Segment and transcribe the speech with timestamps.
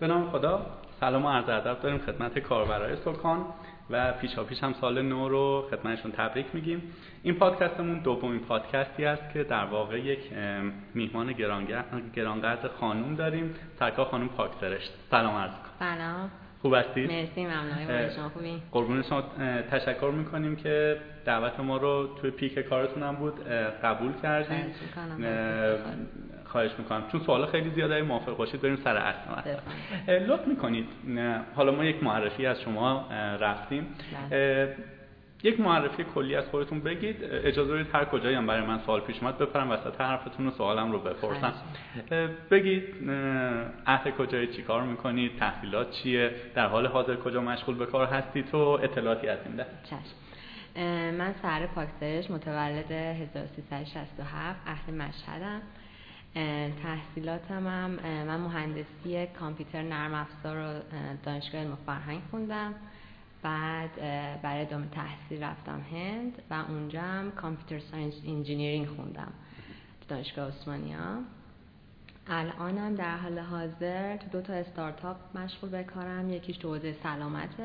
[0.00, 0.66] به نام خدا.
[1.00, 3.46] سلام و عرض ادب داریم خدمت کاربرای سکان
[3.90, 6.82] و پیشا پیش هم سال نو رو خدمتشون تبریک میگیم.
[7.22, 10.20] این پادکستمون دومین پادکستی است که در واقع یک
[10.94, 11.32] میهمان
[12.14, 13.54] گرانقدر خانوم داریم.
[13.78, 16.30] سرکار خانوم پاکسرشت سلام عرض سلام.
[16.62, 18.10] خوب هستی؟ مرسی ممنون.
[18.16, 19.22] شما خوبی؟ قربون شما
[19.70, 23.48] تشکر می‌کنیم که دعوت ما رو توی پیک کارتون بود
[23.84, 24.66] قبول کردیم.
[26.44, 27.02] خواهش می‌کنم.
[27.12, 29.50] چون سوال خیلی زیاده موافق باشید بریم سر اصل
[30.26, 30.86] لطف می‌کنید.
[31.54, 33.06] حالا ما یک معرفی از شما
[33.40, 33.86] رفتیم.
[34.30, 34.76] بله.
[35.42, 37.16] یک معرفی کلی از خودتون بگید.
[37.24, 40.92] اجازه بدید هر کجایی هم برای من سوال پیش اومد بپرم وسط حرفتون و سوالم
[40.92, 41.52] رو بپرسم.
[42.50, 43.10] بگید
[43.86, 48.58] اهل کجایی چیکار می‌کنید تحصیلات چیه در حال حاضر کجا مشغول به کار هستید تو
[48.58, 49.66] اطلاعاتی از این ده
[51.12, 55.60] من سر پاکسرش متولد 1367 اهل مشهدم.
[56.82, 60.80] تحصیلاتم هم من مهندسی کامپیوتر نرم افزار رو
[61.24, 62.74] دانشگاه علم فرهنگ خوندم.
[63.42, 63.94] بعد
[64.42, 69.32] برای ادامه تحصیل رفتم هند و اونجا هم computer science engineering خوندم
[70.08, 71.18] دانشگاه عثمانیا
[72.26, 76.30] الانم در حال حاضر تو دو تا استارتاپ مشغول به کارم.
[76.30, 77.60] یکیش تو حوزه سلامت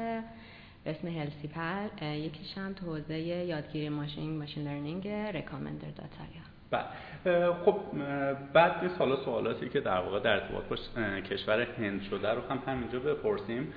[0.86, 6.44] اسم HealthyPal یکیش هم تو حوزه یادگیری ماشین machine learning recommender داتایا
[7.66, 7.80] خب
[8.54, 10.76] بعد این سالا سوالاتی که در واقع در ارتباط با
[11.20, 13.74] کشور هند شده رو هم همینجا بپرسیم.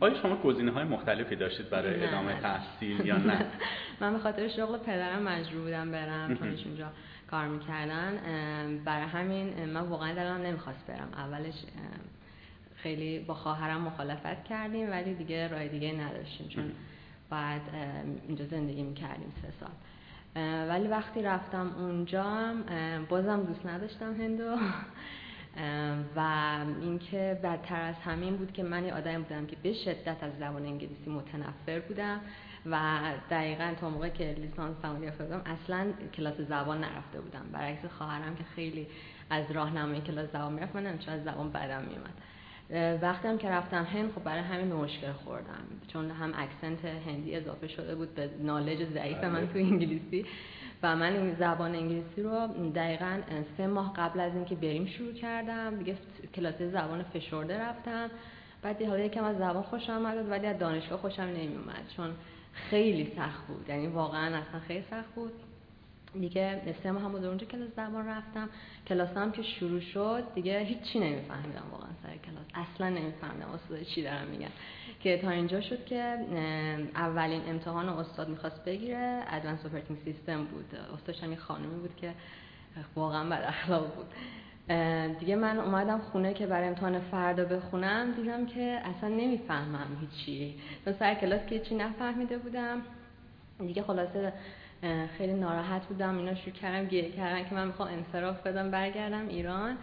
[0.00, 3.46] آیا شما گزینه های مختلفی داشتید برای ادامه تحصیل یا نه؟
[4.00, 6.88] من به خاطر شغل پدرم مجبور بودم برم چون اونجا
[7.30, 8.18] کار می‌کردن.
[8.84, 11.08] برای همین من واقعا دلم نمی‌خواست برم.
[11.16, 11.54] اولش
[12.76, 16.72] خیلی با خواهرم مخالفت کردیم ولی دیگه راه دیگه نداشتیم چون
[17.30, 17.60] بعد
[18.28, 19.70] اینجا زندگی می‌کردیم سه سال.
[20.68, 22.54] ولی وقتی رفتم اونجا
[23.08, 24.56] بازم دوست نداشتم هندو.
[26.16, 26.20] و
[26.80, 30.66] اینکه بدتر از همین بود که من یه آدمی بودم که به شدت از زبان
[30.66, 32.20] انگلیسی متنفر بودم
[32.66, 37.46] و دقیقا تا موقع که لیسانس هم گرفته اصلا کلاس زبان نرفته بودم.
[37.52, 38.86] برعکس خواهرم که خیلی
[39.30, 42.14] از راهنمای کلاس زبان می‌رفت من از زبان بدم میومد
[43.02, 45.64] وقتی هم که رفتم هند خب برای همین مشکل خوردم.
[45.92, 49.46] چون هم اکسنت هندی اضافه شده بود به نالج ضعیف من بله.
[49.46, 50.26] تو انگلیسی.
[50.82, 53.20] و من این زبان انگلیسی رو دقیقا
[53.56, 55.76] سه ماه قبل از اینکه بریم شروع کردم.
[55.76, 55.96] دیگه
[56.34, 58.10] کلاس زبان فشرده رفتم.
[58.62, 62.10] بعد حالا یکم از زبان خوشم آمد ولی از دانشگاه خوشم نمی اومد چون
[62.52, 63.68] خیلی سخت بود.
[63.68, 65.32] یعنی واقعا اصلا خیلی سخت بود.
[66.20, 68.48] دیگه ماه هم اونجا کلاس زبان رفتم.
[68.88, 72.46] کلاس هم که شروع شد دیگه هیچی نمیفهمیدم واقعا سر کلاس.
[72.54, 74.48] اصلا نمیفهمیدم استاد چی دارم میگن.
[75.00, 76.18] که تا اینجا شد که
[76.94, 79.22] اولین امتحان استاد می‌خواست بگیره.
[79.28, 80.74] ادوانس اپراتینگ سیستم بود.
[80.94, 82.14] استادش هم یه خانمی بود که
[82.96, 84.06] واقعا بد اخلاق بود.
[85.18, 88.12] دیگه من اومدم خونه که برای امتحان فردا بخونم.
[88.12, 90.54] دیدم که اصلا نمی‌فهمم هیچی.
[90.84, 92.82] تو سر کلاس که هیچی نفهمیده بودم.
[93.58, 94.32] دیگه خلاصه
[95.18, 99.76] خیلی ناراحت بودم اینا شروع کردم گریه کردن که من می‌خوام انصراف بدم برگردم ایران.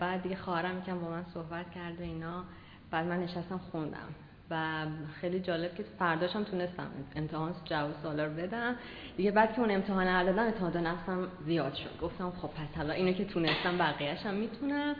[0.00, 2.44] بعد دیگه خواهرم یکم با من صحبت کرد و اینا.
[2.90, 4.08] بعد من نشستم خوندم.
[4.50, 4.86] و
[5.20, 8.76] خیلی جالب که فرداشم تونستم امتحان جواب سوالا رو بدم.
[9.16, 12.00] دیگه بعد که اون امتحان رو دادم اعتماد نفسم زیاد شد.
[12.02, 14.96] گفتم خب پس حالا اینو که تونستم بقیه‌اش هم می‌تونم.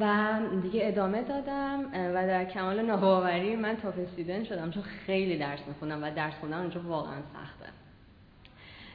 [0.00, 0.32] و
[0.62, 1.84] دیگه ادامه دادم.
[1.92, 3.94] و در کمال ناباوری من تاپ
[4.44, 7.83] شدم چون خیلی درس می‌خونم و درس خوندن اونجا واقعا سخته.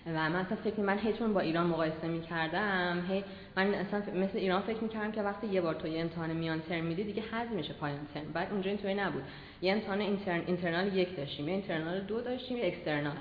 [0.06, 3.24] و من اصلا فکر من هیچون با ایران مقایسه می‌کردم هی
[3.58, 6.84] من اصلا مثل ایران فکر می‌کردم که وقتی یه بار تو یه امتحان میان ترم
[6.84, 8.32] میدی دیگه حذف میشه پایان ترم.
[8.34, 9.24] بعد اونجا اینطوری نبود.
[9.62, 13.16] یه امتحان intern internal یک داشتیم یه internal دو داشتیم یه external.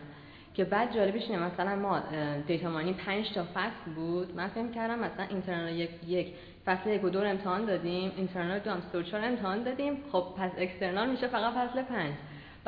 [0.55, 2.03] که بعد جالبش اینه مثلا ما
[2.47, 4.37] data mining 5 تا فصل بود.
[4.37, 6.35] من فکر کردم مثلا internal یک یک
[6.67, 9.97] فصل یک و دو امتحان دادیم internal دو هم سه امتحان دادیم.
[10.13, 12.15] خب پس external میشه فقط فصل 5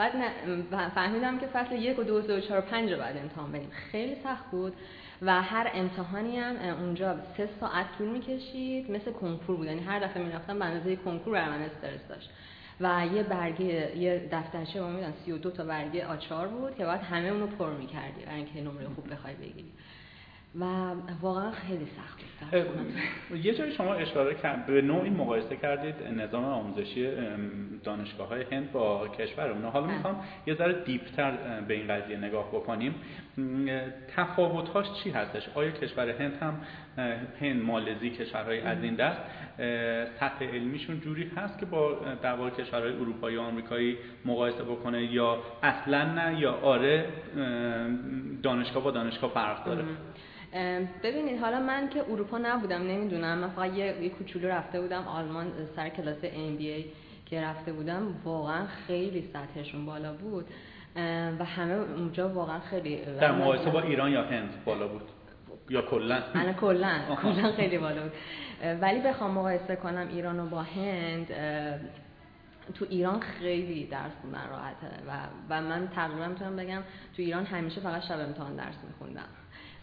[0.00, 0.12] بعد
[0.94, 4.14] فهمیدم که فصل یک و دو و چهار و پنج رو بعد امتحان بریم خیلی
[4.14, 4.72] سخت بود
[5.22, 8.90] و هر امتحانی هم اونجا سه ساعت طول می‌کشید.
[8.90, 9.66] مثل کنکور بود.
[9.66, 12.30] یعنی هر دفعه می‌رفتم به اندازه کنکور برای من استرس داشت.
[12.80, 17.28] و یه برگه یه دفترچه با میدن 32 تا برگه آچار بود که بعد همه
[17.28, 19.72] اونو پر می‌کردی برای اینکه نمره خوب بخوای بگیری.
[20.54, 20.64] و
[21.20, 22.20] واقعا خیلی سخت
[23.30, 27.08] بود یه جایی شما اشاره کرد به نوعی مقایسه کردید نظام آموزشی
[27.84, 29.96] دانشگاه های هند با کشور حالا بله.
[29.96, 30.16] می‌خوام
[30.46, 32.94] یه ذره دیپتر به این قضیه نگاه بکنیم.
[34.16, 36.60] تفاوتهاش چی هستش؟ آیا کشور هند هم
[37.40, 39.20] هند مالزی کشورهای از این دست
[40.20, 45.38] سطح علمیشون جوری هست که با در واقع کشورهای اروپایی و آمریکایی مقایسه بکنه یا
[45.62, 47.06] اصلا نه یا آره
[48.42, 49.84] دانشگاه با دانشگاه فرق داره؟
[51.02, 55.52] ببینید حالا من که اروپا نبودم نمی‌دونم من فقط یه, یه کوچولو رفته بودم آلمان
[55.76, 56.84] سر کلاس MBA
[57.26, 60.46] که رفته بودم واقعا خیلی سطحشون بالا بود.
[61.38, 65.02] و همه اونجا واقعا خیلی در مقایسه با ایران یا هند بالا بود؟
[65.68, 67.00] یا کلا؟ انا کلا.
[67.22, 68.12] کلا خیلی بالا بود.
[68.80, 71.26] ولی بخوام مقایسه کنم ایران و با هند
[72.74, 74.86] تو ایران خیلی درس خوندن راحته.
[75.08, 75.12] و,
[75.50, 76.82] و من تقریبا می‌تونم بگم
[77.16, 79.28] تو ایران همیشه فقط شب امتحان درس میخوندم.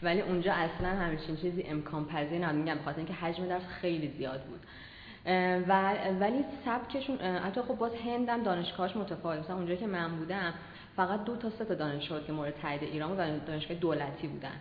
[0.03, 4.41] ولی اونجا اصلا همچین چیزی امکان پذیر نبود میگم بخاطر اینکه حجم درس خیلی زیاد
[4.43, 4.59] بود.
[5.67, 9.39] و ولی سبکشون حتی خب باز هندم دانشگاهش متفاوت.
[9.39, 10.53] مثلا اونجا که من بودم
[10.95, 14.55] فقط دو تا سه تا دانشگاه که مورد تایید ایران بود و دانشگاه دولتی بودن.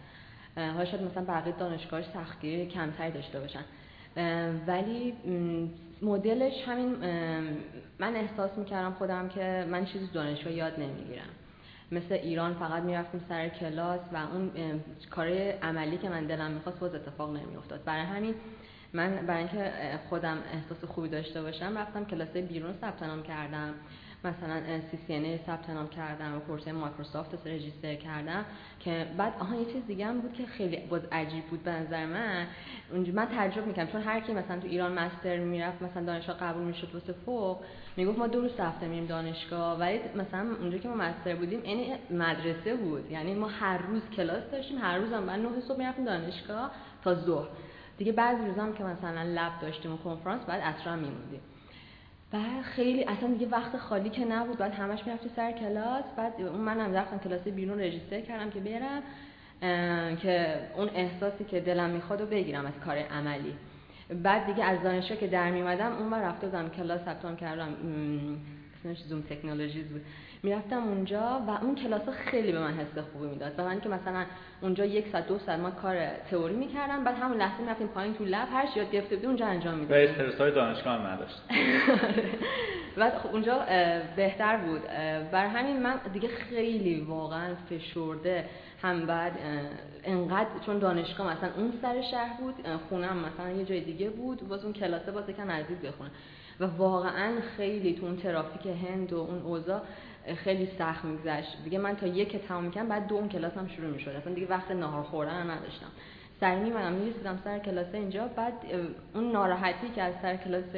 [0.56, 3.65] حالا شاید مثلا بقیه دانشگاهش سختگیری کمتری داشته باشن.
[4.67, 5.15] ولی
[6.03, 6.97] مدلش همین
[7.99, 11.29] من احساس می‌کردم خودم که من چیزی دانشگاه یاد نمی‌گیرم.
[11.93, 14.50] مثل ایران فقط می‌رفتیم سر کلاس و اون
[15.11, 15.29] کار
[15.62, 17.85] عملی که من دلم می‌خواست باز اتفاق نمیافتاد.
[17.85, 18.35] برای همین
[18.93, 19.73] من برای اینکه
[20.09, 23.75] خودم احساس خوبی داشته باشم رفتم کلاس بیرون ثبت نام کردم.
[24.25, 24.55] مثلا
[25.09, 28.44] ان ثبت نام کردم و کورس مایکروسافت رجیستر کردم
[28.81, 32.06] که بعد آها یه چیز دیگه هم بود که خیلی باز عجیب بود به نظر
[32.06, 32.47] من.
[32.93, 36.62] اونجا من تعجب می‌کنم چون هر کی مثلا تو ایران مستر می‌رفت مثلا دانشگاه قبول
[36.62, 37.62] می‌شد واسه فوق
[37.97, 41.95] می‌گفت ما دو روز هفته میریم دانشگاه ولی مثلا اونجا که ما مستر بودیم یعنی
[42.11, 43.11] مدرسه بود.
[43.11, 46.71] یعنی ما هر روز کلاس داشتیم هر روز هم من 9 صبح می‌رفتیم دانشگاه
[47.05, 47.49] تا ظهر.
[47.99, 51.41] دیگه بعضی روزا که مثلا لب داشتیم و کنفرانس بعد عصر میموندیم.
[52.33, 54.59] بعد خیلی اصلا دیگه وقت خالی که نبود.
[54.59, 56.05] بعد همش می‌رفتی سر کلاس.
[56.17, 59.03] بعد اون منم رفتم کلاس بیرون رجیستر کردم که برم
[60.17, 63.55] که اون احساسی که دلم می‌خواد و بگیرم از کار عملی.
[64.08, 67.69] بعد دیگه از دانشگاه که در میمدم اون رفته بودم کلاس ثبت کردم.
[68.81, 70.03] اسمش زوم تکنولوژیز بود.
[70.47, 73.53] می‌رفتم اونجا و اون کلاس خیلی به من حس خوبی می‌داد.
[73.59, 74.25] و من که مثلا
[74.61, 78.25] اونجا یک ساعت دو ساعت ما کار تئوری می‌کردم بعد همون لحظه می‌رفتیم پایین تو
[78.25, 81.43] لب هر یاد گرفته بودیم اونجا انجام می‌دادیم و استرسای دانشگاه هم نداشت.
[82.97, 83.59] بعد خب اونجا
[84.17, 84.83] بهتر بود.
[85.33, 88.45] بر همین من دیگه خیلی واقعا فشرده
[88.83, 89.33] هم بعد
[90.05, 92.55] انقدر چون دانشگاه مثلا اون سر شهر بود
[92.89, 96.11] خونم مثلا یه جای دیگه بود باز اون کلاسه باز کم نزدیک بخونه
[96.61, 99.81] و واقعا خیلی تو اون ترافیک هند و اون اوضاع
[100.34, 101.56] خیلی سخت میگذشت.
[101.64, 104.11] دیگه من تا یک تمام می‌کنم بعد دو اون کلاس هم شروع می‌شد.
[104.11, 105.87] اصلا دیگه وقت نهار خوردن هم نداشتم.
[106.40, 108.52] سر میمدم می‌رسیدم سر کلاس اینجا بعد
[109.14, 110.73] اون ناراحتی که از سر کلاس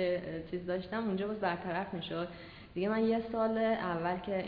[0.51, 2.29] چیز داشتم اونجا باز برطرف می‌شد.
[2.75, 4.45] دیگه من یه سال اول که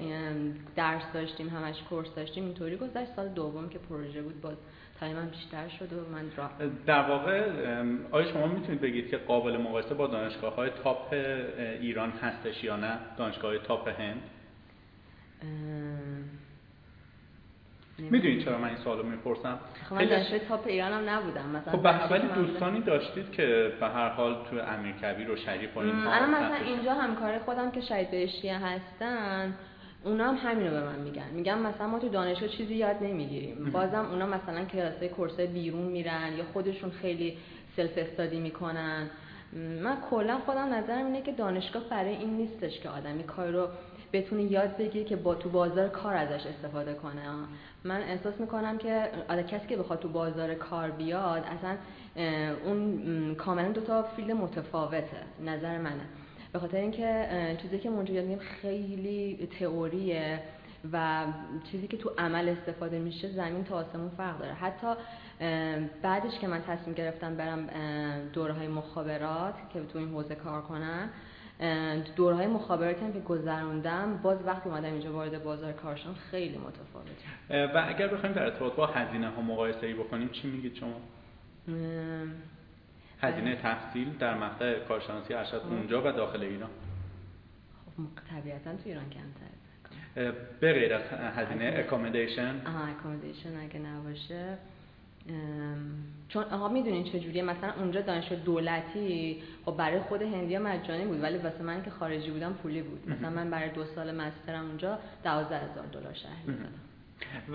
[0.77, 3.13] درس داشتیم همش course داشتیم اینطوری گذشت.
[3.17, 4.57] سال دوم که پروژه بود باز
[5.01, 6.51] time م بیشتر شد و من را
[6.87, 7.51] در واقع
[8.11, 11.13] آیا شما می‌تونید بگید که قابل مقایسه با دانشگاه های top
[11.81, 14.23] ایران هستش یا نه؟ دانشگاه های تاپ هند؟
[17.99, 19.59] می‌دونید چرا من این سوالو می‌پرسم؟
[19.89, 21.49] خب من دانشگاه تاپ ایران هم نبودم.
[21.49, 26.27] مثلا خب ولی دوستانی داشتید که به هر حال تو امیرکبیر و شریف و اینها
[26.27, 29.55] مثلا اینجا همکار خودم که شهید بهشتی هستن
[30.05, 31.31] اونا هم همینو به من میگن.
[31.33, 33.71] میگن مثلا ما تو دانشگاه چیزی یاد نمی‌گیریم.
[33.73, 37.39] بازم اونا مثلا کلاسای کورس بیرون میرن یا خودشون خیلی
[37.77, 39.11] self study می‌کنن
[39.83, 43.69] من کلا خودم نظرم اینه که دانشگاه برای این نیستش که آدمی کار رو
[44.13, 47.23] بتونه یاد بگیره که با تو بازار کار ازش استفاده کنه.
[47.85, 51.77] من احساس می‌کنم که آره کسی که بخواد تو بازار کار بیاد اصلا
[52.65, 56.05] اون کاملا دو تا field متفاوته نظر منه.
[56.53, 57.27] به خاطر اینکه
[57.63, 60.43] چیزی که اونجا یاد خیلی تئوریه
[60.93, 61.25] و
[61.71, 64.53] چیزی که تو عمل استفاده میشه زمین تا آسمون فرق داره.
[64.53, 64.87] حتی
[66.03, 67.67] بعدش که من تصمیم گرفتم برم
[68.33, 71.11] دورهای مخابرات که تو این حوزه کار کنم
[72.17, 77.85] دورهای مخابراتی که گذروندم باز وقتی اومدم اینجا وارد بازار کار شدم خیلی متفاوته و
[77.89, 81.01] اگر بخوایم در ارتباط با هزینه ها مقایسه ای بکنیم چی میگید شما؟
[83.23, 86.71] هزینه تحصیل در مقطع کارشناسی ارشد اونجا و داخل ایران.
[87.97, 90.33] خب طبیعتا تو ایران کمتر.
[90.61, 91.03] به غیر از
[91.37, 94.59] هزینه accommodation آها accommodation اگه نباشه.
[96.29, 101.39] چون آقا می‌دونین چجوریه؟ مثلا اونجا دانشگاه دولتی خب برای خود هندی مجانی بود ولی
[101.39, 103.11] واسه من که خارجی بودم پولی بود.
[103.11, 106.91] مثلا من برای دو سال master م اونجا دوازده هزار دلار شهریه دادم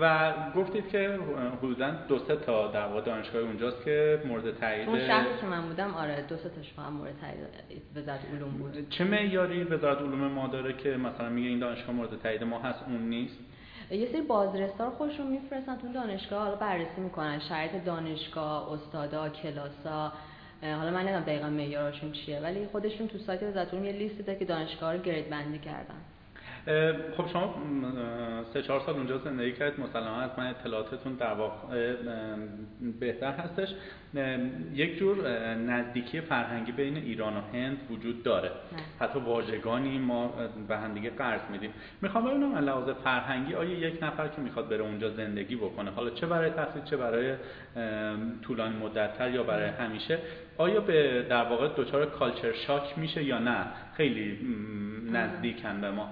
[0.00, 1.18] و گفتید که
[1.58, 5.62] حدودا دو سه تا در واقع دانشگاه اونجاست که مورد تایید اون شهری که من
[5.62, 8.90] بودم آره دو سه تاش فقط مورد تایید وزارت علوم بود.
[8.90, 12.78] چه معیاری وزارت علوم ما داره که مثلا میگه این دانشگاه مورد تایید ما هست
[12.88, 13.38] اون نیست؟
[13.90, 14.22] یه سری
[14.78, 20.12] رو خودشون میفرستن تو دانشگاه حالا بررسی می‌کنن شرایط دانشگاه استادا کلاسا
[20.62, 24.44] حالا من نمی‌دونم دقیقا معیارشون چیه ولی خودشون تو سایت وزارت یه لیستی داره که
[24.44, 26.00] دانشگاه رو گرید بندی کردن.
[27.16, 27.54] خب شما
[28.52, 31.94] سه چهار سال اونجا زندگی کردید مسلما از من اطلاعاتتون در واقع
[33.00, 33.68] بهتر هستش.
[34.74, 38.50] یک جور نزدیکی فرهنگی بین ایران و هند وجود داره.
[39.00, 40.34] حتی واژگانی ما
[40.68, 41.70] به هم دیگه قرض میدیم.
[42.02, 46.26] می‌خوام ببینم لحاظ فرهنگی آیا یک نفر که می‌خواد بره اونجا زندگی بکنه حالا چه
[46.26, 47.34] برای تحصیل چه برای
[48.42, 50.18] طولانی مدتتر یا برای همیشه
[50.58, 54.38] آیا به در واقع دچار کالچر شاک میشه یا نه؟ خیلی
[55.12, 56.08] نزدیکن به ما.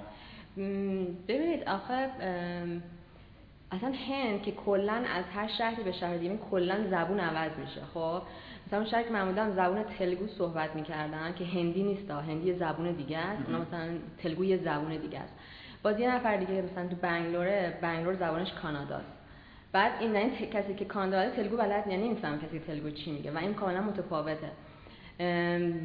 [1.29, 2.09] ببینید آخه
[3.73, 8.23] اصلا هند که کلا از هر شهری به شهر دیگه کلا زبون عوض میشه خب؟
[8.67, 12.93] مثلا اون شهر که من بودم زبون تلگو صحبت می‌کردن که هندی نیست هندی زبون
[12.93, 13.43] دیگه است.
[13.47, 13.89] اونا مثلا
[14.23, 15.33] تلگو یه زبون دیگه است.
[15.83, 19.13] باز یه نفر دیگه مثلا تو بنگلوره بنگلور زبانش کاناداست
[19.73, 23.39] بعد این این کسی که کانادا تلگو بلد یعنی نمیفهم کسی تلگو چی میگه و
[23.39, 24.51] این کاملا متفاوته.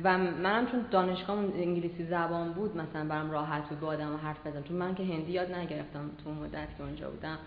[0.03, 4.63] و منم چون دانشگاه انگلیسی زبان بود مثلا برام راحت بود با آدم حرف بزنم.
[4.63, 7.37] چون من که هندی یاد نگرفتم تو مدت که اونجا بودم.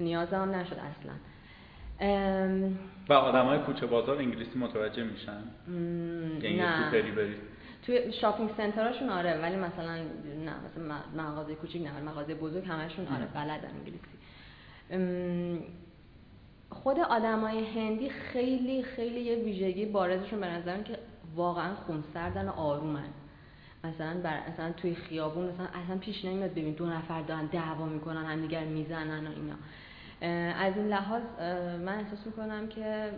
[0.00, 1.12] نیازم نشد اصلا.
[3.08, 5.42] و آدم های کوچه بازار انگلیسی متوجه میشن؟
[6.42, 6.84] یعنی نه.
[6.84, 7.36] تو برید
[7.86, 9.96] توی شاپینگ سنتراشون آره ولی مثلا
[10.44, 14.20] نه مثلا مغازه کوچیک نه مغازه بزرگ همشون آره بلدن انگلیسی.
[16.70, 20.98] خود آدمای هندی خیلی خیلی یه ویژگی بارزشون به نظرم که
[21.36, 23.08] واقعا خونسردن و آرومن.
[23.84, 28.24] مثلا بر مثلا توی خیابون مثلا اصلا پیش نمیاد ببین دو نفر دارن دعوا می‌کنن
[28.24, 29.54] همدیگر می‌زنن و اینا.
[30.54, 31.22] از این لحاظ
[31.84, 33.10] من احساس می‌کنم که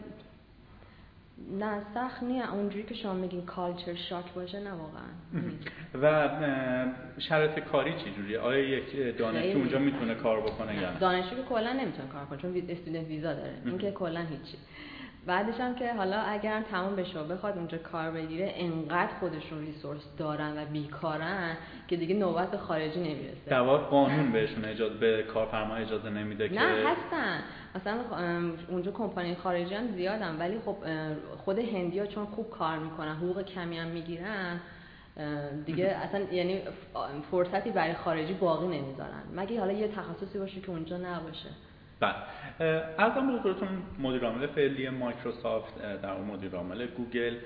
[1.59, 5.09] نه سخت نیه اونجوری که شما میگین کالچر شاک باشه نه واقعا.
[6.03, 6.29] و
[7.19, 11.73] شرط کاری چی جوریه آیا یک دانشجو اونجا می‌تونه کار بکنه یا دانشجو که کلا
[11.73, 13.55] نمی‌تونه کار کنه چون استودنت ویزا داره.
[13.65, 14.59] این که کلا هیچی.
[15.27, 20.17] بعدش هم که حالا اگر تمام بشه و بخواد اونجا کار بگیره انقدر خودشون ریسورس
[20.19, 21.57] دارن و بیکارن
[21.89, 23.51] که دیگه نوبت به خارجی نمی‌رسه.
[23.51, 27.43] در قانون بهشون اجازه به کارفرما اجازه نمیده که نه هستن
[27.75, 27.95] مثلا
[28.69, 30.77] اونجا کمپانی خارجی هم زیادن ولی خب
[31.45, 34.61] خود هندی ها چون خوب کار می‌کنن حقوق کمی هم می‌گیرن
[35.67, 36.61] دیگه اصلا یعنی
[37.31, 39.23] فرصتی برای خارجی باقی نمی‌ذارن.
[39.37, 41.49] مگه حالا یه تخصصی باشه که اونجا نباشه؟
[42.03, 42.15] بله.
[42.99, 43.69] ارزم به حضورتون
[43.99, 47.37] مدیر عامل فعلی مایکروسافت در مدیر عامل گوگل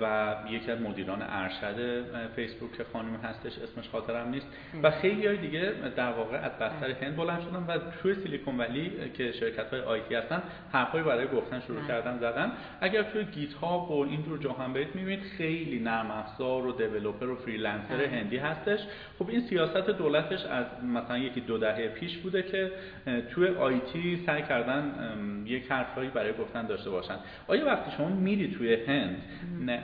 [0.00, 2.04] و یکی از مدیران ارشد
[2.36, 4.46] فیسبوک که خانم هستش اسمش خاطرم نیست.
[4.82, 8.92] و خیلی های دیگه در واقع از بستر هند بلند شدن و توی سیلیکون ولی
[9.14, 12.52] که شرکت های IT هستن حرفایی برای گفتن شروع کردن زدن.
[12.80, 17.26] اگر توی گیت هاب و اینجور جا هم برید می‌بینید خیلی نرم افزار و developer
[17.26, 18.80] و freelancer هندی هستش.
[19.18, 22.72] خب این سیاست دولتش از مثلا یکی دو دهه پیش بوده که
[23.34, 24.92] توی IT سعی کردن
[25.46, 27.16] یک حرفایی برای گفتن داشته باشن.
[27.48, 29.22] آیا وقتی شما میری توی هند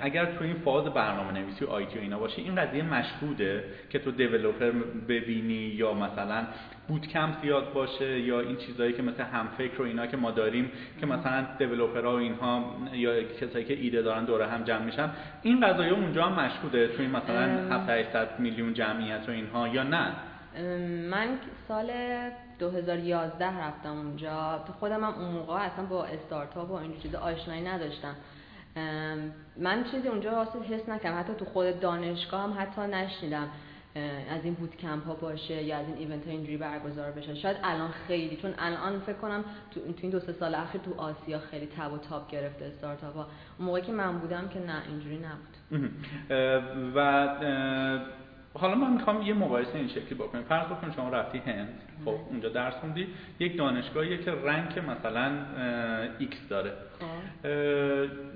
[0.00, 3.99] اگر توی این فاز برنامه نویسی و آیتی و اینا باشه این قضیه مشهوده که
[3.99, 4.71] تو دیولپر
[5.09, 6.47] ببینی یا مثلا
[6.88, 10.31] بود کم زیاد باشه یا این چیزایی که مثل هم فکر و اینا که ما
[10.31, 15.11] داریم که مثلا دیولپرها و اینها یا کسایی که ایده دارن دوره هم جمع میشن
[15.43, 20.12] این قضایی اونجا هم مشهوده توی مثلا 700 میلیون جمعیت و اینها یا نه؟
[21.11, 21.29] من
[21.69, 21.91] سال
[22.59, 24.65] 2011 رفتم اونجا.
[24.67, 28.15] تو خودم هم اون موقع اصلا با استارتاپ و این چیز آشنایی نداشتم.
[29.56, 31.18] من چیزی اونجا واسه حس نکردم.
[31.18, 33.49] حتی تو خود دانشگاه هم حتی نشنیدم
[34.30, 37.56] از این بود کمپ ها باشه یا از این ایونت ها اینجوری برگزار بشه شاید
[37.64, 41.66] الان خیلی چون الان فکر کنم تو, این دو سه سال اخیر تو آسیا خیلی
[41.66, 43.26] تب و تاب گرفته استارتاپ ها.
[43.59, 45.90] اون موقعی که من بودم که نه اینجوری نبود.
[46.97, 47.28] و
[48.59, 50.45] حالا من می‌خوام یه مقایسه این شکلی بکنیم.
[50.45, 51.69] فرض بکن شما رفتی هند
[52.05, 53.07] خب اونجا درس خوندی
[53.39, 55.33] یک دانشگاهی که رنگ مثلا
[56.19, 56.73] X داره.
[57.01, 57.45] خب.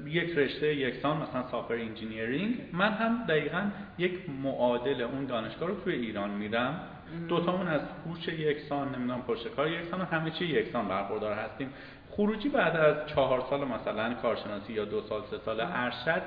[0.06, 3.62] یک رشته یکسان مثلا software engineering من هم دقیقا
[3.98, 4.12] یک
[4.42, 6.80] معادل اون دانشگاه رو توی ایران میرم.
[7.28, 11.72] دوتامون از هوش یکسان نمی‌دونم پشت کار یکسان و همه چی یکسان برخوردار هستیم.
[12.10, 16.22] خروجی بعد از چهار سال مثلا کارشناسی یا دو سال سه سال ارشد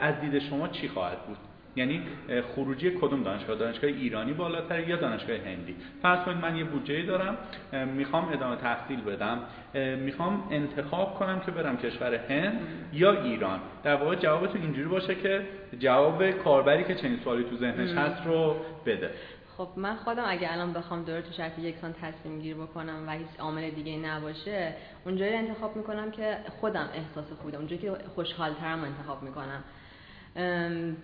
[0.00, 1.36] از دید شما چی خواهد بود؟
[1.76, 2.02] یعنی
[2.54, 7.36] خروجی کدوم دانشگاه؟ دانشگاه ایرانی بالاتر یا دانشگاه هندی؟ فرض کنید من یه بودجه دارم
[7.86, 9.38] می‌خوام ادامه تحصیل بدم
[9.96, 12.60] می‌خوام انتخاب کنم که برم کشور هند
[12.92, 13.60] یا ایران.
[13.84, 15.42] در واقع جوابتون اینجوری باشه که
[15.78, 18.56] جواب کاربری که چنین سوالی تو ذهنش هست رو
[18.86, 19.10] بده.
[19.56, 23.26] خب من خودم اگه الان بخوام دوره تو شرط یکسان تصمیم گیر بکنم و هیچ
[23.38, 29.64] عامل دیگه نباشه اونجایی انتخاب می‌کنم که خودم احساس خوبه اونجایی که خوشحالترم انتخاب می‌کنم.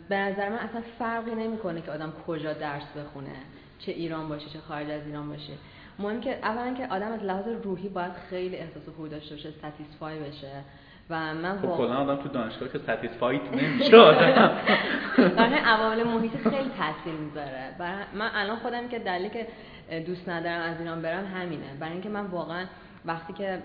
[0.08, 3.34] به نظر من اصلا فرقی نمی‌کنه که آدم کجا درس بخونه
[3.78, 5.52] چه ایران باشه چه خارج از ایران باشه.
[5.98, 10.18] مهم که اولا که آدم از لحاظ روحی باید خیلی احساس خوبی داشته باشه ساتیسفای
[10.18, 10.52] بشه.
[11.10, 13.96] و من خب کلا آدم تو دانشگاه که ساتیسفایت نمیشه.
[13.96, 14.50] آدم
[15.16, 17.74] برای عوامل محیطی خیلی تاثیر می‌ذاره.
[18.14, 19.46] من الان خودم که دلیلی که
[20.06, 21.74] دوست ندارم از ایران برم همینه.
[21.80, 22.64] برای اینکه من واقعا
[23.04, 23.58] وقتی که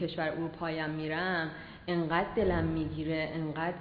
[0.00, 1.50] کشور اروپایی میرم
[1.88, 3.74] انقدر دلم می‌گیره انقدر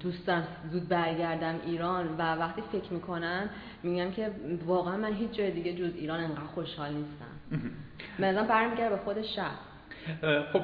[0.00, 3.50] دوست دارم زود برگردم ایران و وقتی فکر می‌کنم
[3.82, 4.30] میگم که
[4.66, 7.70] واقعا من هیچ جای دیگه جز ایران انقدر خوشحال نیستم.
[8.18, 9.58] مثلا برمیگرده به خود شهر.
[10.52, 10.62] خب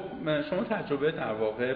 [0.49, 1.75] شما تجربه در واقع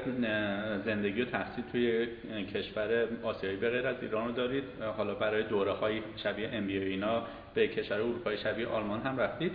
[0.86, 2.08] زندگی و تحصیل توی
[2.46, 4.64] کشور آسیایی به غیر از ایران رو دارید.
[4.98, 9.52] حالا برای دوره های شبیه ام اینا به کشور اروپای شبیه آلمان هم رفتید.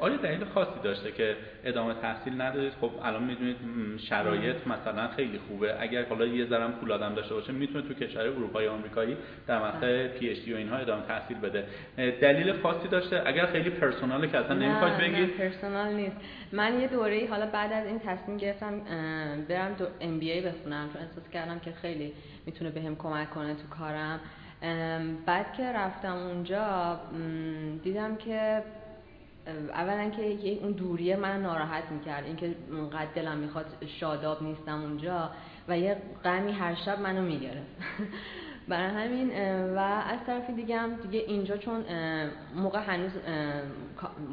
[0.00, 3.56] آیا دلیل خاصی داشته که ادامه تحصیل ندارید؟ خب الان می‌دونید
[3.98, 5.80] شرایط مثلا خیلی خوبه.
[5.80, 10.06] اگر حالا یه ذره پول آدم داشته باشه می‌تونه تو کشور اروپای آمریکایی در مقطع
[10.06, 11.64] پی اچ دی و اینها ادامه تحصیل بده.
[11.96, 15.36] دلیل خاصی داشته؟ اگر خیلی پرسوناله که اصلا نمی‌خواید بگید.
[15.36, 16.16] پرسونال نیست.
[16.52, 18.80] من یه دوره‌ای حالا بعد از این تصمیم گرفتم
[19.48, 20.88] برم دو ام بی ای بخونم.
[20.92, 22.12] چون احساس کردم که خیلی
[22.46, 24.20] می‌تونه بهم کمک کنه تو کارم.
[25.26, 27.00] بعد که رفتم اونجا
[27.82, 28.62] دیدم که
[29.72, 33.66] اولا که اون دوریه من ناراحت می‌کرد اینکه اونقدر دلم می‌خواد
[34.00, 35.30] شاداب نیستم اونجا
[35.68, 37.66] و یه غمی هر شب منو می‌گرفت.
[38.68, 39.30] برای همین
[39.74, 41.84] و از طرف دیگه هم دیگه اینجا چون
[42.56, 43.12] موقع هنوز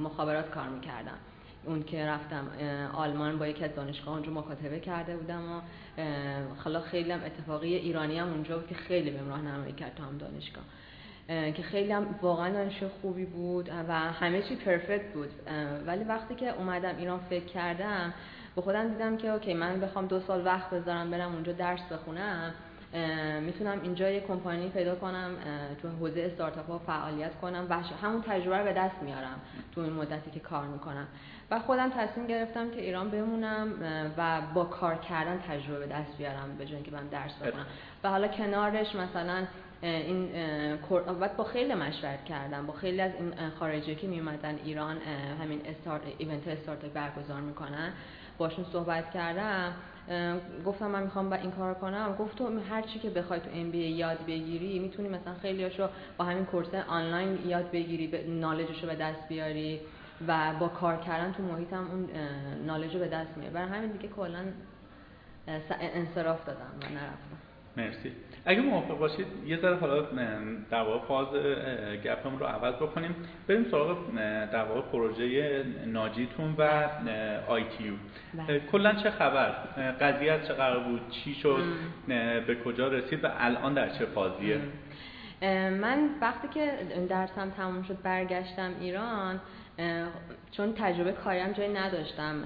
[0.04, 1.18] مخابرات کار می‌کردم.
[1.66, 2.48] اون که رفتم
[2.94, 5.62] آلمان با یکی از دانشگاه اونجا مکاتبه کرده بودم و
[6.64, 10.18] خلا خیلی هم اتفاقی ایرانی هم اونجا بود که خیلی بهم راهنمایی کرد تو هم
[10.18, 10.64] دانشگاه.
[11.28, 15.30] که خیلی هم واقعا دانشگاه خوبی بود و همه چی پرفکت بود.
[15.88, 18.14] ولی وقتی که اومدم ایران فکر کردم
[18.56, 22.54] به خودم دیدم که اوکی من بخوام دو سال وقت بذارم برم اونجا درس بخونم
[23.42, 25.32] می‌تونم اینجا یه کمپانی پیدا کنم
[25.82, 29.40] تو حوزه استارتاپ ها فعالیت کنم و همون تجربه رو به دست میارم
[29.72, 31.08] تو این مدتی که کار می‌کنم.
[31.52, 33.68] و خودم تصمیم گرفتم که ایران بمونم
[34.18, 37.66] و با کار کردن تجربه به دست بیارم به جای اینکه من درس بخونم.
[38.04, 39.44] و حالا کنارش مثلا
[39.82, 40.30] این
[41.38, 42.68] با خیلی مشورت کردم.
[42.68, 44.98] با خیلی از این خارجی که میومدن ایران
[45.42, 47.94] همین استارت ایونت استارتاپ برگزار می‌کنن.
[48.38, 49.74] باشون صحبت کردم.
[50.66, 52.16] گفتم من می‌خوام با این کار کنم.
[52.20, 55.88] گفت تو هر چی که بخوای تو ام یاد بگیری می‌تونی مثلا خیلیاشو
[56.18, 59.80] با همین کورس آنلاین یاد بگیری نالجشو به دست بیاری.
[60.28, 62.10] و با کار کردن تو محیطم اون
[62.66, 63.54] نالج رو به دست میاره.
[63.54, 64.40] برای همین دیگه کلا
[65.82, 67.38] انصراف دادم و نرفتم.
[67.78, 68.12] مرسی.
[68.46, 70.02] اگه موافق باشید یه ذره حالا
[70.72, 71.28] در واقع فاز
[72.04, 73.16] گپمون رو عوض بکنیم.
[73.48, 73.98] بریم سراغ
[74.54, 76.90] در واقع پروژه ناجیتون و
[77.48, 77.94] آی تیو
[78.34, 78.60] بله.
[78.60, 79.52] کلا چه خبر؟
[80.02, 81.64] قضیه چه قرار بود؟ چی شد؟
[82.48, 84.60] به کجا رسید؟ و الان در چه فازیه؟
[85.72, 86.72] من وقتی که
[87.10, 89.40] درسم تموم شد برگشتم ایران
[90.52, 92.44] چون تجربه کاریم جایی نداشتم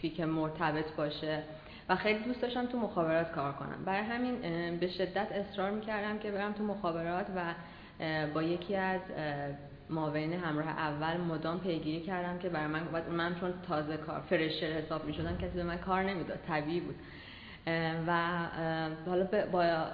[0.00, 1.42] توی که مرتبط باشه.
[1.88, 3.84] و خیلی دوست داشتم تو مخابرات کار کنم.
[3.84, 4.40] برای همین
[4.78, 7.54] به شدت اصرار می‌کردم که برم تو مخابرات و
[8.34, 9.00] با یکی از
[9.90, 15.04] معاون همراه اول مدام پیگیری کردم که برای من من چون تازه کار فرشر حساب
[15.04, 16.38] می شدم کسی به من کار نمی‌داد.
[16.48, 16.96] طبیعی بود.
[18.06, 18.38] و
[19.06, 19.86] حالا با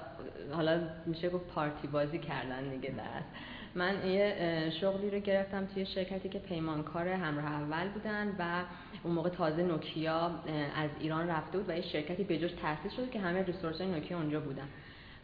[0.53, 6.29] حالا میشه گفت پارتی بازی کردن دیگه درست من یه شغلی رو گرفتم توی شرکتی
[6.29, 8.63] که پیمانکار همراه اول بودن و
[9.03, 10.31] اون موقع تازه نوکیا
[10.77, 14.17] از ایران رفته بود و یه شرکتی به جوش تأسیس شد که همه ریسورس نوکیا
[14.19, 14.69] اونجا بودن.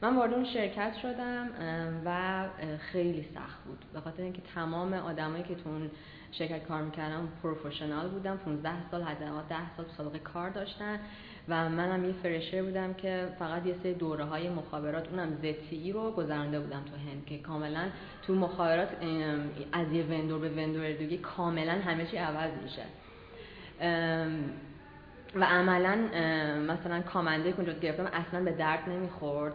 [0.02, 1.48] من وارد اون شرکت شدم
[2.04, 2.44] و
[2.78, 3.84] خیلی سخت بود.
[3.92, 5.90] به خاطر اینکه تمام آدمایی که تو اون
[6.32, 11.00] شرکت کار می‌کردم پروفشنال بودم 15 سال حداقل 10 سال سابقه کار داشتن.
[11.48, 16.10] و منم یه فرشر بودم که فقط یه سری دوره های مخابرات اونم زتی رو
[16.10, 17.88] گذرانده بودم تو هند که کاملا
[18.26, 18.88] تو مخابرات
[19.72, 22.82] از یه وندور به وندور دیگه کاملا همه چی عوض میشه.
[25.34, 25.96] و عملا
[26.58, 29.54] مثلا کامنده که اونجا گرفتم اصلا به درد نمی‌خورد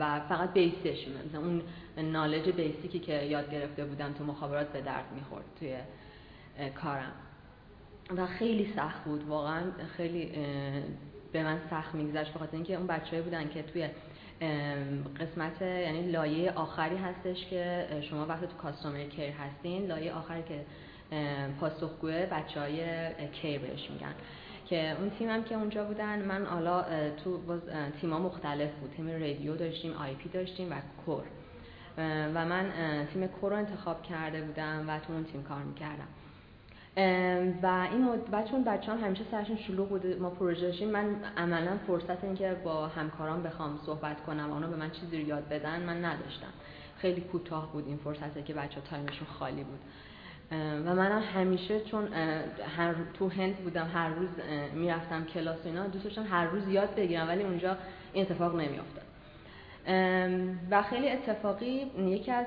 [0.00, 1.62] و فقط بیسش مثلا اون
[1.96, 5.74] نالج بیسیکی که یاد گرفته بودم تو مخابرات به درد می‌خورد توی
[6.82, 7.12] کارم.
[8.16, 9.62] و خیلی سخت بود واقعا
[9.96, 10.32] خیلی
[11.32, 13.88] به من سخت میگذشت بخاطر اینکه اون بچه‌ای بودن که توی
[15.20, 20.64] قسمت یعنی لایه آخری هستش که شما وقتی تو کاستومر کیر هستین لایه آخری که
[21.60, 22.84] پاسخگوه بچه های
[23.32, 24.14] کیر بهش میگن.
[24.66, 26.84] که اون تیمم که اونجا بودن من حالا
[27.24, 27.60] تو
[28.00, 28.90] تیما مختلف بود.
[28.96, 30.74] تیم رادیو داشتیم آی پی داشتیم و
[31.06, 31.22] کور.
[32.34, 32.70] و من
[33.12, 36.08] تیم کور رو انتخاب کرده بودم و تو اون تیم کار می‌کردم.
[37.62, 38.08] و این.
[38.32, 42.56] و چون بچه هم همیشه سرشون شلوغ بوده ما پروژه داشتیم من عملا فرصت اینکه
[42.64, 46.52] با همکاران بخوام صحبت کنم اونا به من چیزی رو یاد بدن من نداشتم
[46.98, 49.80] خیلی کوتاه بود این فرصتی که بچه تایمشون خالی بود
[50.86, 52.12] و منم همیشه چون
[52.76, 54.28] هر تو هند بودم هر روز
[54.74, 57.76] می‌رفتم کلاس و اینا دوست داشتم هر روز یاد بگیرم ولی اونجا
[58.12, 59.04] این اتفاق نمیافتاد
[60.70, 62.46] و خیلی اتفاقی یکی از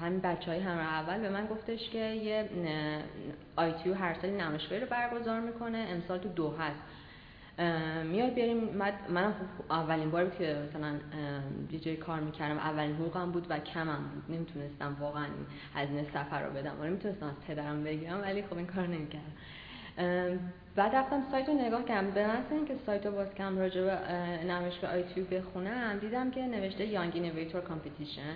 [0.00, 2.48] همین بچه های همراه اول به من گفتش که یه
[3.56, 6.82] آیتیو هر سالی نمایشگاهی رو برگزار می‌کنه امسال تو دو هست.
[8.04, 8.58] میای بیاریم.
[9.08, 10.94] من خب اولین بار که مثلا
[11.84, 12.58] جای کار می‌کردم.
[12.58, 14.36] اولین حقوقم بود و کمم بود.
[14.36, 15.26] نمی‌تونستم واقعا
[15.74, 16.80] هزینه سفر رو بدم.
[16.80, 19.32] و نمی‌تونستم از پدرم بگیرم ولی خب این کار نمی‌کردم.
[20.76, 22.10] بعد رفتم سایت رو نگاه کردم.
[22.10, 23.98] به من اینکه سایت رو باز کردم راجع به
[24.46, 28.34] نمایشگاه ITU بخونم دیدم که نوشته Young Innovator Competition.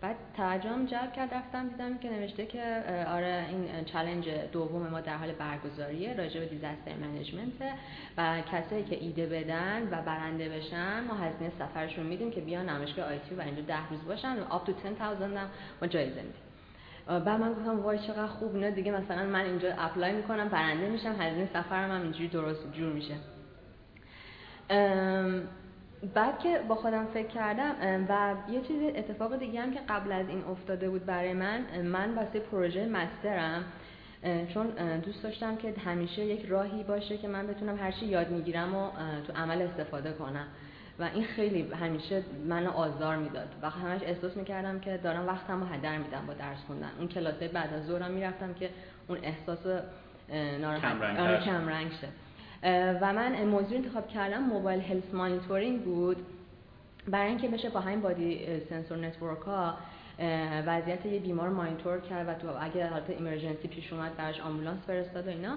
[0.00, 5.16] بعد توجهم جلب کرد رفتم دیدم که نوشته که آره این چالش دوم ما در
[5.16, 7.52] حال برگزاریه راجع به disaster management
[8.16, 13.04] و کسایی که ایده بدن و برنده بشن ما هزینه سفرشون میدیم که بیان نمایشگاه
[13.04, 15.48] ITU و اینجا ده روز باشن و up to 10000 هم
[15.82, 16.46] ما جایزه میدیم
[17.06, 21.12] بعد من گفتم وای چقدر خوب نه دیگه مثلا من اینجا اپلای می‌کنم برنده میشم
[21.20, 23.14] هزینه سفرم هم اینجوری درست جور میشه.
[26.14, 27.74] بعد که با خودم فکر کردم
[28.08, 32.14] و یه چیز اتفاق دیگه هم که قبل از این افتاده بود برای من من
[32.14, 33.64] واسه پروژه مسترم
[34.54, 34.66] چون
[35.04, 38.90] دوست داشتم که همیشه یک راهی باشه که من بتونم هر چی یاد می‌گیرم و
[39.26, 40.46] تو عمل استفاده کنم.
[40.98, 45.66] و این خیلی همیشه منو آزار می‌داد و همش احساس می‌کردم که دارم وقتم رو
[45.66, 46.90] هدر میدم با درس خوندن.
[46.98, 48.70] اون کلاسه بعد از ظهرم می‌رفتم که
[49.08, 49.66] اون احساس
[50.60, 52.08] ناراحت کم رنگ شه.
[53.00, 56.16] و من موضوع انتخاب کردم mobile health monitoring بود.
[57.08, 59.74] برای اینکه بشه با همین body sensor network ها
[60.66, 65.26] وضعیت یه بیمار مانیتور کرد و تو اگه حالت emergency پیش اومد براش آمبولانس فرستاد
[65.26, 65.56] و اینا.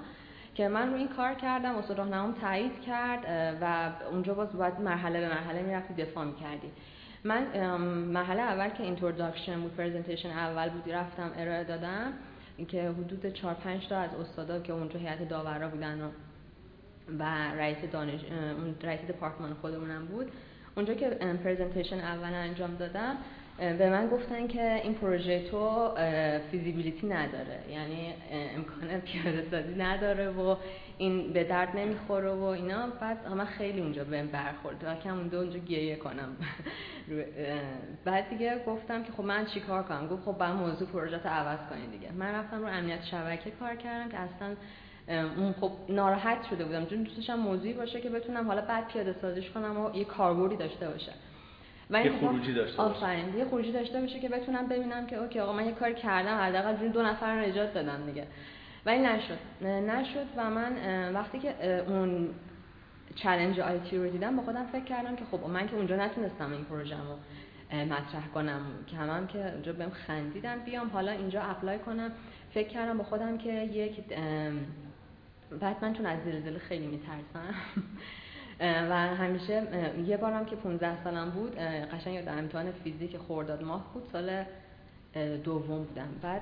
[0.56, 3.26] که من رو این کار کردم استاد راهنمام تایید کرد
[3.62, 6.72] و اونجا باز باید مرحله به مرحله می‌رفتی دفاع می‌کردی.
[7.24, 7.44] من
[7.88, 12.14] مرحله اول که introduction بود presentation اول بود رفتم ارائه دادم.
[12.68, 16.10] که حدود 4 5 تا از استادا که اونجا هیئت داورا بودن و
[17.20, 17.24] و
[17.58, 18.22] رئیس دانش
[18.58, 20.32] اون رئیس دپارتمان خودمونم بود.
[20.76, 21.10] اونجا که
[21.44, 23.18] presentation اول انجام دادم
[23.58, 25.90] به من گفتن که این پروژه تو
[26.52, 27.60] feasibility نداره.
[27.72, 28.14] یعنی
[28.56, 30.56] امکان پیاده سازی نداره و
[30.98, 32.88] این به درد نمی‌خوره و اینا.
[33.02, 36.36] بعد من خیلی اونجا بهم برخورد و کم اونجا اونجا گریه کنم.
[38.06, 41.60] بعد دیگه گفتم که خب من چیکار کنم؟ گفت خب بعد موضوع پروژه رو عوض
[41.70, 42.12] کنید دیگه.
[42.12, 44.56] من رفتم رو امنیت شبکه کار کردم که اصلا
[45.62, 46.86] خب ناراحت شده بودم.
[46.86, 50.56] چون دوست داشتم موضوعی باشه که بتونم حالا بعد پیاده سازیش کنم و یه کاربردی
[50.56, 51.12] داشته باشه.
[51.90, 53.38] و یه خروجی داشته باشه.
[53.38, 56.76] یه خروجی داشته باشه که بتونم ببینم که اوکی آقا من یه کار کردم حداقل
[56.76, 58.28] جون دو نفر رو نجات دادم دیگه.
[58.86, 59.66] ولی نشد.
[59.66, 60.74] نشد و من
[61.14, 62.30] وقتی که اون
[63.16, 66.64] چالش آیتی رو دیدم با خودم فکر کردم که خب من که اونجا نتونستم این
[66.66, 67.18] پروژه رو
[67.86, 68.62] مطرح کنم.
[68.88, 72.12] که هم, که اونجا بهم خندیدن بیام حالا اینجا اپلای کنم.
[72.54, 74.04] فکر کردم با خودم که یک
[75.62, 77.54] بعد من چون از زلزله خیلی میترسم.
[78.62, 79.64] و همیشه
[80.08, 81.56] یه بارم که 15 سالم بود
[81.92, 84.44] قشنگ یادم امتحان فیزیک خورداد ماه بود سال
[85.44, 86.08] دوم بودم.
[86.22, 86.42] بعد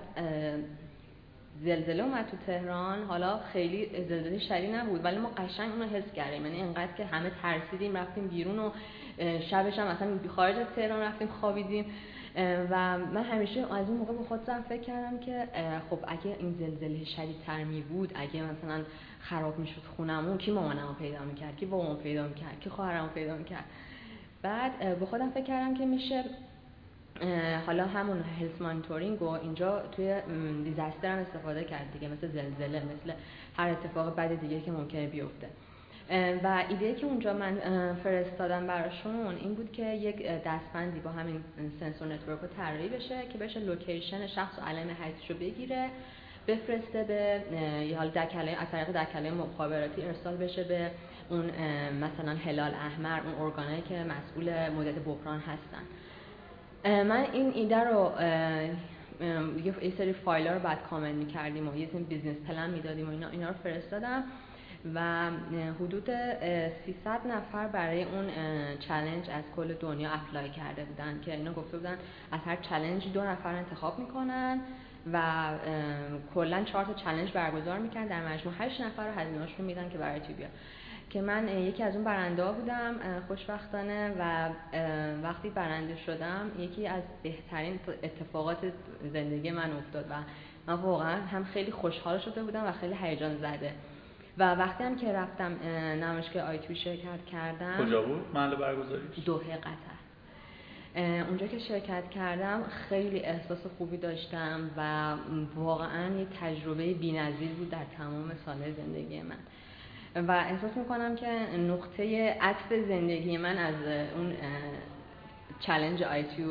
[1.63, 3.03] زلزله اومد تو تهران.
[3.03, 6.45] حالا خیلی زلزله شدید نبود ولی ما قشنگ اونو حس کردیم.
[6.45, 8.71] یعنی اینقدر که همه ترسیدیم رفتیم بیرون و
[9.39, 11.85] شبش هم اصلا خارج از تهران رفتیم خوابیدیم.
[12.37, 15.47] و من همیشه از اون موقع به خودم فکر کردم که
[15.89, 18.83] خب اگه این زلزله شدیدتر می بود اگه مثلا
[19.19, 23.65] خراب می‌شد خونمون کی مامانمو پیدا می‌کرد؟ کی بابامو پیدا می‌کرد؟ کی خواهرمو پیدا می‌کرد؟
[24.41, 26.23] بعد به خودم فکر کردم که میشه
[27.65, 30.21] حالا همون health monitoring و اینجا توی
[30.63, 33.13] disaster هم استفاده کرد دیگه مثل زلزله مثل
[33.57, 35.47] هر اتفاق بد دیگه که ممکنه بیفته.
[36.43, 37.57] و ایده که اونجا من
[38.03, 41.43] فرستادم براشون این بود که یک دستبندی با همین
[41.79, 45.89] sensor network رو طراحی بشه که بشه location شخص و علائم حیاتش رو بگیره
[46.47, 47.41] بفرسته به
[47.85, 50.91] یا حال دکله از طریق دکله مخابراتی ارسال بشه به
[51.29, 51.45] اون
[51.91, 55.83] مثلا هلال احمر اون ارگانایی که مسئول مدیریت بحران هستن.
[57.03, 58.11] من این ایده رو
[59.81, 63.29] یه سری فایل رو بعد کامل می‌کردیم و یه سری business plan می‌دادیم و اینا,
[63.29, 64.23] اینا رو فرستادم.
[64.95, 65.29] و
[65.79, 66.05] حدود
[66.85, 68.25] 300 نفر برای اون
[68.79, 71.97] challenge از کل دنیا apply کرده بودن که اینا گفته بودن
[72.31, 74.59] از هر challenge دو نفر انتخاب می‌کنن
[75.13, 75.49] و
[76.33, 80.19] کلا چهار تا چلنج برگزار می‌کنن در مجموع 8 نفر رو هزینه‌اشون میدن که برای
[80.19, 80.51] بیاد
[81.09, 82.95] که من یکی از اون برنده ها بودم
[83.27, 84.49] خوشبختانه و
[85.23, 88.57] وقتی برنده شدم یکی از بهترین اتفاقات
[89.13, 90.13] زندگی من افتاد و
[90.67, 93.73] من واقعا هم خیلی خوشحال شده بودم و خیلی هیجان زده.
[94.37, 95.55] و وقتی هم که رفتم
[96.03, 97.85] نمایشگاه آیتوی شرکت کردم.
[97.85, 99.97] کجا بود؟ محل برگزاریش؟ دوحه قطر.
[101.27, 105.13] اونجا که شرکت کردم خیلی احساس خوبی داشتم و
[105.55, 109.37] واقعا یه تجربه بی‌نظیر بود در تمام سال زندگی من.
[110.27, 113.75] و احساس می‌کنم که نقطه عطف زندگی من از
[114.15, 114.33] اون
[115.59, 116.47] challenge ITU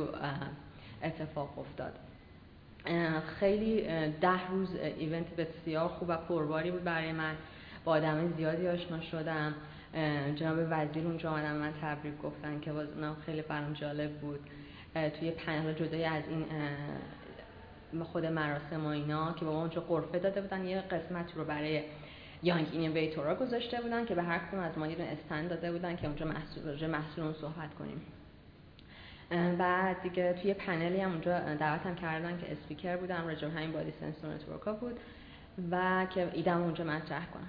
[1.03, 1.93] اتفاق افتاد.
[3.41, 3.83] خیلی
[4.21, 7.35] ده روز event بسیار خوب و پرباری بود برای من.
[7.87, 9.55] با آدم زیادی آشنا شدم.
[10.35, 14.41] جناب وزیر اونجا آمدن من تبریک گفتن که باز اونم خیلی برام جالب بود.
[15.21, 16.45] توی پنل جدای از این
[18.05, 21.83] خود مراسم و اینا که با اونجا غرفه داده بودن یه قسمت رو برای
[22.43, 25.97] young innovator ا گذاشته بودن که به هر کدوم از ما یه استند داده بودن
[25.97, 28.01] که اونجا محصول محصولمون صحبت کنیم.
[29.59, 34.35] بعد دیگه توی پنلی هم اونجا دعوتم کردن که اسپیکر بودم راجع همین body sensor
[34.35, 34.97] network بود
[35.71, 37.49] و که ایدم اونجا مطرح کنم.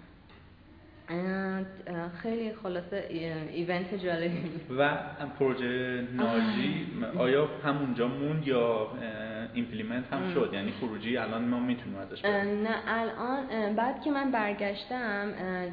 [2.21, 3.07] خیلی خلاصه
[3.49, 4.97] event جالبی و
[5.39, 8.87] پروژه ناجی آیا همونجا موند یا
[9.53, 15.31] implement هم شد؟ یعنی خروجی الان ما می‌تونیم ازش نه الان بعد که من برگشتم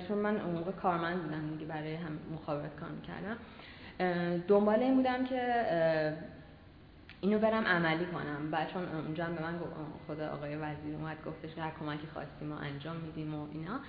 [0.08, 3.36] چون من اون موقع کارمند بودم دیگه برای هم مخابرات کار کردم
[4.48, 5.64] دنبال این بودم که
[7.20, 8.50] اینو برم عملی کنم.
[8.50, 9.54] بعد چون اونجا به من
[10.06, 13.80] خود آقای وزیر اومد گفتش که هر کمکی خواستیم ما انجام میدیم و اینا.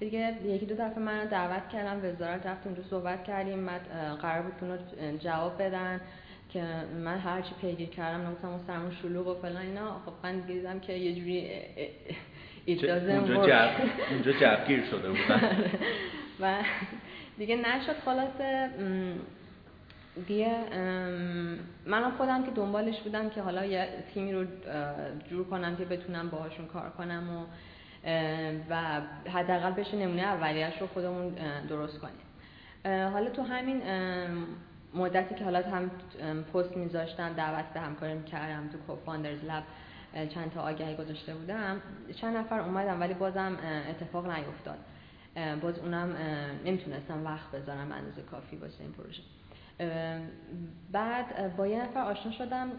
[0.00, 3.66] دیگه یکی دو دفعه من دعوت کردم وزارت رفت اونجا صحبت کردیم.
[3.66, 3.80] بعد
[4.22, 6.00] قرار بود که جواب بدن
[6.48, 6.62] که
[7.04, 10.00] من هرچی پیگیر کردم نگفتم اون سرمون شلوغ و فلان اینا.
[10.06, 11.50] خب من دیدم که یه جوری
[12.66, 13.70] اونجا جب
[14.10, 15.64] اونجا جبگیر شده بودن.
[16.40, 16.62] و
[17.38, 18.70] دیگه نشد خلاصه.
[20.26, 20.50] دیگه
[21.86, 24.44] من خودم که دنبالش بودم که حالا یه تیمی رو
[25.30, 27.44] جور کنم که بتونم باهاشون کار کنم و
[28.70, 31.34] و حداقل بشه نمونه اولیش رو خودمون
[31.68, 32.24] درست کنیم.
[33.10, 33.82] حالا تو همین
[34.94, 35.90] مدتی که حالا هم
[36.44, 39.62] پست میذاشتم دعوت به همکاری می‌کردم تو کوفاندرز لب
[40.28, 41.80] چند تا آگهی گذاشته بودم
[42.16, 43.56] چند نفر اومدم ولی بازم
[43.90, 44.78] اتفاق نیفتاد.
[45.62, 46.16] باز اونم
[46.64, 49.22] نمی‌تونستم وقت بذارم اندازه کافی واسه این پروژه.
[50.92, 52.70] بعد با یه نفر آشنا شدم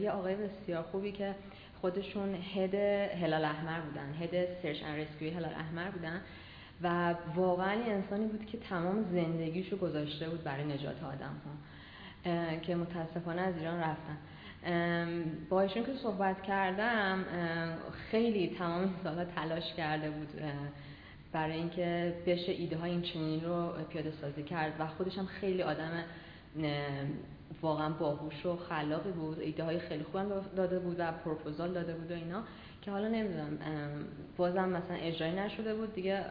[0.00, 1.34] یه آقای بسیار خوبی که
[1.82, 2.74] خودشون هد
[3.22, 6.20] هلال احمر بودن هد سرچ ان رسکیو هلال احمر بودن
[6.82, 13.42] و واقعا انسانی بود که تمام زندگیشو گذاشته بود برای نجات آدم ها که متاسفانه
[13.42, 14.18] از ایران رفتن.
[15.50, 17.24] با ایشون که صحبت کردم
[18.10, 20.28] خیلی تمام سالا تلاش کرده بود
[21.32, 25.62] برای اینکه بشه ایده های این چنین رو پیاده سازی کرد و خودش هم خیلی
[25.62, 26.04] آدم
[27.62, 29.38] واقعا باهوش و خلاقی بود.
[29.38, 32.42] ایده های خیلی خوبم داده بود و پروپوزال داده بود و اینا
[32.82, 33.58] که حالا نمی‌دونم
[34.36, 35.94] بازم مثلا اجرایی نشده بود.
[35.94, 36.24] دیگه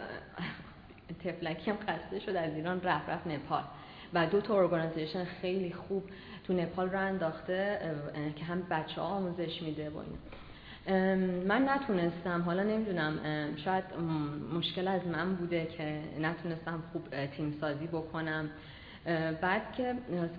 [1.23, 3.63] تفلکی هم خسته شد از ایران رفت رفت نپال.
[4.13, 6.03] و دو تا ارگانیزیشن خیلی خوب
[6.43, 7.79] تو نپال رو انداخته
[8.35, 10.17] که هم بچه ها آموزش میده با اینا.
[11.47, 13.19] من نتونستم حالا نمی‌دونم
[13.65, 13.83] شاید
[14.53, 18.49] مشکل از من بوده که نتونستم خوب تیم سازی بکنم.
[19.41, 19.95] بعد که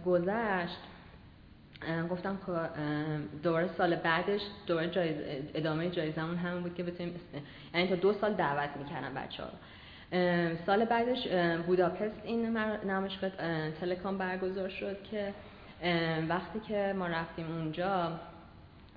[0.06, 0.78] گذشت
[2.10, 2.52] گفتم که
[3.42, 5.16] دوباره سال بعدش دوباره جایز
[5.54, 7.14] ادامه جایزمون همون بود که بتونیم
[7.74, 9.50] یعنی تا دو سال دعوت می‌کردم بچه ها
[10.66, 11.28] سال بعدش
[11.66, 13.30] بوداپست این نمایشگاه
[13.70, 15.34] تلکام برگزار شد که
[16.28, 18.12] وقتی که ما رفتیم اونجا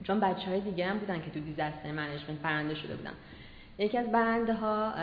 [0.04, 3.14] چون بچه های دیگه هم بودن که تو دیزاستر منیجمنت برنده شده بودن.
[3.78, 4.94] یکی از برنده ها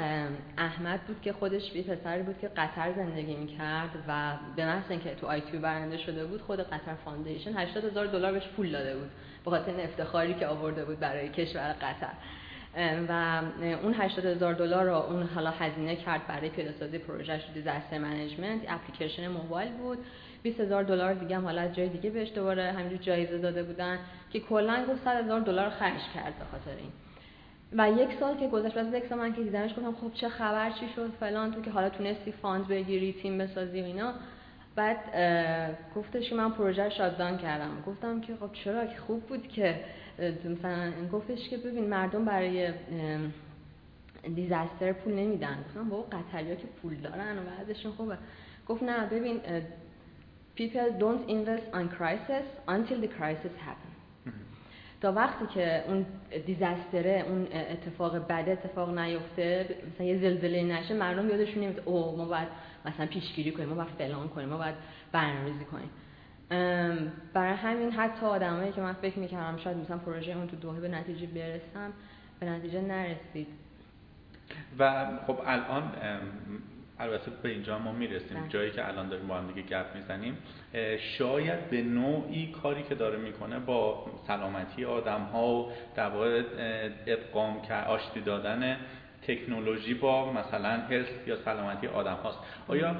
[0.58, 5.14] احمد بود که خودش یه پسری بود که قطر زندگی می‌کرد و به محض اینکه
[5.14, 9.10] تو ITU برنده شده بود خود Qatar Foundation 80 هزار دلار بهش پول داده بود
[9.44, 12.12] به خاطر افتخاری که آورده بود برای کشور قطر.
[13.08, 13.42] و
[13.82, 18.60] اون 80 هزار دلار رو اون حالا هزینه کرد برای پیاده سازی پروژهش disaster management
[18.68, 19.98] اپلیکیشن موبایل بود.
[20.42, 23.98] 20 هزار دلار دیگه هم حالا از جای دیگه بهش دوباره همینجور جایزه داده بودن
[24.30, 26.92] که کلا گفت 100 هزار دلار خرج کرد به خاطر این.
[27.76, 30.70] و یک سال که گذشت بعد یک سال من که دیدمش گفتم خب چه خبر
[30.70, 34.12] چی شد فلان تو که حالا تونستی فاند بگیری تیم بسازی و اینا.
[34.74, 34.98] بعد
[35.96, 37.82] گفتش که من پروژه شاددان کردم.
[37.86, 39.80] گفتم که خب چرا که خوب بود که
[40.58, 42.72] مثلا گفتش که ببین مردم برای
[44.34, 45.64] دیزاستر پول نمیدن.
[45.68, 48.18] گفتم بابا قطریا که پول دارن و بعدشون خوبه.
[48.68, 49.40] گفت نه ببین
[50.56, 53.91] people don't invest on crisis until the crisis happens.
[55.02, 56.06] تا وقتی که اون
[56.46, 62.24] دیزاستره اون اتفاق بد اتفاق نیفته مثلا یه زلزله نشه مردم یادشون نمیاد او ما
[62.24, 62.48] باید
[62.86, 64.74] مثلا پیشگیری کنیم ما باید فلان کنیم ما باید
[65.12, 65.90] برنامه‌ریزی کنیم.
[67.34, 70.88] برای همین حتی آدمایی که من فکر می‌کردم شاید مثلا پروژه اون تو دوحه به
[70.88, 71.92] نتیجه برسم
[72.40, 73.48] به نتیجه نرسید.
[74.78, 75.92] و خب الان
[77.02, 78.40] البته به اینجا ما می‌رسیم.
[78.40, 78.48] بله.
[78.48, 80.38] جایی که الان داریم با هم دیگه گپ می‌زنیم.
[80.98, 86.42] شاید به نوعی کاری که داره می‌کنه با سلامتی آدم ها و در واقع
[87.06, 88.76] ادغام آشتی دادن
[89.26, 92.38] تکنولوژی با مثلا health یا سلامتی آدم هاست
[92.68, 92.96] آیا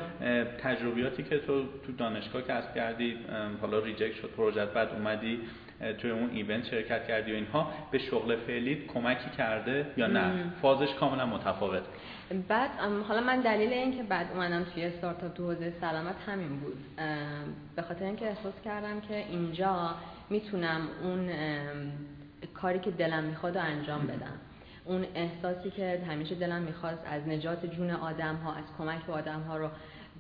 [0.63, 3.17] تجربیاتی که تو تو دانشگاه کسب کردی
[3.61, 5.41] حالا reject شد پروژت بعد اومدی
[5.99, 10.95] توی اون event شرکت کردی و اینها به شغل فعلی کمکی کرده یا نه؟ فازش
[10.95, 11.83] کاملا متفاوت
[12.33, 12.71] بعد
[13.09, 16.79] حالا من دلیل این که بعد اومدم توی استارتاپ تو حوزه سلامت همین بود.
[17.77, 19.95] به خاطر اینکه احساس کردم که اینجا
[20.31, 21.31] می‌تونم اون
[22.55, 24.39] کاری که دلم می‌خواد انجام بدم.
[24.85, 29.41] اون احساسی که همیشه دلم می‌خواست از نجات جون آدم ها از کمک به آدم
[29.41, 29.69] ها رو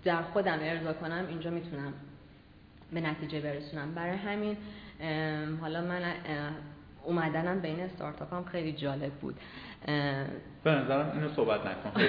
[0.04, 1.92] در خودم ارضا کنم اینجا می‌تونم
[2.92, 3.94] به نتیجه برسونم.
[3.94, 4.56] برای همین
[5.60, 6.02] حالا من
[7.04, 9.34] اومدنم بین استارتاپ هم خیلی جالب بود.
[10.64, 12.00] به نظرم اینو صحبت نکن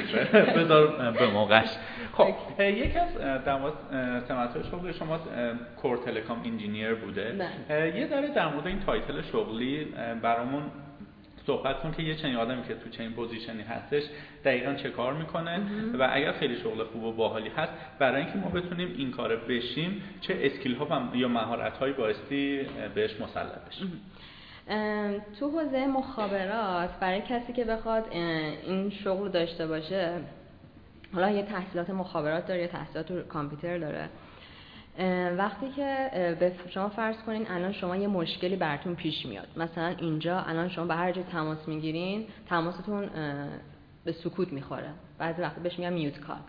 [0.55, 1.69] بذار به موقعش.
[2.13, 2.27] خب
[2.59, 3.73] یکی از در مورد
[4.27, 5.19] سمت شغل شما
[5.81, 7.35] core telecom engineer بوده.
[7.69, 7.99] بله.
[7.99, 9.87] یه ذره در مورد این title شغلی
[10.21, 10.63] برامون
[11.47, 14.03] صحبت کن که یه چنین آدمی که تو چنین position ی هستش
[14.45, 15.59] دقیقا چه کار می‌کنه
[15.99, 20.03] و اگر خیلی شغل خوب و باحالی هست برای اینکه ما بتونیم این کار بشیم
[20.21, 22.61] چه skill ها یا مهارت هایی بایستی
[22.95, 24.01] بهش مسلط بشیم.
[25.39, 30.13] تو حوزه مخابرات برای کسی که بخواد این شغل داشته باشه
[31.13, 34.09] حالا یه تحصیلات مخابرات داره یه تحصیلات کامپیوتر داره.
[35.37, 39.47] وقتی که به شما فرض کنین الان شما یه مشکلی براتون پیش میاد.
[39.57, 43.09] مثلا اینجا الان شما به هر جای تماس می‌گیرین تماستون
[44.05, 44.89] به سکوت می‌خوره.
[45.17, 46.39] بعضی وقتی بهش میگن میوت کال.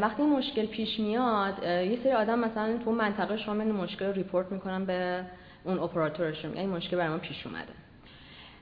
[0.00, 4.84] وقتی مشکل پیش میاد یه سری آدم مثلا تو منطقه شما مشکل رو ریپورت می‌کنن
[4.84, 5.24] به
[5.64, 7.72] اون اپراتورشون این مشکل برای ما پیش اومده.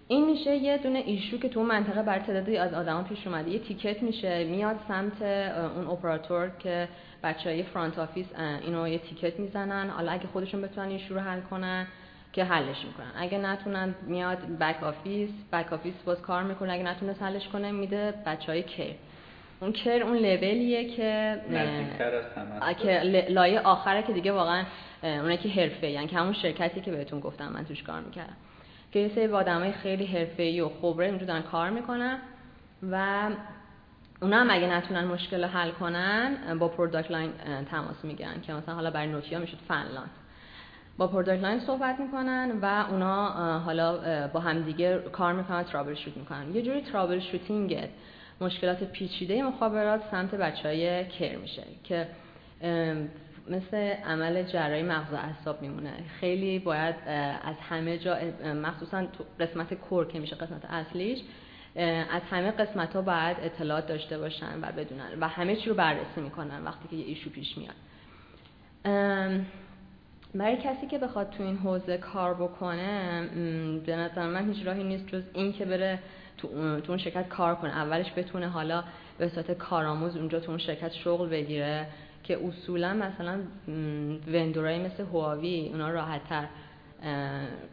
[0.08, 3.50] این میشه یه دونه issue که تو منطقه بر تعدادی از آدما پیش اومده.
[3.50, 5.22] یه ticket میشه میاد سمت
[5.76, 6.88] اون اپراتور که
[7.22, 8.26] بچه های front office
[8.62, 9.90] اینو یه ticket می‌زنن.
[9.90, 11.86] حالا اگه خودشون بتونن issue رو حل کنن
[12.32, 13.12] که حلش می‌کنن.
[13.16, 16.72] اگه نتونن میاد back office back office باز کار می‌کنه.
[16.72, 18.62] اگه نتونه حلش کنه میده بچه های
[19.60, 21.40] اون core اون لولیه که
[22.78, 24.64] که لایه آخره که دیگه واقعا
[25.02, 28.36] اونه که حرفه یعنی که همون شرکتی که بهتون گفتم من توش کار می‌کردم.
[28.92, 32.18] که یه سری آدمای خیلی حرفه‌ای و خبره اونجا دارن کار می‌کنن
[32.90, 33.28] و
[34.22, 37.30] اونا هم اگه نتونن مشکل حل کنن با product line
[37.70, 40.10] تماس می‌گیرن که مثلا حالا برای نوکیا می‌شد فنلاند.
[40.98, 46.54] با product line صحبت می‌کنن و اونا حالا با همدیگه کار می‌کنن troubleshoot می‌کنن.
[46.54, 47.88] یه جوری troubleshooting
[48.40, 52.08] مشکلات پیچیده مخابرات سمت بچه های کر میشه که
[53.50, 55.92] مثل عمل جراحی مغز و اعصاب میمونه.
[56.20, 56.94] خیلی باید
[57.42, 59.06] از همه جا مخصوصا
[59.40, 61.18] قسمت کور که میشه قسمت اصلیش
[62.10, 66.20] از همه قسمت ها باید اطلاعات داشته باشن و بدونن و همه چی رو بررسی
[66.20, 67.74] می‌کنن وقتی که یه ایشو پیش میاد.
[70.34, 73.22] برای کسی که بخواد تو این حوزه کار بکنه
[73.86, 75.98] به نظر من هیچ راهی نیست جز این که بره
[76.38, 76.48] تو
[76.88, 77.70] اون شرکت کار کنه.
[77.70, 78.84] اولش بتونه حالا
[79.18, 81.86] به صورت کارآموز اونجا تو اون شرکت شغل بگیره
[82.22, 83.40] که اصولا مثلا
[84.32, 86.44] vendor ای مثل هواوی اونا راحتتر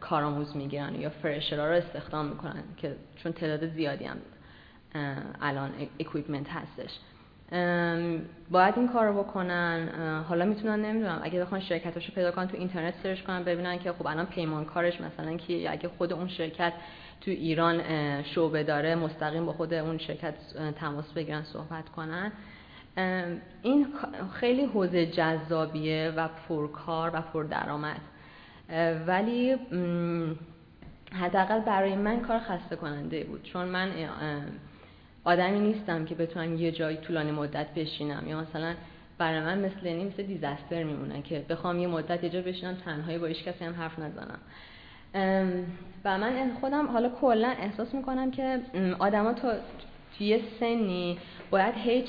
[0.00, 4.16] کارآموز می‌گیرن یا fresher ا رو استخدام می‌کنن که چون تعداد زیادی هم
[5.42, 6.90] الان equipment هستش.
[8.50, 9.88] باید این کار رو بکنن
[10.28, 14.06] حالا می‌تونن نمی‌دونم اگه بخوان شرکتاشو پیدا کنن تو اینترنت search کنن ببینن که خب
[14.06, 16.72] الان پیمانکارش مثلا که اگه خود اون شرکت
[17.20, 17.82] تو ایران
[18.22, 20.34] شعبه داره مستقیم با خود اون شرکت
[20.80, 22.32] تماس بگیرن صحبت کنن.
[23.62, 23.86] این
[24.34, 28.00] خیلی حوزه جذابیه و پرکار و پردرآمد.
[29.06, 29.56] ولی
[31.12, 33.42] حداقل برای من کار خسته کننده بود.
[33.42, 33.90] چون من
[35.24, 38.24] آدمی نیستم که بتونم یه جایی طولانی مدت بشینم.
[38.28, 38.74] یا مثلا
[39.18, 43.18] برای من مثل این مثل دیزاستر میمونه که بخوام یه مدت یه جا بشینم تنهایی
[43.18, 44.38] با هیچ کسی هم حرف نزنم.
[46.04, 48.60] و من خودم حالا کلا احساس می‌کنم که
[48.98, 49.52] آدما تا
[50.18, 51.18] توی سنی
[51.50, 52.06] باید هیچ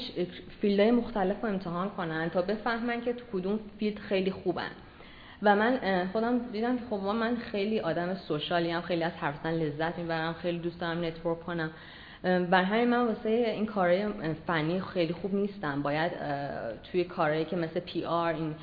[0.61, 4.71] field های مختلف رو امتحان کنن تا بفهمن که تو کدوم field خیلی خوبن.
[5.43, 5.79] و من
[6.13, 10.59] خودم دیدم که خب من خیلی آدم social ی‌ام خیلی از حرف لذت می‌برم خیلی
[10.59, 11.71] دوست دارم network کنم.
[12.23, 14.05] بر همین من واسه این کارهای
[14.47, 15.81] فنی خیلی خوب نیستم.
[15.81, 16.11] باید
[16.91, 18.55] توی کارهایی که مثل PR این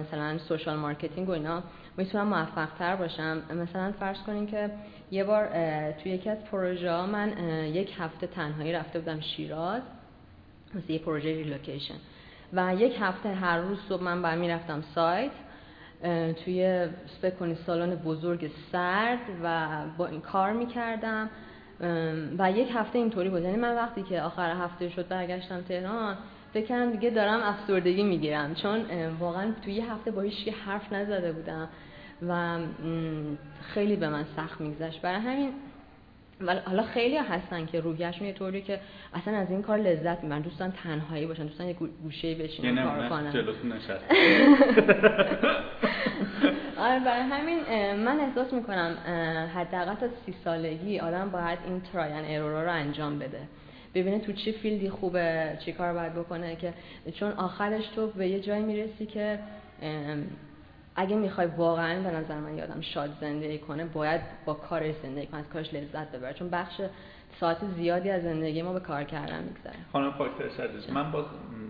[0.00, 1.62] مثلا social marketing و اینا
[1.96, 3.42] می‌تونم موفق تر باشم.
[3.54, 4.70] مثلا فرض کنین که
[5.10, 5.48] یه بار
[5.92, 7.28] توی یکی از پروژه من
[7.74, 9.82] یک هفته تنهایی رفته بودم شیراز
[10.74, 11.94] مثل یه پروژه relocation.
[12.52, 15.30] و یک هفته هر روز صبح من برمی رفتم سایت
[16.44, 16.88] توی
[17.22, 19.68] فکر سالن بزرگ سرد و
[19.98, 21.30] با این کار می‌کردم.
[22.38, 23.42] و یک هفته اینطوری بود.
[23.42, 26.16] یعنی من وقتی که آخر هفته شد برگشتم تهران
[26.54, 28.54] فکرم دیگه دارم افسردگی می‌گیرم.
[28.54, 28.84] چون
[29.20, 31.68] واقعا توی یه هفته با هیچ حرف نزده بودم
[32.28, 32.58] و
[33.74, 35.00] خیلی به من سخت میگذشت.
[35.00, 35.50] برای همین
[36.40, 38.80] ولی حالا خیلی هستن که روحیشون یه طوری که
[39.14, 40.40] اصلا از این کار لذت می‌برن.
[40.40, 43.30] دوستان تنهایی باشن دوستان یه گوشه بشینن کار کنن.
[46.78, 47.58] آره برای همین
[47.94, 48.96] من احساس می‌کنم
[49.54, 53.40] حداقل تا سی سالگی آدم باید این ترایان ایرورا رو انجام بده.
[53.94, 56.74] ببینه تو چه فیلدی خوبه چی کار باید بکنه که
[57.14, 59.38] چون آخرش تو به یه جایی می‌رسی که
[60.96, 65.40] اگه می‌خوای واقعا به نظر من یادم شاد زندگی کنه باید با کارش زندگی کنه
[65.40, 66.80] از کارش لذت ببره چون بخش
[67.40, 69.74] ساعت زیادی از زندگی ما به کار کردن میگذره.
[69.92, 71.24] خانم پاکتر عزیز من باز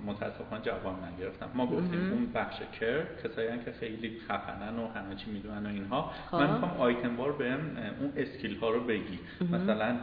[0.07, 1.51] متاسفانه جواب نگرفتم.
[1.55, 6.13] ما گفتیم اون بخش کر کسایی که خیلی خفنن و همه چی می‌دونن و اینها.
[6.31, 6.37] خب.
[6.37, 7.61] من می‌خوام آیتم بار بهم
[8.01, 9.19] اون اسکیل ها رو بگی.
[9.53, 9.97] مثلا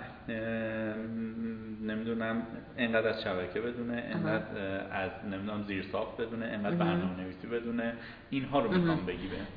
[1.82, 2.42] نمی‌دونم
[2.78, 4.46] انقدر از شبکه بدونه انقدر
[4.92, 7.94] از نمی‌دونم زیر ساخت بدونه انقدر برنامه نویسی بدونه.
[8.30, 9.48] اینها رو می‌خوام بگی بهم.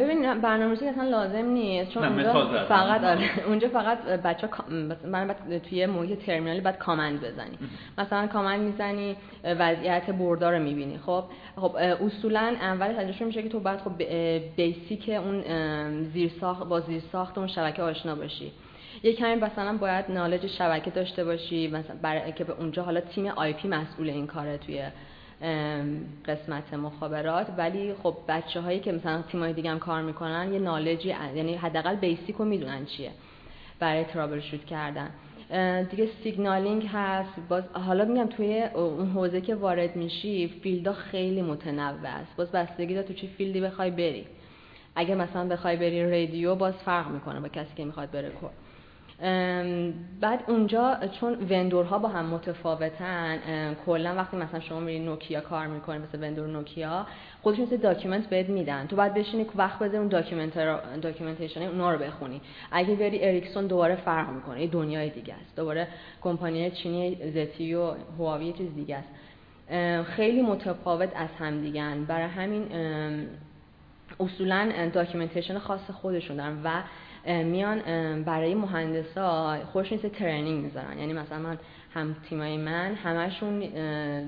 [0.00, 4.48] ببین برنامه‌ریزی اصلا لازم نیست چون اونجا فقط آره اونجا فقط بچه
[5.04, 5.34] من
[5.70, 7.58] توی محیط ترمینالی باید کامند بزنی.
[7.98, 11.24] مثلا کامند می‌زنی وضعیت بردار رو می‌بینی خب؟
[11.56, 14.02] خب اصولا اول تجربه میشه که تو باید خب
[14.56, 15.42] basic اون
[16.04, 18.52] زیرساخت با زیرساخت اون شبکه آشنا باشی.
[19.02, 23.26] یه کمی مثلا باید knowledge شبکه داشته باشی مثلا برای که به اونجا حالا تیم
[23.26, 24.82] IP مسئول این کاره توی
[26.26, 27.46] قسمت مخابرات.
[27.58, 31.54] ولی خب بچه هایی که مثلا تیمای دیگه هم کار می‌کنن یه knowledge ی یعنی
[31.54, 33.10] حداقل basic رو می‌دونن چیه
[33.78, 35.10] برای troubleshoot کردن.
[35.90, 37.30] دیگه signaling هست.
[37.48, 42.36] باز حالا میگم توی اون حوزه که وارد میشی field ا خیلی متنوع است.
[42.36, 44.26] باز بستگی داره تو چه field ی بخوای بری.
[44.94, 48.30] اگه مثلا بخوای بری رادیو باز فرق می‌کنه با کسی که می‌خواد بره
[50.20, 53.38] بعد اونجا چون vendor ها با هم متفاوتن
[53.86, 57.06] کلا وقتی مثلا شما میری نوکیا کار می‌کنی مثل vendor نوکیا
[57.42, 58.86] خودشون مثل document بهت میدن.
[58.86, 60.08] تو باید بشینی وقت بذاری اون
[61.00, 62.40] documentation اونا رو بخونی.
[62.72, 64.62] اگه بری اریکسون دوباره فرق می‌کنه.
[64.62, 65.56] یه دنیای دیگه است.
[65.56, 65.88] دوباره
[66.20, 69.08] کمپانی چینی ZTE و هواوی چیز دیگه است.
[70.04, 72.66] خیلی متفاوت از هم برای همین
[74.20, 76.82] اصولا documentation خاص خودشون دارن و
[77.26, 77.82] میان
[78.22, 80.98] برای مهندسا خوش نیست training می‌ذارن.
[80.98, 81.58] یعنی مثلا من
[81.94, 83.60] هم تیمای من همشون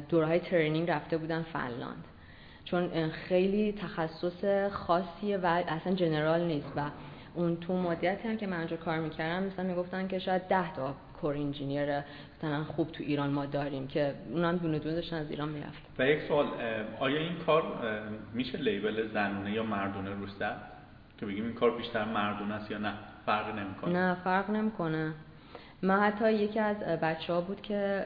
[0.09, 2.05] دورهای training رفته بودن فنلاند.
[2.65, 6.91] چون خیلی تخصص خاصیه و اصلا general نیست و
[7.35, 10.95] اون تو مدتی هم که من اونجا کار می‌کردم مثلا می‌گفتن که شاید ده تا
[11.21, 12.01] core engineer
[12.39, 16.07] مثلا خوب تو ایران ما داریم که اونم دونه دونه داشتن از ایران می‌رفت و
[16.07, 16.47] یک سوال
[17.01, 17.63] آیا این کار
[18.35, 20.31] میشه label زنونه یا مردونه روش
[21.21, 22.93] که بگیم این کار بیشتر مردون است یا نه؟
[23.27, 23.93] فرق نمی‌کنه.
[23.93, 25.13] نه فرق نمی‌کنه.
[25.83, 28.05] من حتی یکی از بچه ها بود که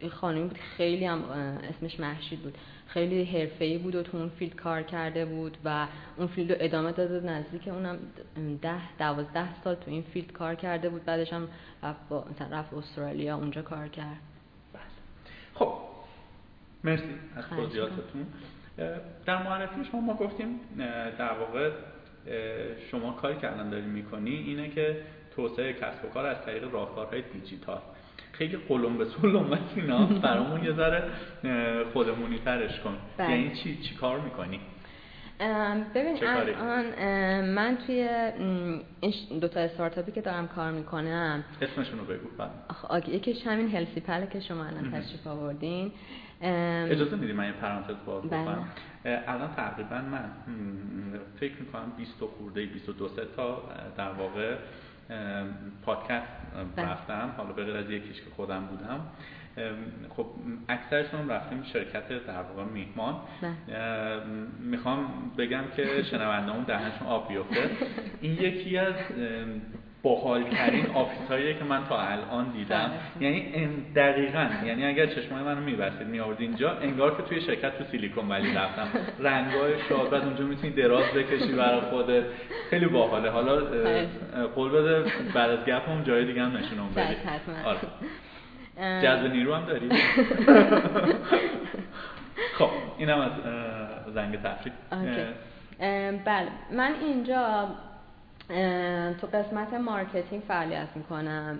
[0.00, 1.22] این خانمی بود خیلی هم
[1.70, 2.58] اسمش محشید بود.
[2.86, 6.92] خیلی حرفه‌ای بود و تو اون field کار کرده بود و اون field رو ادامه
[6.92, 7.98] داده نزدیک اونم
[8.62, 11.04] ده دوازده سال تو این فیلد کار کرده بود.
[11.04, 11.48] بعدش هم
[11.82, 14.16] رفت, رفت استرالیا اونجا کار کرد.
[14.72, 14.82] بله.
[15.54, 15.72] خب
[16.84, 18.26] مرسی از توضیحاتتون.
[19.26, 20.60] در معرفی شما ما گفتیم
[21.18, 21.70] در واقع
[22.90, 24.96] شما کاری که الان داری می‌کنی اینه که
[25.36, 27.80] توسعه کسب و کار از طریق راهکارهای دیجیتال.
[28.32, 30.06] خیلی قلم به سلم و اینا.
[30.28, 31.02] برامون یه ذره
[31.92, 32.98] خودمونی ترش کن.
[33.16, 33.30] بله.
[33.30, 34.60] یعنی چی چی کار می‌کنی؟
[35.94, 36.84] ببین الان
[37.44, 38.08] من توی
[39.00, 41.44] این دو تا استارتاپی که دارم کار می‌کنم.
[41.62, 43.08] اسمشون رو بگو بله.
[43.08, 45.92] یکیش همین هلسی پله که شما الان تشریف آوردین.
[46.40, 48.68] اجازه میدی من یه پرانتز باز بکنم؟
[49.04, 50.30] الان تقریبا من
[51.40, 53.62] فکر می‌کنم 20 خورده 22 تا
[53.96, 54.56] در واقع
[55.84, 56.26] پادکست
[56.76, 56.88] بله.
[56.88, 57.34] رفتم.
[57.36, 59.00] حالا به غیر از یکیش که خودم بودم.
[60.16, 60.26] خب
[60.68, 63.14] اکثرشون رفتیم شرکت در واقع میهمان.
[64.60, 65.06] می‌خوام
[65.38, 67.70] بگم که شنونده‌هامون دهنشون آب بیفته.
[68.20, 68.94] این یکی از
[70.02, 72.90] باحالترین office هایی که من تا الان دیدم.
[73.18, 73.24] بله.
[73.24, 73.52] یعنی
[73.96, 74.48] دقیقا.
[74.64, 78.88] یعنی اگر چشمای منو میبستید میآورد اینجا انگار که توی شرکت تو Silicon Valley رفتم.
[79.18, 82.24] رنگای شاد بعد اونجا می‌تونی دراز بکشی برای خودت.
[82.70, 83.30] خیلی باحاله.
[83.30, 83.56] حالا
[84.54, 87.16] قول بده بعد از گپم جای دیگه هم نشونم بدی.
[87.64, 87.78] آره.
[88.76, 89.88] جذب نیرو هم داری
[92.58, 93.32] خب اینم از
[94.14, 94.74] زنگ تفریح.
[96.24, 96.48] بله.
[96.72, 97.68] من اینجا
[99.20, 101.58] تو قسمت marketing فعالیت می‌کنم.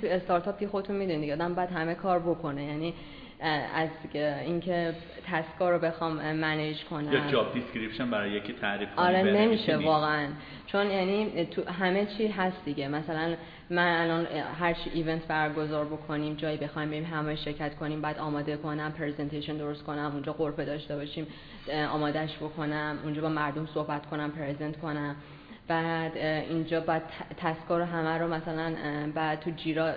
[0.00, 2.64] تو استارتاپ که خودتون می‌دونید آدم باید همه کار بکنه.
[2.64, 2.94] یعنی
[3.74, 3.88] از
[4.44, 4.94] اینکه
[5.26, 7.12] task ا رو بخوام manage کنم.
[7.12, 10.28] یا job description برای یکی تعریف آره نمیشه واقعا.
[10.66, 12.88] چون یعنی تو همه چی هست دیگه.
[12.88, 13.34] مثلا
[13.70, 14.26] من الان
[14.60, 19.56] هر چی event برگزار بکنیم جایی بخوایم بریم همه شرکت کنیم بعد آماده کنم presentation
[19.56, 21.26] درست کنم اونجا غرفه داشته باشیم
[21.92, 25.16] آمادهش بکنم اونجا با مردم صحبت کنم present کنم.
[25.70, 27.02] بعد اینجا بعد
[27.36, 28.74] task ا رو همه رو مثلا
[29.14, 29.92] بعد تو Jira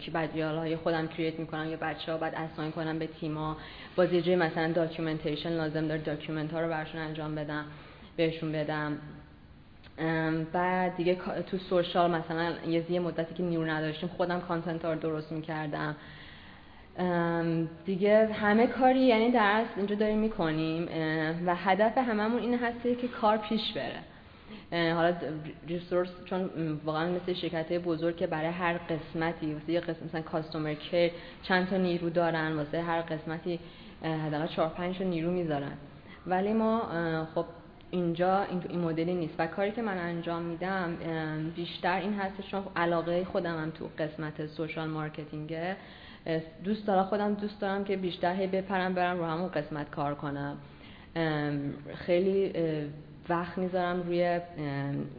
[0.00, 3.56] که board های خودم create می‌کنم یا بچه ها بعد assign کنم به تیما.
[3.96, 7.64] باز یه مثلا documentation لازم داره document ها رو برشون انجام بدم
[8.16, 8.98] بهشون بدم.
[10.52, 11.16] بعد دیگه
[11.50, 12.52] تو سوشال مثلا
[12.90, 15.96] یه مدتی که نیرو نداشتیم خودم کانتنت ها رو درست می‌کردم.
[17.86, 20.88] دیگه همه کاری یعنی در اینجا داریم می‌کنیم
[21.46, 23.98] و هدف هممون این هستی که کار پیش بره.
[24.72, 25.14] حالا
[25.68, 26.50] ریسورس چون
[26.84, 31.10] واقعا مثل شرکت بزرگ که برای هر قسمتی واسه یه قسمت مثلا کاستومر کیر
[31.42, 33.60] چند تا نیرو دارن واسه هر قسمتی
[34.02, 35.72] حداقل 4 5 نیرو می‌ذارن.
[36.26, 36.82] ولی ما
[37.34, 37.44] خب
[37.90, 39.34] اینجا این مدلی نیست.
[39.38, 40.96] و کاری که من انجام میدم
[41.56, 45.76] بیشتر این هست چون علاقه خودم هم تو قسمت social marketing ه
[46.64, 50.56] دوست دارم خودم دوست دارم که بیشتر هی بپرم برم رو همون قسمت کار کنم.
[51.94, 52.52] خیلی
[53.28, 54.40] وقت می‌ذارم روی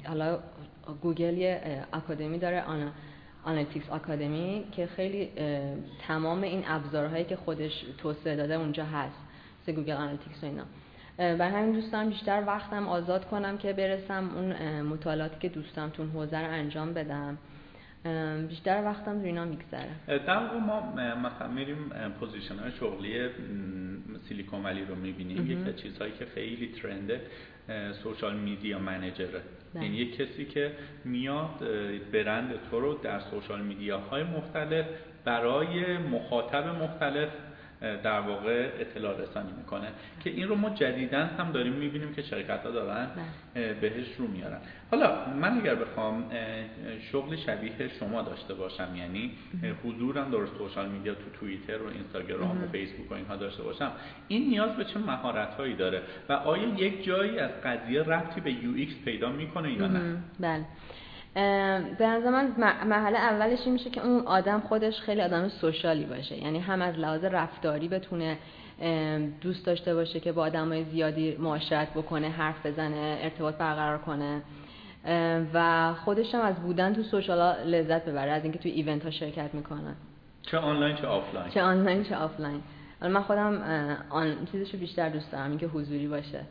[0.06, 0.40] حالا
[1.02, 2.92] گوگل یه اکادمی داره آنا
[3.44, 5.30] Analytics Academy که خیلی
[6.08, 9.18] تمام این ابزارهایی که خودش توسعه داده اونجا هست
[9.62, 10.64] مثل Google Analytics و اینا.
[11.18, 16.40] برای همین دوستم بیشتر وقتم آزاد کنم که برسم اون مطالعاتی که دوستم تو حوزه
[16.40, 17.38] رو انجام بدم.
[18.48, 19.90] بیشتر وقتم رو اینا میگذره.
[20.08, 23.30] در ما مثلا میریم position های شغلی
[24.28, 25.52] Silicon Valley رو می‌بینیم.
[25.52, 27.22] یکی از چیزهایی که خیلی trend ه
[28.04, 29.42] social media manager ه
[29.76, 30.72] یعنی یک کسی که
[31.06, 31.60] میاد
[32.14, 34.86] برند تو رو در social media های مختلف
[35.26, 37.30] برای مخاطب مختلف
[37.82, 39.88] در واقع اطلاع رسانی می‌کنه
[40.24, 43.08] که این رو ما جدیدا هم داریم می‌بینیم که شرکت ها دارن
[43.54, 43.74] بله.
[43.74, 44.60] بهش رو میارن.
[44.92, 46.26] حالا من اگر بخوام
[47.12, 49.32] شغل شبیه شما داشته باشم یعنی
[49.84, 53.92] حضورم در social media تو توییتر و اینستاگرام و فیسبوک و اینها داشته باشم
[54.28, 58.52] این نیاز به چه مهارت هایی داره؟ و آیا یک جایی از قضیه ربطی به
[58.52, 60.66] UX پیدا می‌کنه یا نه؟ بله.
[61.98, 62.54] به نظر من
[62.88, 66.44] محل اولش این میشه که اون آدم خودش خیلی آدم social ی باشه.
[66.44, 68.38] یعنی هم از لحاظ رفتاری بتونه
[69.42, 74.42] دوست داشته باشه که با آدمای زیادی معاشرت بکنه حرف بزنه ارتباط برقرار کنه.
[75.54, 79.54] و خودش هم از بودن تو social لذت ببره از اینکه تو event ها شرکت
[79.54, 79.96] می‌کنن
[80.42, 82.62] چه آنلاین چه آفلاین؟ چه آنلاین چه آفلاین.
[83.02, 83.64] من خودم
[84.10, 86.42] آن چیزشو بیشتر دوست دارم اینکه حضوری باشه.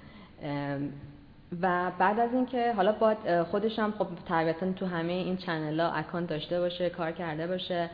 [1.62, 3.14] و بعد از اینکه حالا با
[3.50, 7.90] خودش هم خب طبیعتا تو همه این channel ها account داشته باشه کار کرده باشه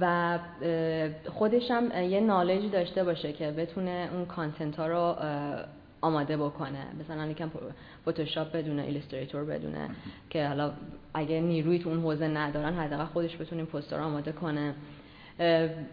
[0.00, 0.38] و
[1.28, 5.16] خودش هم یه knowledge داشته باشه که بتونه اون content ها رو
[6.00, 6.86] آماده بکنه.
[7.00, 7.50] مثلا یکم
[8.08, 9.90] فتوشاپ بدونه ایلستریتور بدونه
[10.30, 10.72] که حالا
[11.14, 14.74] اگه نیروی تو اون حوزه ندارن حداقل خودش بتونه این پست رو آماده کنه.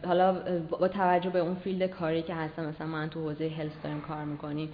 [0.06, 0.34] حالا
[0.70, 4.24] با توجه به اون field کاری که هستم مثلا من تو حوزه health داریم کار
[4.24, 4.70] می‌کنیم.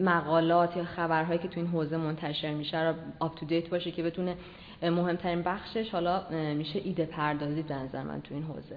[0.00, 4.02] مقالات یا خبرهایی که تو این حوزه منتشر میشه رو آپ تو دیت باشه که
[4.02, 4.36] بتونه
[4.82, 6.22] مهمترین بخشش حالا
[6.54, 8.76] میشه ایده پردازی به نظر من تو این حوزه.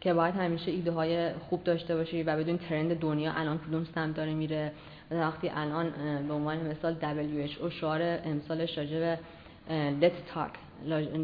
[0.00, 4.16] که باید همیشه ایده های خوب داشته باشی و بدون ترند دنیا الان کدوم سمت
[4.16, 4.72] داره میره.
[5.10, 5.90] وقتی الان
[6.28, 9.18] به عنوان مثال WHO شعار امسالش راجع به
[10.00, 10.50] let's talk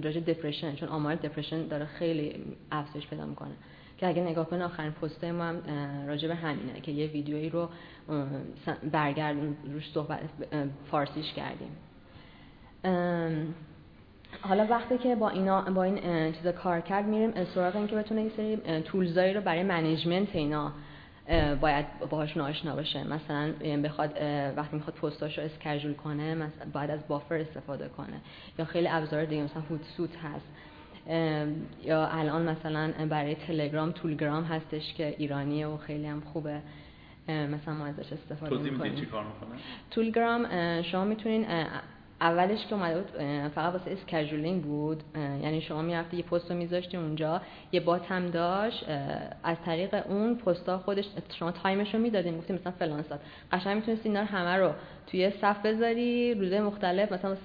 [0.05, 2.35] راجع دپرشن چون آمار دپرشن داره خیلی
[2.73, 3.55] افزایش پیدا می‌کنه.
[3.99, 5.63] که اگه نگاه کنه آخرین پست ما هم
[6.07, 7.69] راجع به همینه که یه ویدیویی رو
[8.93, 9.37] برگرد
[9.73, 10.21] روش صحبت
[10.91, 11.71] فارسیش کردیم.
[14.43, 18.23] حالا وقتی که با اینا با این چیزا کار کرد میریم سراغ این که بتونه
[18.23, 20.73] یه سری تولزایی رو برای منیجمنت اینا
[21.61, 23.05] باید باهاشون آشنا باشه.
[23.05, 23.53] مثلا
[23.85, 24.11] بخواد
[24.57, 28.21] وقتی می‌خواد پستاشو اسکیجول کنه مثلا باید از بافر استفاده کنه.
[28.59, 30.49] یا خیلی ابزار دیگه مثلا هوت سوت هست.
[31.85, 36.61] یا الان مثلا برای تلگرام تولگرام هستش که ایرانیه و خیلی هم خوبه.
[37.29, 38.95] مثلا ما ازش استفاده می‌کنیم.
[38.95, 39.59] چی کار می‌کنه؟
[39.91, 40.47] تولگرام
[40.83, 41.47] شما می‌تونین
[42.21, 43.11] اولش که اومده بود
[43.49, 45.03] فقط واسه scheduling بود.
[45.43, 47.41] یعنی شما می‌رفتی یه پست رو میذاشتی اونجا
[47.73, 48.85] یه bot هم داشت
[49.43, 51.05] از طریق اون پستا خودش
[51.39, 52.39] شما time ش رو می‌دادین.
[52.39, 53.21] گفتیم مثلا فلان ساعت
[53.53, 54.73] قشنگ می‌تونستی اینا رو همه رو
[55.07, 57.37] توی صف بذاری روزه مختلف مثلا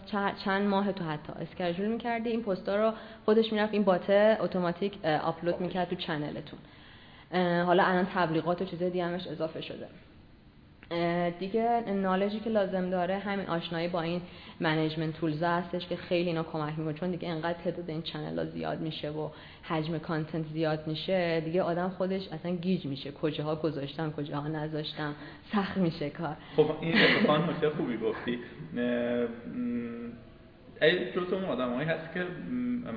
[0.44, 2.30] چند ماه تو حتی schedule می‌کردی.
[2.30, 2.94] این پستا رو
[3.26, 6.60] خودش می‌رفت این bot اتوماتیک آپلود می‌کرد تو channel تون.
[7.42, 9.88] حالا الان تبلیغات و چیزای دیگه همش اضافه شده.
[11.40, 14.22] دیگه knowledge ی که لازم داره همین آشنایی با این
[14.60, 16.94] management tools هستش که خیلی اینا کمک می‌کنه.
[16.94, 19.30] چون دیگه انقدر تعداد این channel ها زیاد میشه و
[19.64, 23.12] حجم content زیاد میشه دیگه آدم خودش اصلا گیج میشه.
[23.12, 25.16] کجاها گذاشتم کجاها نذاشتم.
[25.54, 26.36] سخت میشه کار.
[26.56, 28.40] خب این اتفاقا نکته خوبی گفتی.
[30.82, 32.26] این جزو اون آدمایی هست که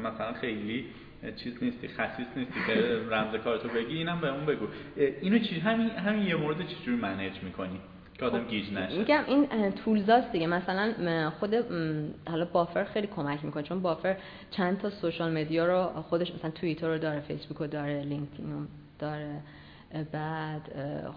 [0.05, 0.84] مثلا خیلی
[1.32, 4.66] چیز نیستی خسیس نیستی که رمز کارتو بگی اینم به اون بگو.
[5.20, 7.80] اینو چی همین همین یه مورد چجوری manage می‌کنی؟
[8.18, 8.98] که آدم خب، گیج نشه.
[8.98, 10.46] میگم این tools است دیگه.
[10.46, 11.54] مثلا خود
[12.28, 14.16] حالا بافر خیلی کمک می‌کنه چون بافر
[14.50, 18.66] چند تا social media رو خودش مثلا توییتر رو داره فیسبوک رو داره لینکدین رو
[18.98, 19.40] داره
[20.12, 20.62] بعد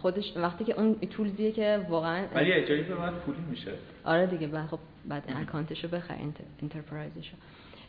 [0.01, 3.71] خودش وقتی که اون تولزیه که واقعا ولی اجایی به بعد پولی میشه.
[4.03, 6.15] آره دیگه بعد خب بعد اکانتشو بخر
[6.61, 7.35] انترپرایزشو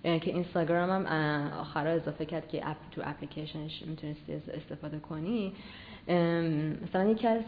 [0.03, 5.53] که اینستاگرام هم آخرا اضافه کرد که اپ تو اپلیکیشنش می‌تونستی استفاده کنی.
[6.83, 7.43] مثلا یکی از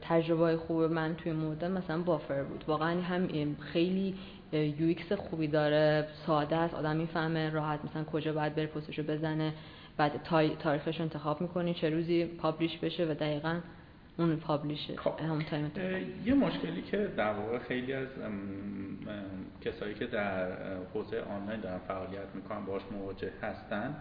[0.00, 2.64] تجربه خوب من توی مدل مثلا بافر بود.
[2.68, 4.14] واقعا هم خیلی
[4.52, 9.52] یو خوبی داره ساده است آدم می‌فهمه راحت مثلا کجا باید بره پستشو بزنه
[9.96, 10.22] بعد
[10.58, 13.60] تاریخش انتخاب می‌کنی چه روزی پابلیش بشه و دقیقا
[14.18, 15.12] اون پابلیشه خب.
[16.24, 18.08] یه مشکلی که در واقع خیلی از
[19.60, 20.52] کسایی که در
[20.94, 23.96] حوزه آنلاین دارن فعالیت می‌کنن باش مواجه هستن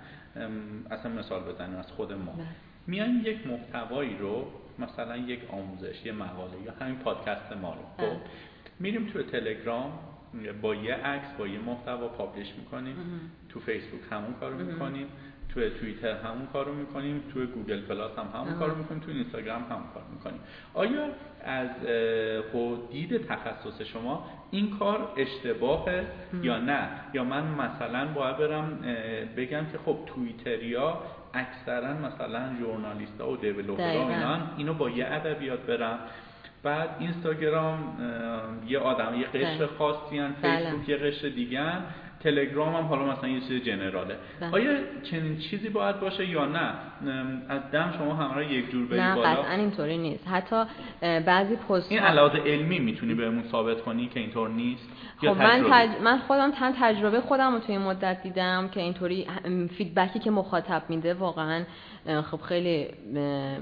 [0.92, 2.32] اصلا مثال بزنیم از خود ما.
[2.32, 2.46] بله.
[2.88, 4.48] میایم یک محتوایی رو
[4.80, 8.06] مثلا یک آموزش یه مقاله یا همین پادکست ما رو.
[8.06, 8.18] خب.
[8.80, 10.00] میریم تو تلگرام
[10.62, 12.96] با یه عکس با یه محتوا پابلش می‌کنیم.
[13.50, 15.08] تو فیسبوک همون کارو می‌کنیم.
[15.54, 19.88] تو توییتر همون کارو می‌کنیم تو گوگل پلاس هم همون کارو می‌کنیم تو اینستاگرام همون
[19.94, 20.40] کارو می‌کنیم
[20.74, 21.06] آیا
[21.44, 21.70] از
[22.92, 26.06] دید تخصص شما این کار اشتباهه
[26.42, 28.80] یا نه یا من مثلا باید برم
[29.38, 30.98] بگم که خب توییتریا
[31.34, 36.00] اکثرا مثلا journalist ها و developer ها اینا اینو با یه ادبیات برم
[36.64, 37.98] بعد اینستاگرام
[38.68, 39.68] یه آدم یه قشر بله.
[39.68, 40.36] خاصی هن.
[40.42, 40.60] بله.
[40.60, 41.62] فیسبوک یه قشر دیگه
[42.24, 44.16] تلگرام هم حالا مثلا یه چیز general ه.
[44.40, 44.52] بله.
[44.52, 44.72] آیا
[45.04, 46.74] چنین چیزی باید باشه یا نه؟
[47.50, 50.28] از دم شما همراه یک جور بری نه بالا؟ قطعا اینطوری نیست.
[50.28, 50.64] حتی
[51.02, 55.90] بعضی پست این علاوه علمی می‌تونی بهمون ثابت کنی که اینطور نیست؟ خب من, تج...
[56.04, 59.28] من خودم تن تجربه خودم رو توی این مدت دیدم که اینطوری
[59.78, 61.64] feedback ی که مخاطب میده واقعا
[62.32, 62.88] خب خیلی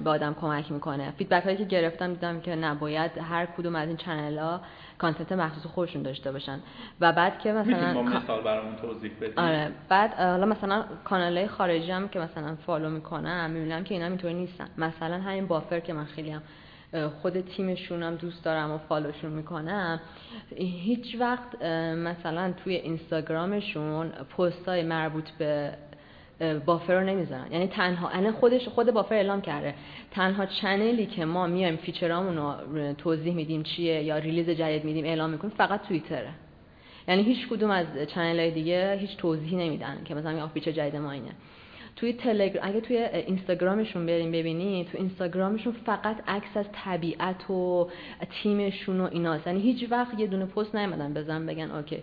[0.04, 1.14] به آدم کمک می‌کنه.
[1.18, 4.62] feedback هایی که گرفتم دیدم که نباید هر کدوم از این channel ها
[5.02, 6.60] content مخصوص خودشون داشته باشن.
[7.02, 9.72] و بعد که مثلا مثال برامون توضیح بدید آره.
[9.90, 14.34] بعد حالا مثلا کانال های خارجی هم که مثلا follow می‌کنم می‌بینم که اینا اینطوری
[14.34, 14.68] نیستن.
[14.78, 16.42] مثلا همین بافر که من خیلی هم
[17.22, 20.00] خود تیمشون هم دوست دارم و follow شون می‌کنم
[20.56, 21.62] هیچ وقت
[21.96, 25.74] مثلا توی اینستاگرامشون پست های مربوط به
[26.66, 29.74] بافر رو نمی‌ذارن یعنی تنها یعنی خودش خود بافر اعلام کرده.
[30.12, 32.54] تنها channel ی که ما میایم feature امون رو
[32.94, 36.30] توضیح میدیم چیه یا release جدید میدیم اعلام می‌کنیم فقط توییتره.
[37.08, 40.96] یعنی هیچ کدوم از channel های دیگه هیچ توضیحی نمیدن که مثلا این feature جدید
[40.96, 41.32] ما اینه.
[41.96, 47.90] توی تلگرام اگه توی اینستاگرامشون بریم ببینی تو اینستاگرامشون فقط عکس از طبیعت و
[48.30, 49.48] تیمشون و ایناست.
[49.48, 51.98] یعنی هیچ وقت یه دونه پست نیومدن بزن بگن okay.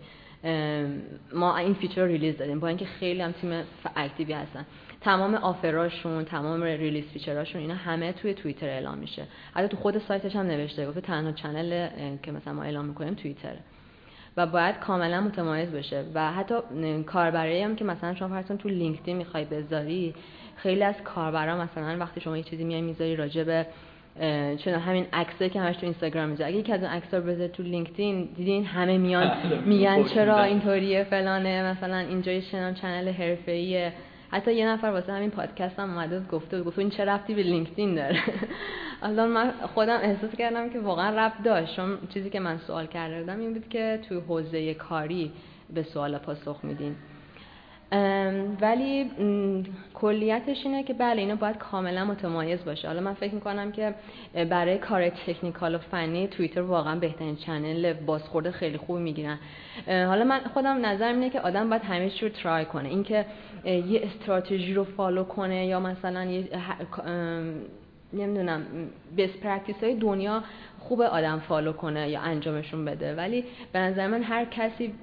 [1.32, 2.60] ما این feature release دادیم.
[2.60, 3.62] با اینکه خیلی هم تیم
[3.96, 4.66] active ی هستن.
[5.00, 9.24] تمام offer اشون تمام release feature اشون اینا همه توی توییتر اعلام میشه.
[9.54, 11.88] حتی تو خود سایتش هم نوشته گفته تنها channel
[12.22, 13.58] که مثلا ما اعلام می‌کنیم توییتره
[14.36, 16.04] و باید کاملا متمایز بشه.
[16.14, 16.54] و حتی
[17.06, 20.14] کاربرایی هم که مثلا شما فرض تو لینکدین می‌خوای بذاری
[20.56, 23.66] خیلی از کاربرا مثلا وقتی شما یه چیزی میای می‌ذاری راجع به
[24.64, 27.62] چون همین عکسایی که همش تو اینستاگرام می‌ذاره اگه یکی از اون عکس‌ها رو تو
[27.62, 29.32] لینکدین دیدین همه میان
[29.66, 32.42] میگن چرا اینطوریه فلانه مثلا اینجا یه
[32.74, 33.92] channel حرفه‌ایه.
[34.30, 37.94] حتی یه نفر واسه همین پادکست هم اومده گفته گفت این چه ربطی به لینکدین
[37.94, 38.20] داره؟
[39.02, 41.76] الان من خودم احساس کردم که واقعا ربط داشت.
[41.76, 45.32] چون چیزی که من سوال کرده بودم این بود که توی حوزه کاری
[45.74, 46.96] به سوال پاسخ میدین.
[48.60, 49.10] ولی
[49.94, 52.88] کلیتش اینه که بله اینو باید کاملا متمایز باشه.
[52.88, 53.94] حالا من فکر می‌کنم که
[54.34, 59.38] برای کار technical و فنی توییتر واقعا بهترین channel بازخورده خیلی خوب می‌گیرن.
[59.86, 62.88] حالا من خودم نظر اینه که آدم باید همه چی رو try کنه.
[62.88, 63.26] اینکه
[63.64, 66.48] یه استراتژی رو follow کنه یا مثلا یه
[68.12, 68.62] نمی‌دونم
[69.16, 70.42] best practice های دنیا
[70.78, 73.14] خوب آدم follow کنه یا انجامشون بده.
[73.14, 74.94] ولی به نظر من هر کسی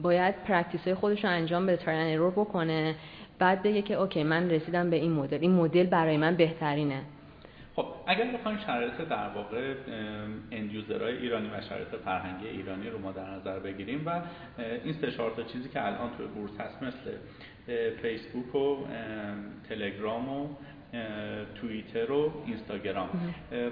[0.00, 2.94] باید practice های خودش رو انجام بده try and error بکنه.
[3.38, 5.38] بعد بگه که okay من رسیدم به این مدل.
[5.40, 7.02] این مدل برای من بهترینه.
[7.76, 9.74] خب اگر بخوایم شرایط در واقع
[10.52, 14.22] اندیوزرهای ایرانی و شرایط فرهنگی ایرانی رو ما در نظر بگیریم و
[14.84, 17.10] این سه تا چیزی که الان توی بورس هست مثل
[18.02, 18.76] فیسبوک و
[19.68, 20.48] تلگرام و
[21.60, 23.08] توییتر و اینستاگرام.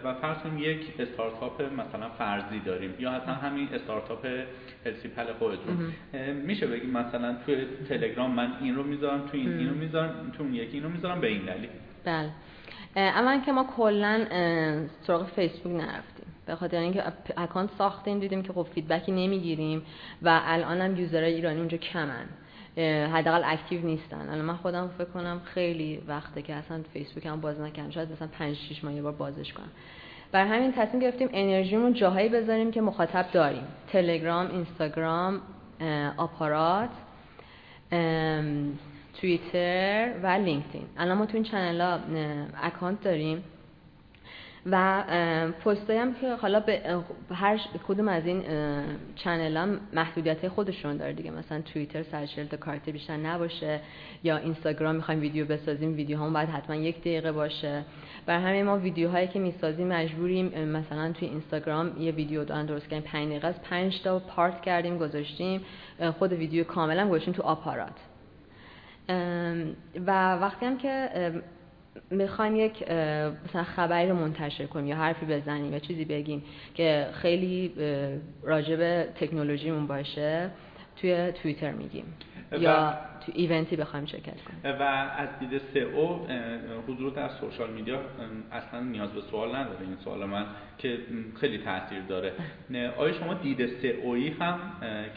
[0.05, 4.27] و فرض یک استارتاپ مثلا فرضی داریم یا اصلا همین استارتاپ
[5.17, 5.93] پل خودتون.
[6.35, 10.77] میشه بگیم مثلا توی تلگرام من این رو می‌ذارم تو این اینو می‌ذارم تو یکی
[10.77, 11.69] اینو می‌ذارم به این دلیل.
[12.05, 12.31] بله.
[12.97, 14.27] اولا که ما کلا
[15.07, 16.27] سراغ فیسبوک نرفتیم.
[16.47, 17.03] به خاطر اینکه
[17.37, 19.83] account ساختیم دیدیم که خب feedback ی نمی‌گیریم
[20.23, 22.27] و الان هم user های ایرانی اونجا کمن.
[23.13, 24.29] حداقل active نیستن.
[24.29, 28.29] الان من خودم فکر کنم خیلی وقته که اصلا فیسبوک هم باز نکنم شاید مثلا
[28.29, 29.69] 5 6 ماه یه بار بازش کنم.
[30.33, 33.65] برا همین تصمیم گرفتیم انرژیمون جاهایی بذاریم که مخاطب داریم.
[33.89, 35.41] تلگرام اینستاگرام
[36.17, 36.91] آپارات
[39.21, 40.87] توییتر و لینکدین.
[40.97, 41.99] الان ما تو این channel ها
[42.63, 43.45] account داریم.
[44.67, 45.03] و
[45.65, 47.03] پستایی هم که حالا به
[47.35, 48.43] هر کدوم از این
[49.17, 51.31] channel ها محدودیت خودشون داره دیگه.
[51.31, 53.81] مثلا توییتر سرچلت کارت بیشتر نباشه
[54.23, 57.85] یا اینستاگرام می‌خوایم ویدیو بسازیم ویدیو هم باید حتما یک دقیقه باشه.
[58.27, 63.11] بر همین ما ویدیوهایی که می‌سازیم مجبوریم مثلا توی اینستاگرام یه ویدیو دارن درست کردیم
[63.11, 65.61] 5 دقیقه از 5 تا part کردیم گذاشتیم.
[66.19, 67.97] خود ویدیو کاملا گذاشتیم تو آپارات.
[70.07, 71.11] و وقتی هم که
[72.11, 72.83] می‌خوایم یک
[73.45, 77.73] مثلا خبری رو منتشر کنیم یا حرفی بزنیم یا چیزی بگیم که خیلی
[78.43, 80.51] راجب تکنولوژیمون باشه
[80.97, 82.05] توی توییتر میگیم
[82.53, 82.95] یا
[83.27, 84.81] تو ایونتی بخوایم شرکت کنیم.
[84.81, 84.83] و
[85.19, 86.19] از دید سئو
[86.89, 88.01] حضور در سوشال میدیا
[88.53, 90.47] اصلا نیاز به سوال نداره این سوال من
[90.79, 90.99] که
[91.41, 92.33] خیلی تاثیر داره.
[92.97, 94.59] آیا شما دید سئویی هم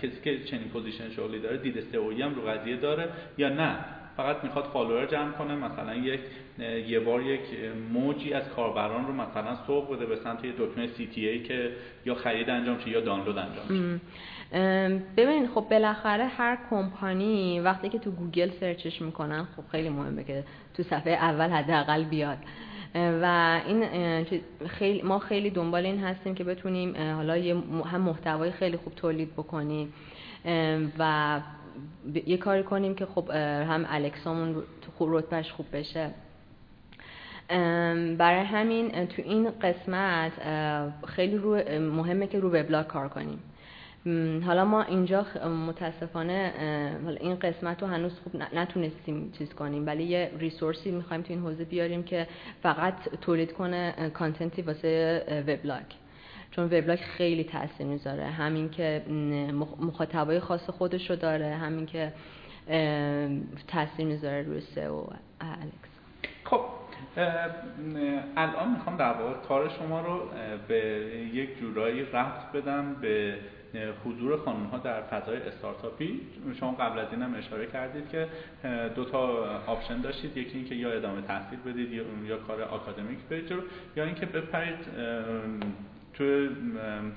[0.01, 3.76] کسی که چنین position شغلی داره دید سئویی هم رو قضیه داره یا نه؟
[4.17, 6.19] فقط می‌خواد follower جمع کنه مثلا یک
[6.88, 7.41] یه بار یک
[7.93, 11.72] موجی از کاربران رو مثلا سوق بده به سمت یه دکمه ای که
[12.06, 13.99] یا خرید انجام شه یا دانلود انجام شه.
[15.18, 20.24] ببینید خب بالاخره هر کمپانی وقتی که تو گوگل search ش می‌کنن خب خیلی مهمه
[20.24, 20.43] که
[20.74, 22.38] تو صفحه اول حداقل بیاد.
[22.95, 23.84] و این
[24.68, 27.34] خیلی ما خیلی دنبال این هستیم که بتونیم حالا
[27.86, 29.93] هم محتوای خیلی خوب تولید بکنیم.
[30.99, 31.39] و
[32.26, 34.64] یه کاری کنیم که خب هم الکسامون
[34.99, 36.12] رتبهش خوب بشه.
[38.17, 40.31] برای همین تو این قسمت
[41.07, 43.39] خیلی رو مهمه که رو وبلاگ کار کنیم.
[44.45, 45.25] حالا ما اینجا
[45.67, 46.53] متاسفانه
[47.19, 51.65] این قسمت رو هنوز خوب نتونستیم چیز کنیم ولی یه ریسورسی می‌خوایم تو این حوزه
[51.65, 52.27] بیاریم که
[52.63, 55.83] فقط تولید کنه کانتنتی واسه وبلاگ.
[56.51, 58.23] چون وبلاگ خیلی تاثیر می‌ذاره.
[58.23, 59.01] همین که
[59.79, 62.13] مخاطبای خاص خودش رو داره همین که
[63.67, 65.03] تاثیر می‌ذاره روی سه و
[65.41, 65.95] الکس.
[66.43, 66.59] خب
[68.38, 70.30] الان می‌خوام در واقع کار شما رو
[70.68, 70.78] به
[71.34, 73.36] یک جورایی رفت بدم به
[74.05, 76.22] حضور خانم ها در فضای استارتاپی.
[76.59, 78.28] شما قبل از اینم اشاره کردید که
[78.95, 79.20] دو تا
[79.67, 80.38] option داشتید.
[80.38, 83.53] یکی اینکه یا ادامه تحصیل بدید یا, یا کار آکادمیک برید
[83.95, 84.78] یا اینکه بپرید
[86.13, 86.47] تو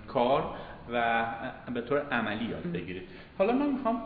[0.09, 0.55] کار
[0.93, 1.27] و
[1.75, 3.03] به طور عملی یاد بگیرید.
[3.39, 4.03] حالا من می‌خوام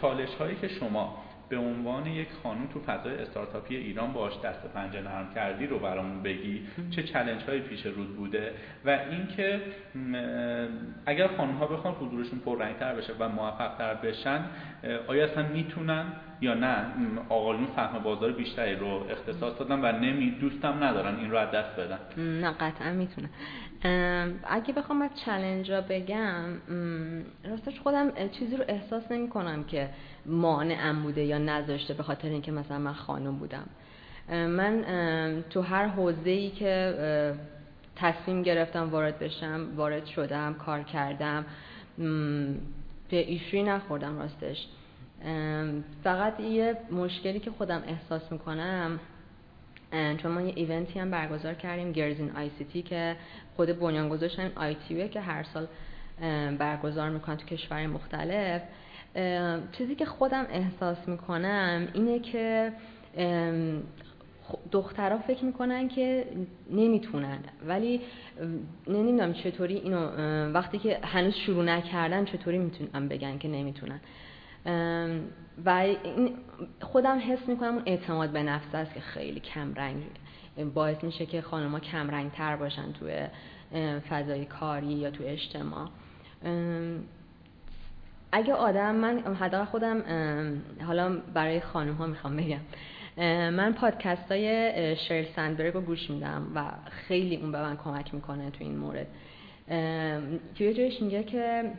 [0.00, 1.23] چالش هایی که شما
[1.54, 6.22] به عنوان یک خانم تو فضای استارتاپی ایران باش دست پنجه نرم کردی رو برامون
[6.22, 6.66] بگی.
[6.90, 8.52] چه challenge هایی پیش روت بوده
[8.84, 9.60] و اینکه
[11.06, 14.44] اگر خانم ها بخوان حضورشون پررنگتر بشه و موفق تر بشن
[15.06, 16.04] آیا اصلا می‌تونن
[16.44, 16.84] یا نه
[17.28, 21.80] آقایون فهم بازار بیشتری رو اختصاص دادن و نمی دوستم ندارن این رو از دست
[21.80, 21.98] بدن.
[22.22, 23.28] نه قطعا می‌تونن.
[24.44, 26.44] اگه بخوام از چلنج را بگم
[27.44, 29.88] راستش خودم چیزی رو احساس نمی کنم که
[30.26, 33.66] مانعم بوده یا نذاشته به خاطر اینکه مثلا من خانم بودم.
[34.28, 34.84] من
[35.50, 36.94] تو هر حوزه ای که
[37.96, 41.44] تصمیم گرفتم وارد بشم وارد شدم کار کردم
[43.10, 44.66] به ایشوی نخوردم راستش.
[46.04, 49.00] فقط یه مشکلی که خودم احساس می‌کنم
[49.92, 53.16] چون ما یه ایونتی هم برگزار کردیم گرزین آی سی تی که
[53.56, 55.66] خود بنیانگذارش هم آی تیوه که هر سال
[56.58, 58.62] برگزار می‌کنن تو کشور مختلف.
[59.72, 62.72] چیزی که خودم احساس می‌کنم اینه که
[64.72, 66.26] دخترها فکر می‌کنن که
[66.70, 67.38] نمی‌تونن.
[67.66, 68.00] ولی
[68.88, 70.06] نمی‌دونم چطوری اینو
[70.52, 74.00] وقتی که هنوز شروع نکردن چطوری می‌تونن بگن که نمی‌تونن.
[75.64, 75.86] و
[76.80, 80.02] خودم حس می‌کنم اون اعتماد به نفس است که خیلی کم رنگ
[80.74, 83.26] باعث میشه که خانمها کم رنگ تر باشن توی
[84.08, 85.88] فضای کاری یا تو اجتماع.
[88.32, 90.02] اگه آدم من حداقل خودم
[90.86, 92.60] حالا برای خانم ها می‌خوام بگم
[93.50, 98.50] من پادکست های شرل سندبرگ رو گوش میدم و خیلی اون به من کمک می‌کنه
[98.50, 99.06] تو این مورد.
[100.54, 101.72] توی جایش میگه که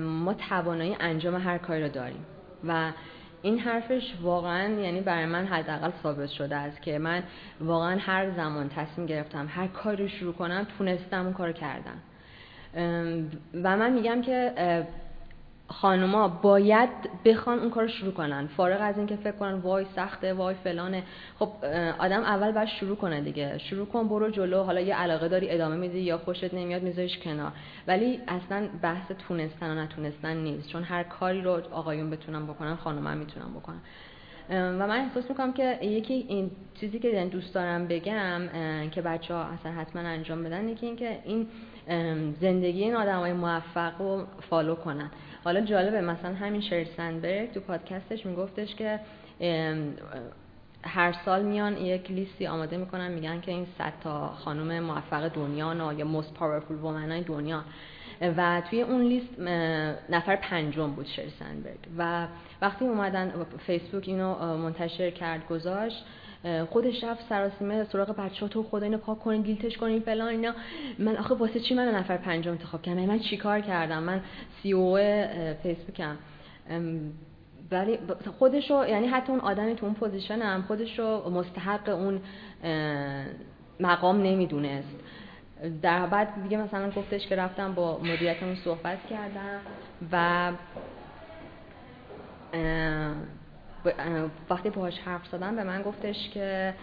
[0.00, 2.26] ما توانایی انجام هر کاری رو داریم.
[2.68, 2.92] و
[3.42, 7.22] این حرفش واقعا یعنی برای من حداقل ثابت شده است که من
[7.60, 11.98] واقعا هر زمان تصمیم گرفتم هر کاری شروع کنم تونستم اون کار کردم.
[13.54, 14.52] و من میگم که
[15.68, 16.88] خانوما باید
[17.24, 18.46] بخوان اون کار شروع کنن.
[18.46, 21.02] فارغ از اینکه فکر کنن وای سخته وای فلانه.
[21.38, 21.48] خب
[21.98, 23.58] آدم اول باید شروع کنه دیگه.
[23.58, 24.62] شروع کن برو جلو.
[24.62, 27.52] حالا یه علاقه داری ادامه میدی یا خوشت نمیاد میذاریش کنار.
[27.86, 30.68] ولی اصلا بحث تونستن و نتونستن نیست.
[30.68, 33.80] چون هر کاری رو آقایون بتونن بکنن خانوما می‌تونن بکنن.
[34.50, 36.50] و من احساس می‌کنم که یکی این
[36.80, 38.40] چیزی که دوست دارم بگم
[38.90, 41.46] که بچه ها اصلا حتما انجام بدن یکی اینکه این
[42.40, 45.10] زندگی این آدم های موفق رو فالو کنن.
[45.46, 49.00] حالا جالبه مثلا همین شیر سندبرگ تو پادکستش میگفتش که
[50.84, 55.92] هر سال میان یک لیستی آماده می‌کنن میگن که این 100 تا خانم موفق دنیا
[55.92, 57.64] یا most powerful women دنیا.
[58.36, 59.40] و توی اون لیست
[60.10, 61.78] نفر پنجم بود شیر سندبرگ.
[61.98, 62.26] و
[62.62, 66.04] وقتی اومدن فیسبوک اینو منتشر کرد گذاشت.
[66.70, 70.52] خودش رفت سراسیمه سراغ بچه تو خدا اینو پاک کنین دیلتش کنین فلان اینا.
[70.98, 74.20] من آخه واسه چی من نفر پنجم انتخاب کردم من چیکار کردم؟ من
[74.62, 74.98] سی او
[75.62, 76.16] فیسبوکم.
[77.70, 77.98] ولی
[78.38, 82.20] خودشو یعنی حتی اون آدمی تو اون position هم خودشو مستحق اون
[83.80, 84.96] مقام نمی‌دونست.
[85.82, 89.60] در بعد دیگه مثلا گفتش که رفتم با مدیریتمون صحبت کردم
[90.12, 90.52] و
[94.50, 96.74] وقتی باهاش حرف زدم به من گفتش که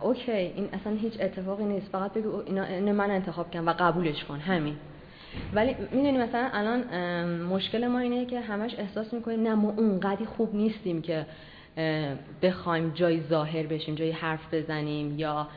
[0.00, 4.38] okay این اصلا هیچ اتفاقی نیست فقط بگو اینا من انتخاب کردم و قبولش کن
[4.38, 4.76] همین.
[5.54, 6.84] ولی می‌دونی مثلا الان
[7.42, 11.26] مشکل ما اینه که همش احساس می‌کنیم نه ما اونقدی خوب نیستیم که
[12.42, 15.48] بخوایم جای ظاهر بشیم جای حرف بزنیم یا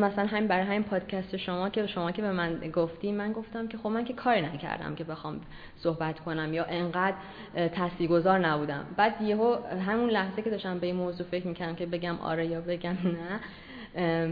[0.00, 3.78] مثلا همین برای همین پادکست شما که شما که به من گفتی من گفتم که
[3.78, 5.40] خب من که کاری نکردم که بخوام
[5.76, 7.16] صحبت کنم یا انقدر
[7.68, 8.84] تاثیرگذار نبودم.
[8.96, 12.60] بعد یهو همون لحظه که داشتم به این موضوع فکر می‌کردم که بگم آره یا
[12.60, 13.40] بگم نه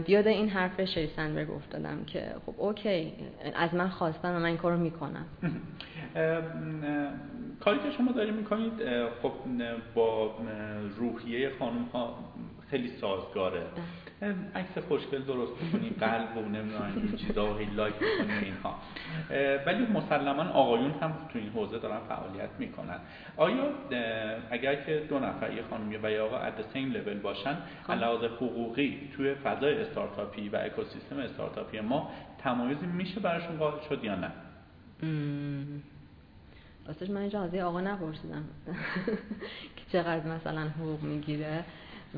[0.01, 3.13] بیاد این حرف شریل سندبرگ افتادم که خب okay
[3.55, 5.25] از من خواستن و من این کارو می‌کنم.
[7.63, 8.73] کاری که شما داری می‌کنید
[9.21, 9.31] خب
[9.95, 10.35] با
[10.97, 12.15] روحیه خانم ها
[12.69, 13.59] خیلی سازگاره.
[13.59, 14.02] بله.
[14.55, 18.75] عکس خوشگل درست بکنی قلب و نمی‌دونم این چیزا و like بکنی اینها.
[19.65, 22.99] ولی مسلما آقایون هم تو این حوزه دارن فعالیت می‌کنن.
[23.37, 23.63] آیا
[24.51, 27.91] اگر که دو نفر یه خانم و یا آقا at same level باشن خب.
[27.91, 32.11] علاوه حقوقی توی فضای استارتاپی و اکوسیستم استارتاپی ما
[32.43, 34.31] تمایزی میشه براشون قائل شد یا نه؟
[36.87, 38.43] راستش من اینجا از آقا نپرسیدم.
[39.75, 41.63] که چقدر مثلا حقوق می‌گیره.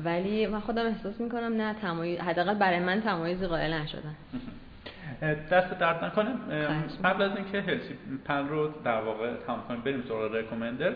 [0.04, 4.14] ولی من خودم احساس می‌کنم نه تمایز حداقل برای من تمایزی قائل نشدن.
[5.52, 6.30] دست درد نکنه.
[7.04, 10.92] قبل از اینکه هلسی پل رو در واقع تمام کنیم بریم سراغ رکومندر.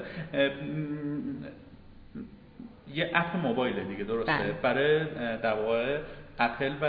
[2.94, 4.52] یه اپ موبایل دیگه درسته؟ بله.
[4.52, 5.04] برای
[5.36, 5.98] در واقع
[6.38, 6.84] اپل و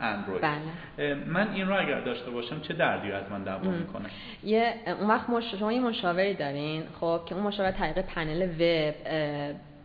[0.00, 0.42] اندروید.
[0.42, 1.14] بله.
[1.14, 4.08] من این رو اگر داشته باشم چه دردی از من دعوا می‌کنه؟
[4.44, 5.54] یه اون وقت مش...
[5.54, 8.94] شما یه مشاوری دارین خب که اون مشاور طریق پنل وب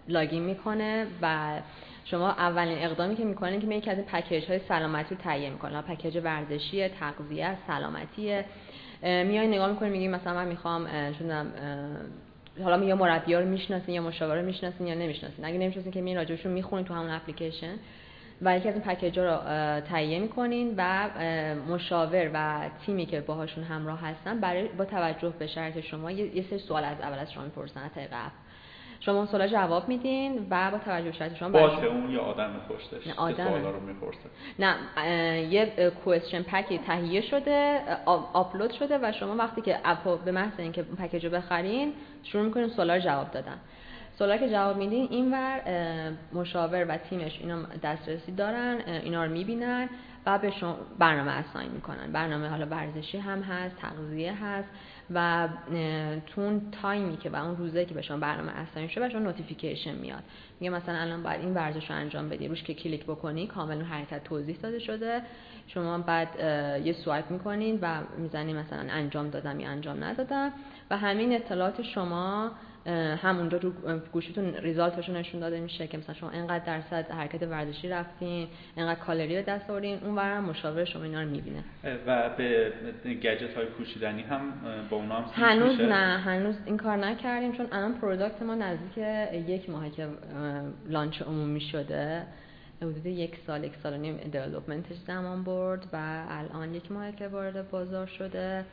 [0.08, 1.60] لاگین می‌کنه و
[2.06, 5.82] شما اولین اقدامی که می‌کنین که یکی از این پکیج های سلامتی رو تهیه می‌کنه
[5.82, 8.42] پکیج ورزشی تغذیه سلامتی.
[9.04, 10.88] میای نگاه می‌کنین میگین مثلا من می‌خوام
[11.20, 11.48] شدم
[12.64, 15.46] حالا یا مربی رو می‌شناسین یا مشاور رو می‌شناسین یا نمی‌شناسین.
[15.46, 17.74] اگه نمی‌شناسین که می راجعشون می‌خونین تو همون اپلیکیشن.
[18.42, 19.38] و یکی از این پکیج رو
[19.82, 21.10] تهیه می‌کنین و
[21.70, 26.60] مشاور و تیمی که باهاشون همراه هستن برای با توجه به شرط شما یه سری
[26.60, 27.90] سوال از اول از شما می‌پرسن.
[27.96, 28.14] طریق
[29.06, 32.52] شما اون سوالا جواب میدین و با توجه به شرط شما باشه اون یا آدم
[32.70, 33.48] پشتش نه آدم.
[33.48, 34.30] رو می‌پرسه.
[34.60, 34.76] نه
[35.52, 37.82] یه کوئسچن پکی تهیه شده
[38.34, 41.94] آپلود شده و شما وقتی که app به محض اینکه package رو بخرین
[42.24, 43.58] شروع می‌کنین سوالا جواب دادن.
[44.16, 45.62] سوالا که جواب میدین اینور
[46.34, 49.90] مشاور و تیمش اینا دسترسی دارن اینا رو می‌بینن
[50.26, 52.12] و به شما برنامه assign می‌کنن.
[52.12, 54.70] برنامه حالا ورزشی هم هست تغذیه هست.
[55.12, 55.48] و
[56.26, 59.10] تو اون time ی که و اون روزه که به شما برنامه assign شده به
[59.10, 60.24] شما notification میاد.
[60.60, 63.86] میگه مثلا الان باید این ورزش رو انجام بدی روش که کلیک بکنی کامل اون
[63.86, 65.22] حرکت توضیح داده شده.
[65.68, 66.28] شما بعد
[66.86, 70.52] یه swipe می‌کنین و می‌زنی مثلا انجام دادم یا انجام ندادم.
[70.90, 72.52] و همین اطلاعات شما
[73.22, 73.72] همونجا تو
[74.12, 79.00] گوشیتون result ش نشون داده میشه که مثلا شما اینقدر درصد حرکت ورزشی رفتین اینقدر
[79.00, 81.64] کالری به دست آوردین اون ورم مشاور شما اینا رو می‌بینه.
[82.08, 82.74] و به
[83.06, 84.42] گجت های پوشیدنی هم
[84.90, 88.98] با اونا هم هنوز نه هنوز این کار نکردیم چون الان product ما نزدیک
[89.48, 90.08] یک ماه که
[90.90, 92.24] launch عمومی شده.
[92.82, 97.12] حدود یک سال یک سال و نیم development ش زمان برد و الان یک ماه
[97.12, 98.66] که وارد بازار شده.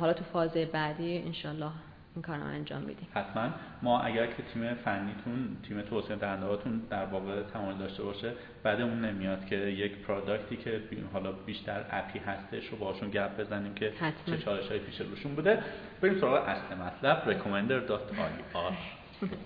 [0.00, 1.70] حالا تو فاز بعدی انشالله
[2.14, 3.50] این کارم انجام بدیم حتما.
[3.82, 8.32] ما اگر که تیم فنیتون تیم توسعه دهندهاتون در واقع تمایل داشته باشه
[8.62, 10.80] بدمون نمیاد که یک product ی که
[11.12, 14.36] حالا بیشتر app ی هستش رو باشون گپ بزنیم که حتما.
[14.36, 15.62] چه چالش های پیش روشون بوده.
[16.02, 19.00] بریم سراغ اصل مطلب recommender.ir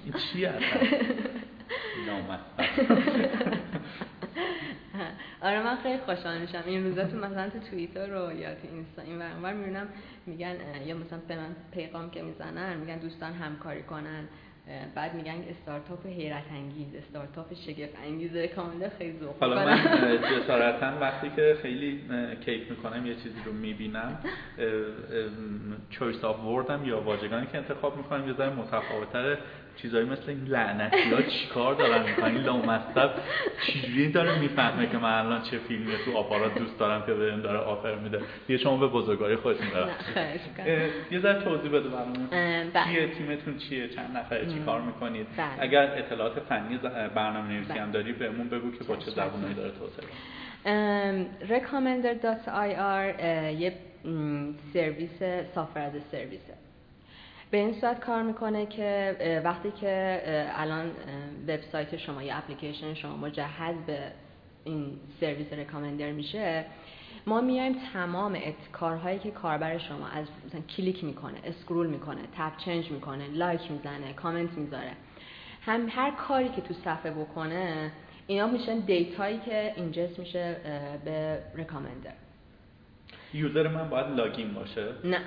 [0.04, 0.80] این چی اصلا؟
[5.44, 6.62] آره من خیلی خوشحال میشم.
[6.66, 9.88] این روزا تو مثلا تو توییتر رو یا تو اینستا این ور می‌بینم.
[10.26, 14.28] میگن یا مثلا به من پیغام که می‌زنن میگن دوستان همکاری کنن.
[14.94, 19.78] بعد میگن استارتاپ حیرت انگیز استارتاپ شگفت انگیز کاملا خیلی ذوق حالا من
[20.32, 22.00] جسارتا وقتی که خیلی
[22.44, 24.18] کیف می‌کنم یه چیزی رو می‌بینم
[25.90, 29.38] چویس آف وردم یا واژگانی که انتخاب می‌کنم یه ذره متفاوت‌تره
[29.76, 33.10] چیزایی مثل این لعنتی ها چیکار دارن می‌کنن؟ این لامصب
[33.66, 37.58] چجوری داره می‌فهمه که من الان چه فیلمی تو آپارات دوست دارم که بهم داره
[37.58, 39.90] آفر میده؟ یه شما به بزرگاری خودتون دارم
[41.10, 42.26] یه ذره توضیح بده برامون.
[42.74, 42.84] بله.
[42.84, 45.46] چیه تیمتون چیه؟ چند نفره چی کار می‌کنید؟ بله.
[45.58, 46.78] اگر اطلاعات فنی
[47.14, 47.92] برنامه نویسی هم بله.
[47.92, 50.06] داری بهمون بگو که با چه زبونایی داره توسعه
[51.48, 53.22] recommender.ir
[53.60, 53.72] یه
[54.72, 55.22] سرویس
[55.54, 56.54] software as a service ه.
[57.54, 60.22] به این صورت کار می‌کنه که وقتی که
[60.56, 60.90] الان
[61.48, 63.98] وبسایت شما یا اپلیکیشن شما مجهز به
[64.64, 66.64] این سرویس recommender میشه
[67.26, 68.38] ما میایم تمام
[68.72, 74.12] کارهایی که کاربر شما از مثلا کلیک می‌کنه scroll می‌کنه tab change می‌کنه like می‌زنه
[74.12, 74.92] کامنت می‌ذاره
[75.62, 77.92] هم هر کاری که تو صفحه بکنه
[78.26, 80.56] اینا میشن data یی که ingest میشه
[81.04, 82.14] به recommender
[83.34, 85.20] user من باید login باشه؟ نه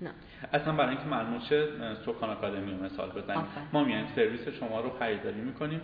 [0.00, 0.10] نه.
[0.52, 1.66] اصلا برای اینکه معلوم شه
[2.04, 3.44] سکان آکادمی مثال بزنیم.
[3.72, 5.80] ما میایم سرویس شما رو خریداری می‌کنیم.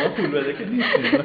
[0.00, 1.24] ما پول بده که نیستیم.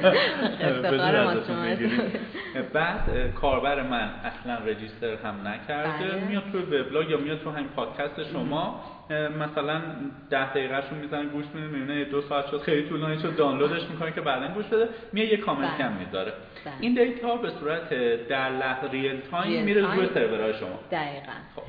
[2.73, 6.07] بعد کاربر من اصلا register هم نکرده.
[6.11, 6.23] بله.
[6.27, 8.81] میاد تو وبلاگ یا میاد تو همین پادکست شما.
[9.13, 9.81] مثلا
[10.29, 14.21] ده دقیقهشون می‌زنن گوش میده می‌بینه دو ساعت شد خیلی طولانی شد دانلودش می‌کنه که
[14.21, 15.83] بعدا گوش بده میاد یه کامنت بله.
[15.85, 16.33] هم می‌ذاره
[16.65, 16.73] بله.
[16.79, 17.89] این data به صورت
[18.27, 21.63] در لحظه real time میره روی سرورهای شما دقیقا خب.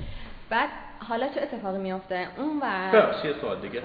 [0.51, 0.69] بعد
[1.09, 3.83] حالا چه اتفاقی میافته؟ اون و یه سوال دیگه.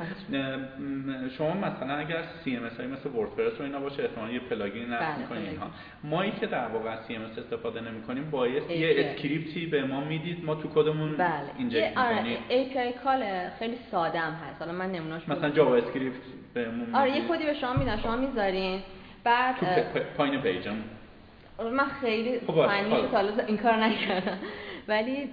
[1.38, 5.18] شما مثلا اگر CMS هایی مثل وردپرس و اینا باشه احتمالاً یه plugin نصب بله،
[5.18, 5.68] می‌کنید اینها
[6.04, 10.56] مایی که در واقع CMS استفاده نمی‌کنیم باید یه script ی به ما می‌دید ما
[10.56, 11.30] تو کدمون بله.
[11.58, 12.38] inject می‌کنیم.
[12.50, 13.24] API call
[13.60, 14.62] خیلی ساده هم هست.
[14.62, 16.22] حالا من نمونهش مثلا Java script
[16.54, 18.82] بهمون آره یه کدی به شما میدن شما می‌ذارین.
[19.24, 19.56] بعد
[20.18, 20.76] پایین page م
[21.74, 22.94] من خیلی خب فنی
[23.48, 24.38] این کار نکردم.
[24.88, 25.30] ولی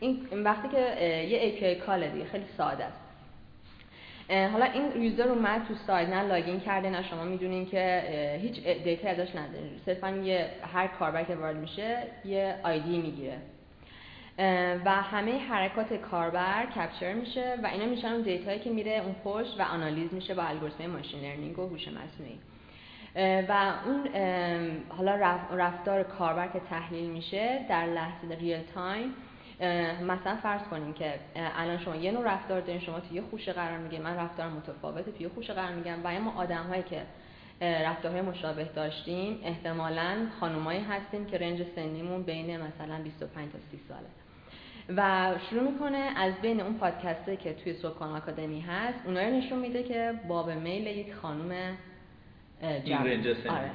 [0.00, 3.04] این وقتی که یه API call دیگه خیلی ساده است.
[4.52, 9.08] حالا این user اومد تو سایت نه login کرده نه شما می‌دونین که هیچ data
[9.08, 13.38] ازش نداره صرفا یه هر کاربر که وارد میشه یه ID می‌گیره.
[14.84, 19.14] و همه حرکات کاربر capture میشه و اینا میشن اون data یی که میره اون
[19.24, 22.38] پشت و آنالیز میشه با الگوریتم machine learning و هوش مصنوعی.
[23.48, 24.08] و اون
[24.88, 25.14] حالا
[25.50, 29.14] رفتار کاربر که تحلیل میشه در لحظه real time
[30.02, 33.78] مثلا فرض کنیم که الان شما یه نوع رفتار دارین شما توی یه خوشه قرار
[33.78, 37.02] می‌گیرین من رفتار متفاوته توی خوشه قرار می‌گیرم و ما آدم هایی که
[37.60, 44.06] رفتارهای مشابه داشتیم احتمالا خانومایی هستیم که range سنیمون بین مثلا 25 تا 30 ساله.
[44.96, 49.58] و شروع می‌کنه از بین اون پادکسته که توی سوکان آکادمی هست اونها رو نشون
[49.58, 51.76] میده که باب میل یک خانم
[52.84, 53.06] جوان.
[53.48, 53.70] آره.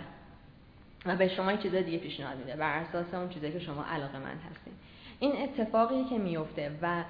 [1.06, 2.56] و به شما چیز دیگه پیشنهاد میده.
[2.56, 4.74] بر اساس اون چیزی که شما علاقه‌مند هستین.
[5.20, 7.04] این اتفاقی که میفته و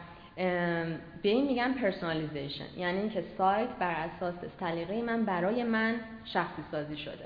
[1.22, 5.96] به این میگن personalization یعنی اینکه سایت بر اساس سلیقه من برای من
[6.26, 7.26] شخصی سازی شده.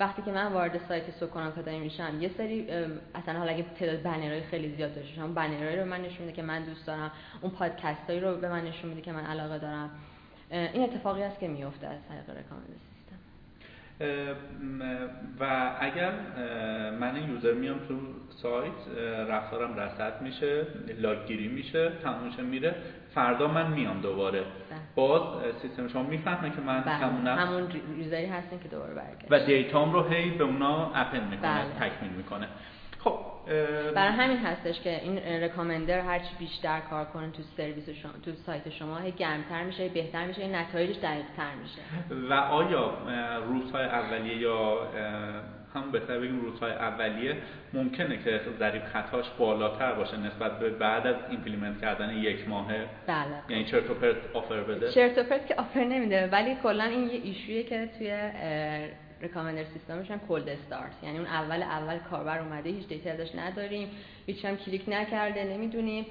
[0.00, 2.66] وقتی که من وارد سایت سوکان آکادمی میشم یه سری
[3.14, 6.42] اصلا حالا اگه تعداد بنرهای خیلی زیاد داشته باشم بنرهایی رو من نشون میده که
[6.42, 7.10] من دوست دارم
[7.42, 9.90] اون پادکستایی رو به من نشون میده که من علاقه دارم.
[10.50, 12.91] این اتفاقی است که میفته از طریق رکامنداسی
[15.40, 16.12] و اگر
[17.00, 17.98] من یوزر میام تو
[18.42, 18.72] سایت
[19.28, 20.66] رفتارم رصد میشه
[20.98, 22.74] لاگگیری میشه تمومش میره
[23.14, 24.48] فردا من میام دوباره بله.
[24.94, 25.22] باز
[25.62, 26.94] سیستم شما می‌فهمه که من بله.
[26.94, 27.68] همونم همون
[27.98, 31.88] یوزری هستین که دوباره برگرد و data م رو هی به اونا append می‌کنه بله.
[31.88, 32.48] تکمیل می‌کنه
[32.98, 33.31] خب
[33.94, 38.70] برای همین هستش که این recommender هرچی بیشتر کار کنه تو سرویس شما تو سایت
[38.70, 41.80] شما هی گرمتر میشه بهتر میشه نتایجش دقیقتر میشه.
[42.30, 42.94] و آیا
[43.48, 44.88] روزهای اولیه یا
[45.74, 47.36] هم بهتر بگیم روزهای اولیه
[47.72, 53.26] ممکنه که ضریب خطاش بالاتر باشه نسبت به بعد از implement کردن یک ماهه؟ بله.
[53.48, 53.84] یعنی چرت
[54.34, 58.10] آفر بده؟ چرت که آفر نمیده ولی کلا این یه ایشویه که توی
[59.22, 63.88] ریکامندر سیستمش هم کولد استارت یعنی اون اول اول کاربر اومده هیچ دیتا ازش نداریم
[64.26, 66.06] هیچ هم کلیک نکرده نمی‌دونیم.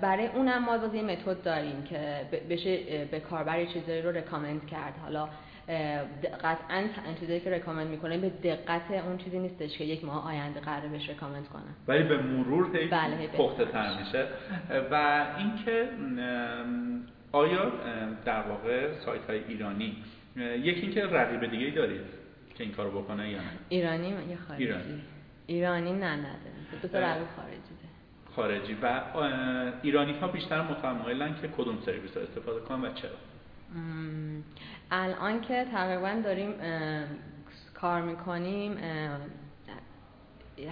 [0.00, 4.94] برای اونم ما باز یه متد داریم که بشه به کاربر چیزایی رو رکامند کرد.
[5.02, 5.28] حالا
[6.44, 6.84] قطعا
[7.20, 11.10] چیزایی که رکامند می‌کنه به دقت اون چیزی نیستش که یک ماه آینده قراره بهش
[11.10, 11.62] رکامند کنه.
[11.88, 14.26] ولی به مرور هی بله پخته تر میشه.
[14.90, 15.88] و اینکه
[17.32, 17.72] آیا
[18.24, 19.96] در واقع سایت های ایرانی
[20.36, 22.00] یکی اینکه رقیب دیگه ای دارید
[22.54, 25.02] که این کارو بکنه یا نه؟ ایرانی یا خارجی؟ ایرانی,
[25.46, 27.88] ایرانی نه نداره دو تا رقیب خارجی ده.
[28.36, 28.76] خارجی.
[28.82, 29.02] و
[29.82, 33.10] ایرانی ها بیشتر متمایلن که کدوم سرویس ها استفاده کنن و چرا؟
[34.90, 36.54] الان که تقریبا داریم
[37.74, 38.78] کار می‌کنیم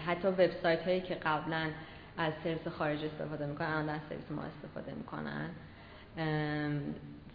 [0.06, 1.70] حتی وبسایت هایی که قبلا
[2.18, 5.50] از سرویس خارج استفاده می‌کنن الان از سرویس ما استفاده می‌کنن.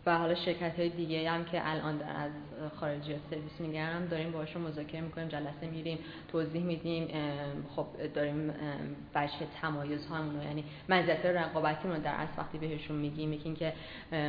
[0.05, 2.31] و حالا شرکت های دیگه هم که الان از
[2.79, 5.99] خارجی سرویس می‌گیرن داریم باشون مذاکره می‌کنیم جلسه میریم
[6.31, 7.07] توضیح میدیم
[7.75, 8.53] خب داریم
[9.15, 13.73] وجه تمایز هامون یعنی مزیت رقابتی رو در اصل وقتی بهشون میگیم یکی که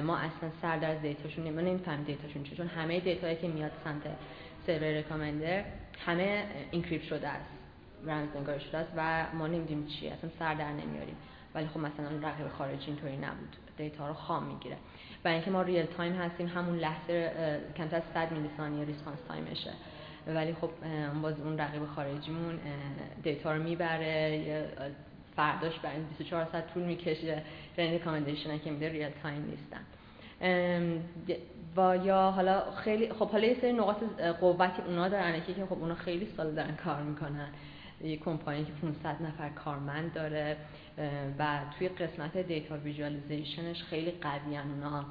[0.03, 3.73] ما اصلا سر در data شون نمی‌فهمیم data شون چون همه data یی که میاد
[3.85, 4.03] سمت
[4.67, 5.65] سرور recommender
[6.07, 7.51] همه encrypt شده است
[8.07, 11.17] رمز نگار شده است و ما نمی‌دونیم چیه اصلا سر در نمیاریم.
[11.55, 14.77] ولی خب مثلا رقیب خارجی اینطوری نبود data رو خام می‌گیره.
[15.25, 17.33] و اینکه ما real time هستیم همون لحظه
[17.77, 19.71] کمتر از 100 میلی ثانیه response time شه
[20.27, 20.71] ولی خب
[21.23, 22.59] باز اون رقیب خارجیمون
[23.23, 24.65] data رو می‌بره
[25.37, 27.43] فرداش برای 24 ساعت طول می‌کشه.
[27.79, 29.81] یعنی recommendation که میده real time نیستن.
[31.77, 33.97] و یا حالا خیلی خب حالا یه سری نقاط
[34.41, 37.49] قوتی اونا دارن که خب اونا خیلی سال دارن کار می‌کنن.
[38.05, 40.57] یه کمپانی که 500 نفر کارمند داره
[41.39, 45.05] و توی قسمت data visualization ش خیلی قوی اونا.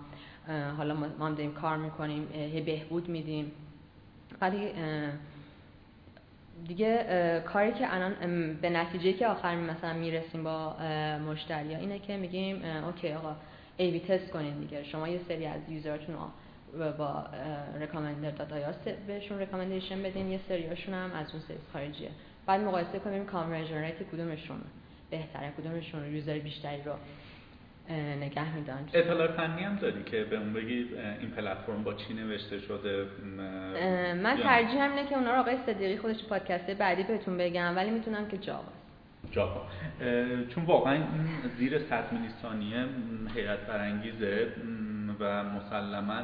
[0.78, 2.28] حالا ما هم داریم کار می‌کنیم
[2.66, 3.52] بهبود میدیم.
[4.42, 4.72] ولی
[6.68, 8.14] دیگه کاری که الان
[8.62, 10.76] به نتیجه که آخر مثلا می‌رسیم با
[11.18, 13.36] مشتری اینه که میگیم okay آقا
[13.78, 14.84] A/B test کنین دیگه.
[14.84, 17.26] شما یه سری از user تون رو با
[17.82, 18.56] recommender dot ir
[19.08, 20.32] بهشون recommendation بدین.
[20.32, 22.10] یه سریاشون هم از اون سرویس خارجیه.
[22.46, 24.62] بعد مقایسه کنیم conversion rate کدومشون
[25.12, 26.94] بهتره کدومشون user بیشتری رو
[28.22, 30.86] نگه میدن اطلاع فنی هم داری که به اون بگی
[31.20, 33.06] این پلتفرم با چی نوشته شده؟
[34.14, 38.28] من ترجیح اینه که اونا رو آقای صدیقی خودش پادکست بعدی بهتون بگم ولی می‌دونم
[38.28, 38.64] که جاوا.
[39.32, 39.68] جاوا.
[40.50, 41.04] چون واقعا
[41.58, 42.86] زیر 100 میلی ثانیه
[43.36, 44.48] حیرت برانگیزه
[45.20, 46.22] و مسلما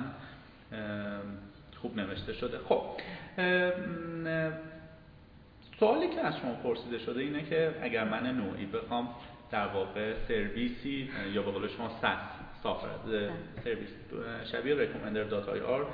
[1.81, 2.57] خوب نوشته شده.
[2.57, 2.81] خب
[5.79, 9.09] سوالی که از شما پرسیده شده اینه که اگر من نوعی بخوام
[9.51, 12.87] در واقع سرویسی یا به قول شما SaaS software
[13.63, 13.89] service
[14.51, 15.85] شبیه recommender dot ir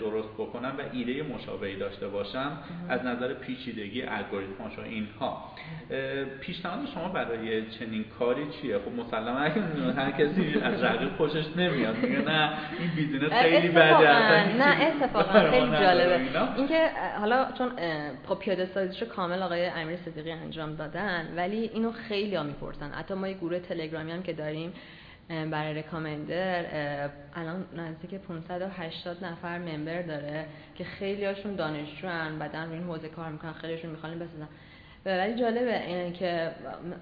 [0.00, 5.52] درست بکنم و ایده مشابهی داشته باشم از نظر پیچیدگی الگوریتم‌هاش و اینها.
[6.40, 9.38] پیشنهاد شما برای چنین کاری چیه؟ خب مسلما
[10.02, 15.50] هر کسی از رقیب خوشش نمیاد میگه نه این بیزینس خیلی بده نه اتفاقا.
[15.50, 16.20] خیلی جالبه.
[16.56, 16.90] اینکه
[17.20, 17.72] حالا چون
[18.28, 22.90] خب پیاده سازیشو کامل آقای امیر صدیقی انجام دادن ولی اینو خیلی ها می‌پرسن.
[22.90, 24.72] حتی ما یه گروه تلگرامی هم که داریم
[25.28, 26.64] برای رکامندر
[27.34, 33.08] الان نزدیک 580 نفر ممبر داره که خیلی هاشون دانشجو هن بعدا روی این حوزه
[33.08, 34.48] کار می‌کنن خیلیشون می‌خوان بسازن.
[35.06, 36.50] ولی جالبه اینه که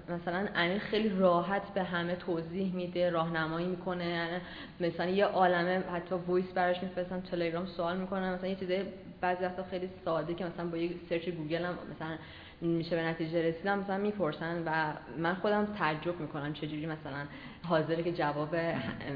[0.09, 4.37] مثلا امیر خیلی راحت به همه توضیح میده راهنمایی می‌کنه یعنی
[4.79, 8.83] مثلا یه عالمه حتی voice براش میفرستن تلگرام سوال می‌کنن مثلا یه چیزای
[9.21, 12.17] بعضی وقتا خیلی ساده که مثلا با یه search گوگل هم مثلا
[12.61, 17.25] میشه به نتیجه رسیدم مثلا می‌پرسن و من خودم تعجب می‌کنم چجوری مثلا
[17.63, 18.55] حاضره که جواب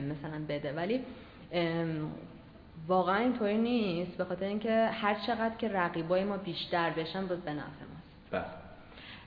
[0.10, 0.74] مثلا بده.
[0.74, 1.02] ولی
[2.88, 7.52] واقعا اینطوری نیست به خاطر اینکه هر چقدر که رقیبای ما بیشتر بشن باز به
[7.52, 8.32] نفع ماست.
[8.32, 8.44] بله.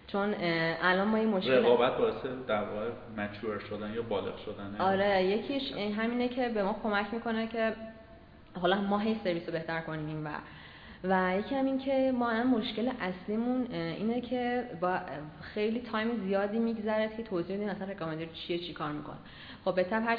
[0.07, 0.35] چون
[0.83, 5.73] الان ما این مشکل رقابت باعث در واقع مچور شدن یا بالغ شدن آره یکیش
[5.73, 7.73] همینه که به ما کمک می‌کنه که
[8.61, 10.31] حالا ما هی سرویس رو بهتر کنیم و
[11.05, 14.99] و یکی هم این که ما هم مشکل اصلیمون اینه که با
[15.41, 19.17] خیلی تایم زیادی میگذره که توضیح بدین اصلا رکامندر چیه چی کار می‌کنه.
[19.65, 20.17] خب به هر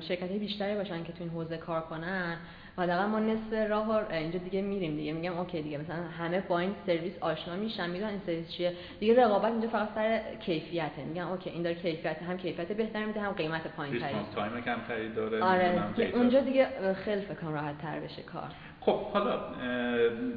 [0.00, 2.36] شرکت بیشتری باشن که تو این حوزه کار کنن
[2.78, 5.12] حداقل ما نصف راه اینجا دیگه میریم دیگه.
[5.12, 8.72] میگم okay دیگه مثلا همه با این سرویس آشنا میشن می‌دونن این سرویس چیه.
[9.00, 11.04] دیگه رقابت اینجا فقط سر کیفیته.
[11.08, 15.08] میگم okay این داره کیفیت هم کیفیت بهتر میده هم قیمت پایین تری time کمتری
[15.08, 15.82] داره آره
[16.14, 18.50] اونجا دیگه خیلی فکر راحت تر بشه کار.
[18.86, 19.38] خب حالا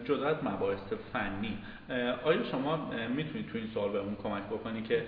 [0.06, 0.80] جدا از مباحث
[1.14, 1.58] فنی
[2.24, 5.04] آیا شما می‌تونید تو این سوال بهمون کمک بکنید که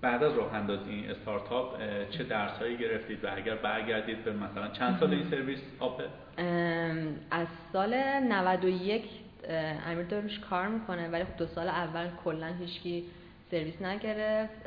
[0.00, 1.78] بعد از راه اندازی این استارتاپ
[2.10, 6.04] چه درسهایی گرفتید و اگر برگردید به مثلا چند سال این سرویس آپه
[7.30, 9.04] از سال 91
[9.86, 13.04] امیر داروش کار می‌کنه ولی خب دو سال اول کلا هیچکی
[13.50, 14.66] سرویس نگرفت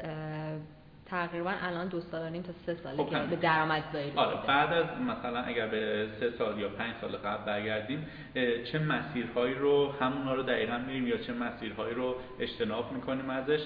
[1.11, 4.85] تقریبا الان دو سال نیم تا سه ساله خب که به درآمدزایی آره بعد از
[5.01, 8.07] مثلا اگر به سه سال یا پنج سال قبل برگردیم
[8.71, 13.59] چه مسیرهایی رو همونا رو دقیقا میریم یا چه مسیرهایی رو اجتناب می‌کنیم ازش؟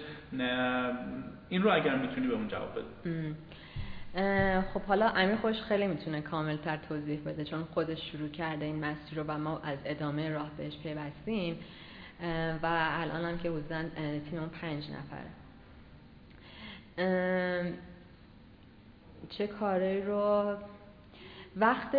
[1.49, 6.77] این رو اگر می‌تونی به اون جواب بده خب حالا امیر خوش خیلی می‌تونه کاملتر
[6.77, 10.77] توضیح بده چون خودش شروع کرده این مسیر رو و ما از ادامه راه بهش
[10.83, 11.59] پیوستیم.
[12.63, 13.81] و الان هم که حدودا
[14.29, 15.44] تیم پنج نفره.
[19.29, 20.55] چه کاری رو؟
[21.55, 21.95] وقت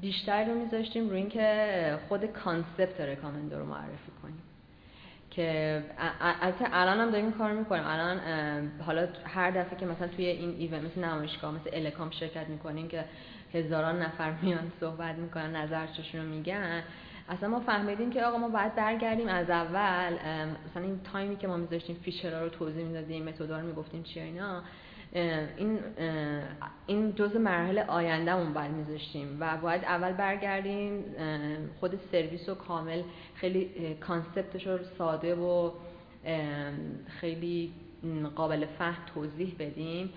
[0.00, 4.42] بیشتر رو میذاشتیم روی اینکه خود کانسپت رکامندو رو معرفی کنیم.
[5.30, 5.82] که
[6.20, 7.82] البته الان هم داریم کار می‌کنیم.
[7.86, 8.20] الان
[8.86, 13.04] حالا هر دفعه که مثلا توی این event مثل نمایشگاه مثل الکامپ شرکت می‌کنیم که
[13.54, 16.82] هزاران نفر میان صحبت می‌کنن نظرشون رو میگن.
[17.28, 20.12] اصلا ما فهمیدیم که آقا ما باید برگردیم از اول
[20.66, 24.02] مثلا این time ی که ما میذاشتیم feature ها رو توضیح می‌دادیم متدا رو می‌گفتیم
[24.02, 24.62] چی اینا
[25.56, 25.78] این
[26.86, 31.04] این جزء مراحل آیندهمون باید میذاشتیم و باید اول برگردیم
[31.80, 33.02] خود سرویس رو کامل
[33.34, 33.70] خیلی
[34.00, 35.70] کانسپتش رو ساده و
[37.20, 37.72] خیلی
[38.34, 40.10] قابل فهم توضیح بدیم.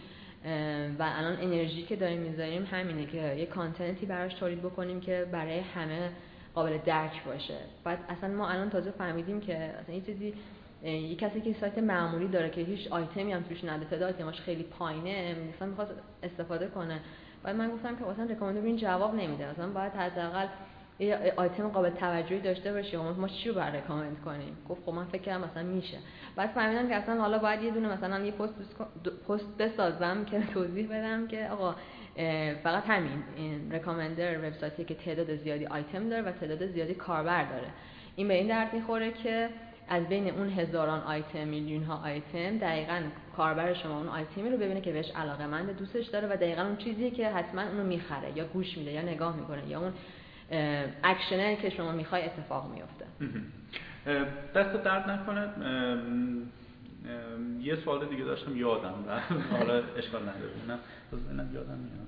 [0.99, 5.59] و الان انرژی که داریم می‌ذاریم همینه که یه کانتنتی براش تولید بکنیم که برای
[5.59, 6.09] همه
[6.55, 7.57] قابل درک باشه.
[7.83, 10.33] بعد اصلا ما الان تازه فهمیدیم که اصلا یه چیزی
[10.83, 14.63] یه کسی که سایت معمولی داره که هیچ آیتمی هم توش نداره تعداد آیتماش خیلی
[14.63, 16.99] پایینه مثلا می‌خواد استفاده کنه.
[17.43, 19.51] بعد من گفتم که اصلا رکامندو این جواب نمیده.
[19.51, 20.47] مثلا باید حداقل
[20.99, 25.05] یه آیتم قابل توجهی داشته باشه ما چی رو باید رکامند کنیم؟ گفت خب من
[25.05, 25.97] فکر کردم مثلا میشه.
[26.35, 28.53] بعد فهمیدم که اصلا حالا باید یه دونه مثلا یه پست
[29.27, 31.75] پست بسازم که توضیح بدم که آقا
[32.63, 37.67] فقط همین این رکامندر وبسایتی که تعداد زیادی آیتم داره و تعداد زیادی کاربر داره.
[38.15, 39.49] این به این درد می‌خوره که
[39.89, 43.01] از بین اون هزاران آیتم میلیون ها آیتم دقیقا
[43.37, 46.77] کاربر شما اون آیتمی رو ببینه که بهش علاقه مند دوستش داره و دقیقا اون
[46.77, 49.93] چیزی که حتما اونو می‌خره یا گوش میده یا نگاه می‌کنه یا اون
[51.03, 53.05] اکشنه که شما می‌خوای اتفاق میفته
[54.55, 55.49] دست درد نکنه.
[57.61, 59.31] یه سوال دیگه داشتم یادم رفت.
[59.51, 60.79] حالا اشکال نداره.
[61.11, 62.07] بذارم یادم میاد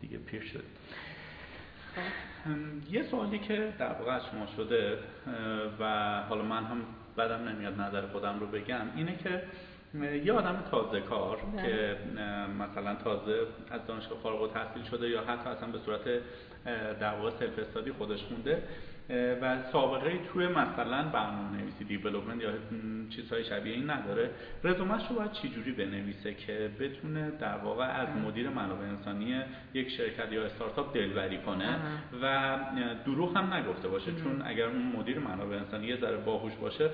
[0.00, 0.64] دیگه پیر شد
[2.90, 4.98] یه سوالی که در واقع از شما شده
[5.80, 6.80] و حالا من هم
[7.18, 9.42] بدم نمیاد نظر خودم رو بگم اینه که
[10.24, 11.62] یه آدم تازه کار بله.
[11.62, 11.96] که
[12.58, 16.04] مثلا تازه از دانشگاه فارغ التحصیل شده یا حتی اصلا به صورت
[17.00, 18.62] در واقع self study خودش مونده
[19.42, 22.50] و سابقه توی مثلا برنامه نویسی development یا
[23.10, 24.30] چیزهای شبیه این نداره.
[24.64, 29.42] رزومش رو باید چجوری بنویسه که بتونه در واقع از مدیر منابع انسانی
[29.74, 31.76] یک شرکت یا استارتاپ دلبری کنه؟
[32.22, 32.56] و
[33.06, 36.90] دروغ هم نگفته باشه چون اگر اون مدیر منابع انسانی یه ذره باهوش باشه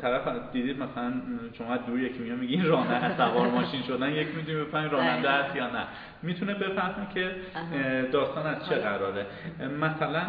[0.00, 1.12] طرف دیدید مثلا
[1.58, 5.66] شما دور یکی میاد میگین راننده سوار ماشین شدن یک می‌دونی بفهمین راننده است یا
[5.70, 5.84] نه.
[6.22, 7.36] می‌تونه بفهمه که
[8.12, 9.26] داستان از چه قراره.
[9.80, 10.22] مثلا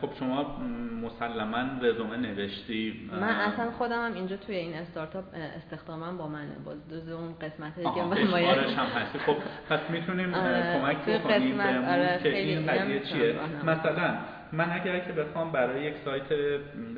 [0.00, 0.58] خب شما
[1.02, 3.10] مسلما رزومه نوشتی.
[3.20, 5.24] من اصلا خودم هم اینجا توی این استارتاپ
[5.56, 9.18] استخدامم با منه باز دوز اون قسمت دیگه من باید هم هستی.
[9.18, 9.36] خب
[9.68, 13.34] پس می‌تونیم آره، کمک بکنیم آره که این قضیه چیه.
[13.64, 14.14] مثلا
[14.52, 16.22] من اگر که بخوام برای یک سایت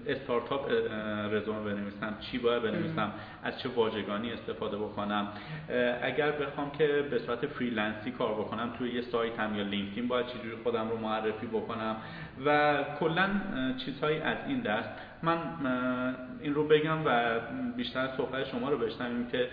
[0.07, 0.71] استارتاپ
[1.33, 3.13] رزومه بنویسم چی باید بنویسم
[3.43, 5.29] از چه واژگانی استفاده بکنم
[6.03, 10.27] اگر بخوام که به صورت فریلنسی کار بکنم توی یه سایت هم یا لینکدین باید
[10.27, 11.97] چجوری خودم رو معرفی بکنم
[12.47, 13.31] و کلا
[13.85, 14.89] چیزهایی از این دست.
[15.23, 15.39] من
[16.41, 17.41] این رو بگم و
[17.77, 19.49] بیشتر صحبت شما رو بشنویم که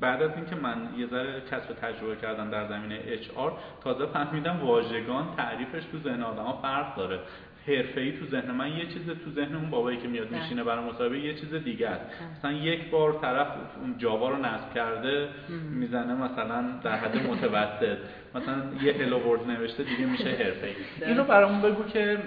[0.00, 3.52] بعد از اینکه من یه ذره کسب تجربه کردم در زمینه HR
[3.84, 7.18] تازه فهمیدم واژگان تعریفش تو ذهن آدما فرق داره.
[7.66, 10.42] ای تو ذهن من یه چیز تو ذهن اون بابایی که میاد بله.
[10.42, 12.04] میشینه برای مصاحبه یه چیز دیگه است.
[12.04, 12.30] بله.
[12.38, 13.46] مثلا یک بار طرف
[13.80, 15.28] اون جاوا رو نصب کرده
[15.70, 17.98] می‌زنه مثلا در حد متوسط.
[18.34, 20.74] مثلا یه هلو نوشته دیگه میشه حرفه‌ای.
[21.06, 22.18] این رو برامون بگو که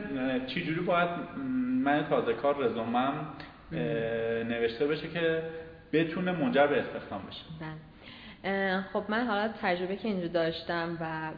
[0.47, 1.09] چجوری باید
[1.83, 3.13] من تازه کار رزومم
[4.49, 5.41] نوشته بشه که
[5.93, 7.41] بتونه منجر به استخدام بشه.
[7.59, 8.81] بله.
[8.93, 11.31] خب من حالا تجربه که اینجا داشتم و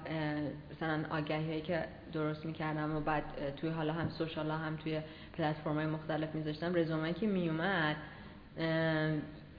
[0.71, 3.23] مثلا آگهی هایی که درست می‌کردم و بعد
[3.55, 4.99] توی حالا هم سوشال هم توی
[5.37, 7.95] پلتفرم های مختلف میذاشتم رزومه که میومد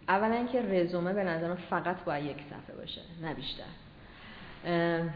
[0.08, 3.64] اولا که رزومه به نظرم فقط باید یک صفحه باشه نه بیشتر.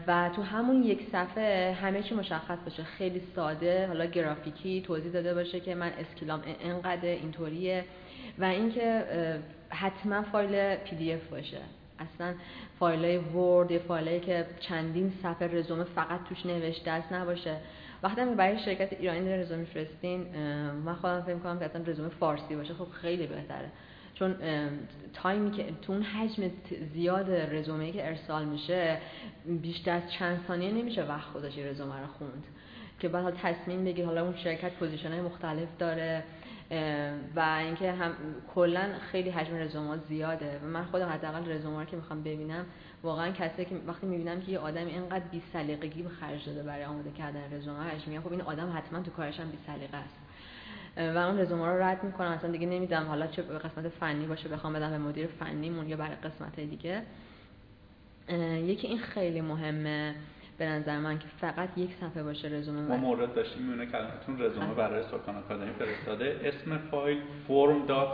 [0.07, 2.83] و تو همون یک صفحه همه چی مشخص باشه.
[2.83, 7.85] خیلی ساده حالا گرافیکی توضیح داده باشه که من skill ام انقدر اینطوریه
[8.39, 9.03] و اینکه
[9.71, 11.57] حتما فایل PDF باشه.
[11.99, 12.33] اصلا
[12.79, 17.57] فایل های Word فایل که چندین صفحه رزومه فقط توش نوشته است نباشه.
[18.03, 20.25] وقتی برای شرکت ایرانی رزومه فرستین
[20.85, 22.73] من خودم فکر کنم که اصلا رزومه فارسی باشه.
[22.73, 23.69] خب خیلی بهتره.
[24.13, 24.35] چون
[25.13, 26.43] تایمی که تو اون حجم
[26.93, 28.97] زیاد رزومه که ارسال میشه
[29.61, 32.43] بیشتر از چند ثانیه نمیشه وقت گذاشتی رزومه رو خوند.
[32.99, 36.23] که بعد تصمیم بگیر حالا اون شرکت position های مختلف داره.
[37.35, 38.11] و اینکه هم
[38.55, 42.65] کلا خیلی حجم رزومه زیاده و من خودم حداقل رزومه که می‌خوام ببینم
[43.03, 46.85] واقعا کسی که وقتی می‌بینم که یه آدمی اینقدر بی سلیقگی به خرج داده برای
[46.85, 50.15] آماده کردن رزومهش میگم خب این آدم حتما تو کارش هم بی سلیقه است.
[51.15, 52.27] و اون رزومه رو رد می‌کنم.
[52.27, 55.97] اصلا دیگه نمیدم حالا چه به قسمت فنی باشه بخوام بدم به مدیر فنیمون یا
[55.97, 57.01] برای قسمت دیگه.
[58.63, 60.15] یکی این خیلی مهمه.
[60.61, 64.73] به نظر من که فقط یک صفحه باشه رزومه ما مورد داشتیم میونه کلمتون رزومه
[64.73, 66.39] برای سکان آکادمی فرستاده.
[66.43, 67.17] اسم فایل
[67.47, 68.09] فرم dot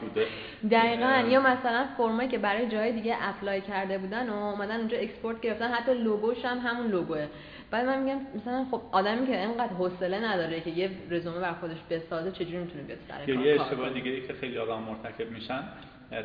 [0.00, 0.26] بوده.
[0.70, 1.28] دقیقا.
[1.28, 5.68] یا مثلا فرمایی که برای جای دیگه apply کرده بودن و اومدن اونجا export گرفتن.
[5.68, 7.26] حتی لوگوش هم همون لوگوه.
[7.70, 11.78] بعد من میگم مثلا خب آدمی که اینقدر حوصله نداره که یه رزومه بر خودش
[11.90, 15.62] بسازه چجوری می‌تونه بیاد سر یه اشتباه دیگه ای که خیلی آدم مرتکب میشن.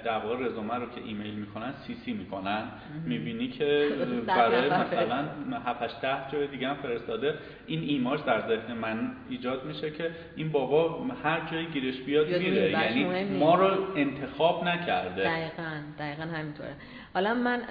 [0.05, 2.64] در واقع رزومه رو که ایمیل می‌کنن سی سی می‌کنن.
[3.05, 3.89] می‌بینی که
[4.27, 5.26] برای مثلا
[5.65, 7.34] 7 ده جای دیگه هم فرستاده.
[7.68, 12.72] این ایماج در ذهن من ایجاد میشه که این بابا هر جایی گیرش بیاد میره.
[12.72, 15.23] یعنی ما رو انتخاب نکرده.
[15.23, 16.73] دقیقا دقیقا همینطوره.
[17.14, 17.61] حالا من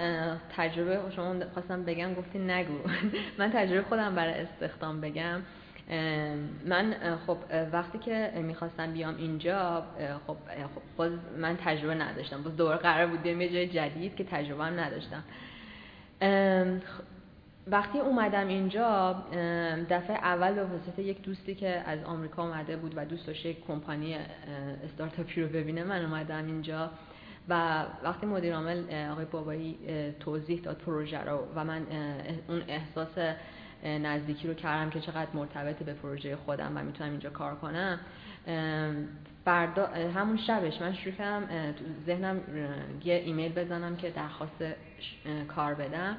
[0.57, 2.79] تجربه شما خواستم بگم گفتی نگو.
[3.39, 5.41] من تجربه خودم برای استخدام بگم.
[6.67, 6.95] من
[7.27, 7.37] خب
[7.73, 9.83] وقتی که می‌خواستم بیام اینجا
[10.27, 10.37] خب,
[10.75, 12.43] خب باز من تجربه نداشتم.
[12.43, 15.23] باز دوباره قرار بود بیام یه جای جدید که تجربه هم نداشتم.
[17.67, 19.13] وقتی اومدم اینجا
[19.91, 23.67] دفعه اول به واسطه یک دوستی که از آمریکا اومده بود و دوست داشت یک
[23.67, 24.17] کمپانی
[24.85, 26.91] استارتاپی رو ببینه من اومدم اینجا
[27.49, 29.79] و وقتی مدیر عامل آقای بابایی
[30.21, 31.87] توضیح داد پروژه رو و من
[32.49, 33.19] اون احساس
[33.85, 38.01] نزدیکی رو کردم که چقدر مرتبط به پروژه خودم و می‌تونم اینجا کار کنم.
[39.45, 42.41] فردا همون شبش من شروع کردم تو ذهنم
[43.05, 44.65] یه ایمیل بزنم که درخواست
[45.49, 46.17] کار بدم.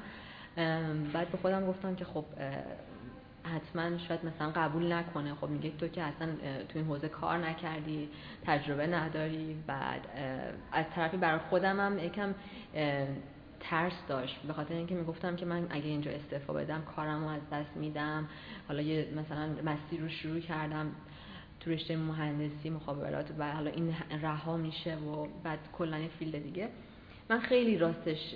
[1.12, 2.24] بعد به خودم گفتم که خب
[3.42, 5.34] حتما شاید مثلا قبول نکنه.
[5.34, 6.28] خب میگه تو که اصلا
[6.68, 8.08] تو این حوزه کار نکردی
[8.46, 9.56] تجربه نداری.
[9.66, 10.00] بعد
[10.72, 12.34] از طرفی برای خودم هم یکم
[13.70, 14.36] ترس داشت.
[14.46, 18.28] به خاطر اینکه می‌گفتم که من اگه اینجا استعفا بدم کارم رو از دست میدم.
[18.68, 20.92] حالا یه مثلا مسیر رو شروع کردم
[21.60, 26.68] تو رشته مهندسی مخابرات و حالا این رها میشه و بعد کلا فیلد دیگه.
[27.30, 28.34] من خیلی راستش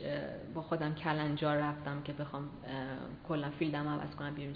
[0.55, 2.51] با خودم کلنجار رفتم که بخوام
[3.29, 4.55] کلا فیلدم عوض کنم بیرون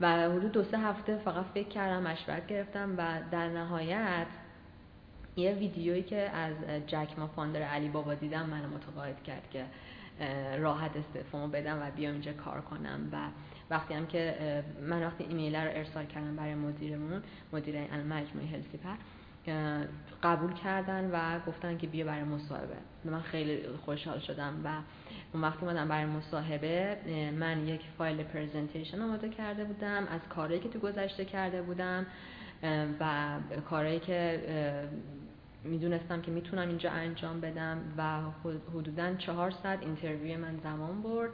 [0.00, 4.26] و حدود دو سه هفته فقط فکر کردم مشورت گرفتم و در نهایت
[5.36, 6.54] یه ویدیویی که از
[6.86, 9.64] جک ما فاندر علی بابا دیدم منو متقاعد کرد که
[10.58, 13.08] راحت استفامو بدم و بیام اینجا کار کنم.
[13.12, 13.16] و
[13.70, 14.34] وقتی هم که
[14.82, 17.22] من وقتی ایمیل رو ارسال کردم برای مدیرمون
[17.52, 18.94] مدیر المجموعه هلسیپر
[20.22, 22.74] قبول کردن و گفتن که بیا برای مصاحبه.
[23.04, 24.68] من خیلی خوشحال شدم و
[25.32, 26.96] اون وقتی اومدم برای مصاحبه
[27.38, 32.06] من یک فایل presentation آماده کرده بودم از کارهایی که تو گذشته کرده بودم
[33.00, 33.34] و
[33.70, 34.40] کارهایی که
[35.64, 38.20] می‌دونستم که می‌تونم اینجا انجام بدم و
[38.74, 41.30] حدودا چهار ساعت interview من زمان برد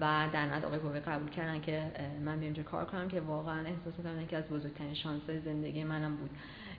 [0.00, 1.90] و در نهایت آقای بوی قبول کردن که
[2.24, 6.16] من بیام اینجا کار کنم که واقعا احساس می‌کنم که از بزرگترین شانس زندگی منم
[6.16, 6.30] بود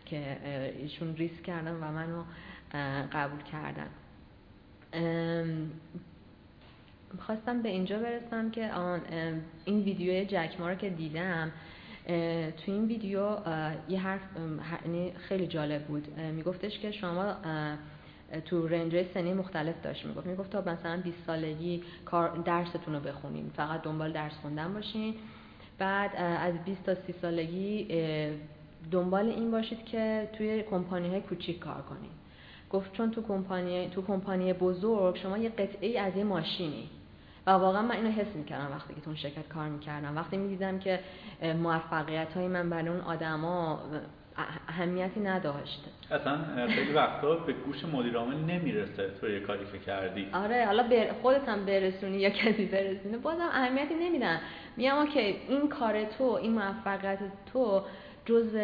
[0.05, 0.38] که
[0.77, 2.23] ایشون ریسک کردن و منو
[3.13, 3.88] قبول کردن.
[7.19, 9.01] خواستم به اینجا برسم که آن
[9.65, 11.51] این ویدیو جکما رو که دیدم
[12.07, 13.38] تو این ویدیو
[13.89, 14.21] یه حرف
[14.85, 16.19] یعنی خیلی جالب بود.
[16.19, 17.35] میگفتش که شما
[18.45, 20.05] تو رنج سنی مختلف داشت.
[20.05, 23.51] می‌گفت می‌گفت تا مثلا 20 سالگی کار درستون رو بخونین.
[23.55, 25.13] فقط دنبال درس خوندن باشین.
[25.77, 27.88] بعد از 20 تا 30 سالگی
[28.91, 32.11] دنبال این باشید که توی کمپانی های کوچیک کار کنین.
[32.69, 36.89] گفت چون تو کمپانی تو کمپانی بزرگ شما یه قطعه از یه ماشینی.
[37.47, 40.17] و واقعا من اینو حس می‌کردم وقتی که تو اون شرکت کار می‌کردم.
[40.17, 40.99] وقتی می‌دیدم که
[41.63, 43.79] موفقیت های من برای اون آدما
[44.69, 45.85] اهمیتی نداشت.
[46.11, 46.37] اصلا
[46.67, 50.27] خیلی وقتا به گوش مدیر عامل نمی‌رسه تو یه کاری که کردی.
[50.33, 51.11] آره حالا بر...
[51.21, 54.39] خودت هم برسونی یا کسی برسونه بازم اهمیتی نمیدن.
[54.77, 57.19] میگم اوکی این کار تو این موفقیت
[57.53, 57.83] تو
[58.25, 58.55] جز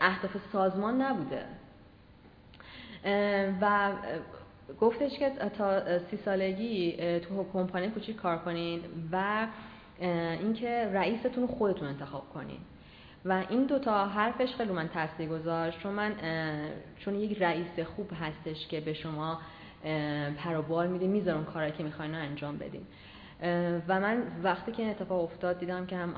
[0.00, 1.42] اهداف سازمان نبوده.
[3.60, 3.90] و
[4.80, 8.80] گفتش که تا سی سالگی تو کمپانی کوچیک کار کنین
[9.12, 9.46] و
[10.40, 12.60] اینکه رئیستون رو خودتون انتخاب کنین.
[13.24, 15.80] و این دوتا حرفش خیلی من تاثیر گذاشت.
[15.80, 16.12] چون من
[16.98, 19.38] چون یک رئیس خوب هستش که به شما
[20.36, 22.86] پروبال میده می‌ذارم کاری که می‌خواین انجام بدین.
[23.88, 26.14] و من وقتی که این اتفاق افتاد دیدم که هم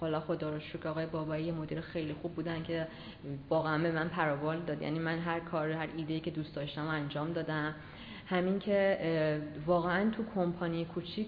[0.00, 2.86] خلا خدا رو شکر آقای بابایی مدیر خیلی خوب بودن که
[3.50, 4.82] واقعا به من پروبال داد.
[4.82, 7.74] یعنی من هر کار هر ایده که دوست داشتم انجام دادم.
[8.26, 8.98] همین که
[9.66, 11.26] واقعا تو کمپانی کوچیک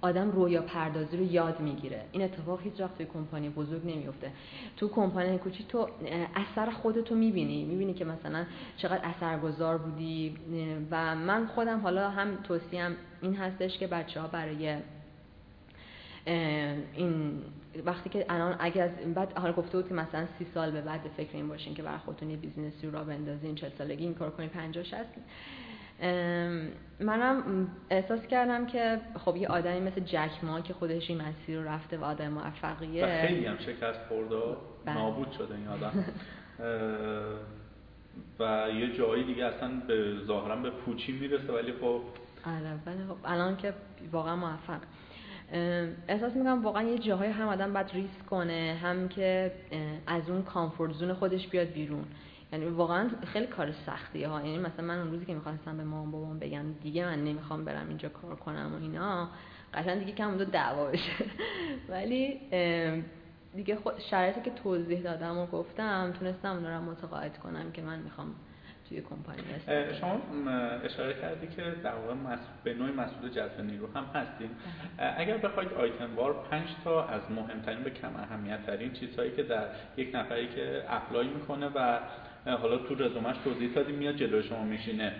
[0.00, 2.04] آدم رویا پردازی رو یاد می‌گیره.
[2.12, 4.30] این اتفاق هیچ وقت توی کمپانی بزرگ نمیفته
[4.76, 5.88] تو کمپانی کوچیک تو
[6.34, 7.64] اثر خودتو می‌بینی.
[7.64, 8.44] می‌بینی که مثلا
[8.76, 10.34] چقدر اثرگذار بودی.
[10.90, 14.76] و من خودم حالا هم توصیم این هستش که بچه ها برای
[16.96, 17.42] این
[17.84, 21.30] وقتی که الان اگر بعد حالا گفته بود که مثلا سی سال به بعد فکر
[21.32, 24.30] این باشین که برای خودتون یه business ی رو راه بندازین 40 سالگی این کار
[24.30, 25.04] کنین 50 60
[27.00, 31.68] منم احساس کردم که خب یه آدمی مثل جک ما که خودش این مسیر رو
[31.68, 33.06] رفته و آدم موفقیه.
[33.06, 34.36] و خیلی هم شکست خورده
[34.84, 34.94] بله.
[34.94, 35.92] نابود شده این آدم.
[38.40, 42.00] و یه جایی دیگه اصلا به ظاهرا به پوچی می‌رسه ولی خب
[42.46, 42.78] آره
[43.08, 43.74] خب الان که
[44.12, 44.80] واقعا موفق.
[46.08, 49.52] احساس می‌کنم واقعا یه جاهای هم آدم باید ریسک کنه هم که
[50.06, 52.04] از اون کامفورت زون خودش بیاد بیرون.
[52.52, 54.40] یعنی واقعا خیلی کار سختیه ها.
[54.40, 57.88] یعنی مثلا من اون روزی که می‌خواستم به مامان بابام بگم دیگه من نمی‌خوام برم
[57.88, 59.28] اینجا کار کنم و اینا
[59.74, 61.12] قشنگ دیگه کم اونجا دعوا بشه.
[61.90, 62.40] ولی
[63.56, 67.98] دیگه خود شرایطی که توضیح دادم و گفتم تونستم اون رو متقاعد کنم که من
[67.98, 68.34] می‌خوام
[68.88, 69.42] توی کمپانی
[70.00, 70.20] شما
[70.84, 72.14] اشاره کردی که در واقع
[72.64, 74.48] به نوعی مسئول جذب نیرو هم هستین.
[74.98, 75.20] بله.
[75.20, 79.64] اگر بخواید آیتم وار 5 تا از مهمترین به کم اهمیت ترین چیزهایی که در
[79.96, 81.98] یک نفری که اپلای می‌کنه و
[82.46, 85.12] حالا تو رزومش توضیح دادیم میاد جلوی شما میشینه.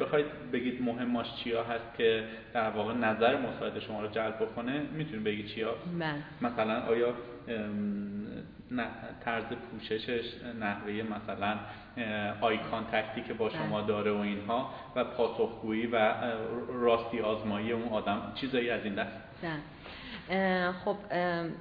[0.00, 2.24] بخواید بگید مهماش چیا هست که
[2.54, 5.74] در واقع نظر مساعد شما رو جلب بکنه می‌تونید بگید چیا.
[5.98, 6.14] بله.
[6.50, 7.14] مثلا آیا
[9.24, 10.24] طرز پوششش
[10.60, 11.58] نحوه مثلا
[12.40, 13.86] آی کانتکتی که با شما بله.
[13.86, 16.14] داره و اینها و پاسخگویی و
[16.68, 19.10] راستی آزمایی اون آدم چیزایی از این دست
[19.42, 20.72] بله.
[20.84, 20.96] خب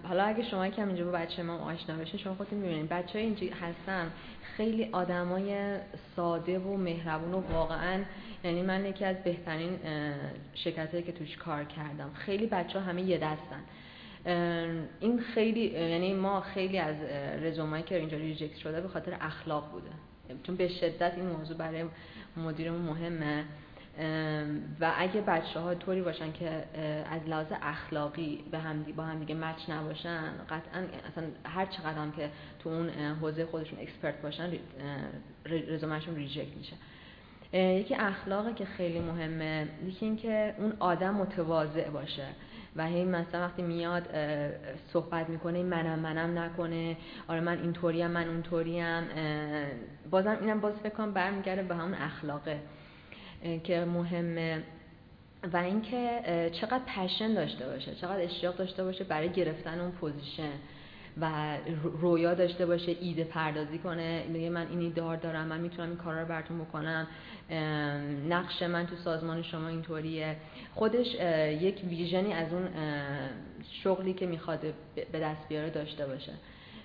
[0.04, 3.22] حالا اگه شما کم اینجا با بچه ما آشنا بشین شما خودتون می‌بینید بچه های
[3.22, 4.12] اینجا هستن
[4.58, 5.78] خیلی آدمای
[6.16, 8.00] ساده و مهربون و واقعا
[8.44, 9.80] یعنی من یکی از بهترین
[10.54, 13.64] شرکت که توش کار کردم خیلی بچه ها همه یه دستن
[15.00, 16.96] این خیلی یعنی ما خیلی از
[17.42, 19.90] رزومایی که اینجا reject شده به خاطر اخلاق بوده.
[20.44, 21.86] چون به شدت این موضوع برای
[22.38, 23.46] مدیرمون مهمه.
[24.80, 26.64] و اگه بچه ها طوری باشن که
[27.12, 32.12] از لحاظ اخلاقی به هم با هم دیگه match نباشن قطعا اصلا هر چقدر هم
[32.12, 32.30] که
[32.60, 34.52] تو اون حوزه خودشون expert باشن
[35.46, 36.74] رزومهشون reject میشه.
[37.54, 42.26] یکی اخلاقه که خیلی مهمه یکی اینکه اون آدم متواضع باشه.
[42.76, 44.08] و هی مثلا وقتی میاد
[44.94, 46.98] صحبت می‌کنه منم منم نکنه.
[47.28, 49.04] آره من اینطوریم من اونطوریم.
[50.12, 52.60] بازم اینم باز فکر کنم برمیگرده به همون اخلاقه
[53.64, 54.64] که مهمه.
[55.54, 56.22] و اینکه
[56.62, 60.52] چقدر passion داشته باشه چقدر اشتیاق داشته باشه برای گرفتن اون position
[61.22, 61.58] و
[62.02, 66.22] رویا داشته باشه ایده پردازی کنه میگه من این ایده دارم من می‌تونم این کارا
[66.22, 67.08] رو براتون بکنم.
[68.30, 70.36] نقش من تو سازمان شما اینطوریه.
[70.76, 71.16] خودش
[71.62, 72.68] یک vision ی از اون
[73.84, 74.60] شغلی که می‌خواد
[75.12, 76.32] به دست بیاره داشته باشه.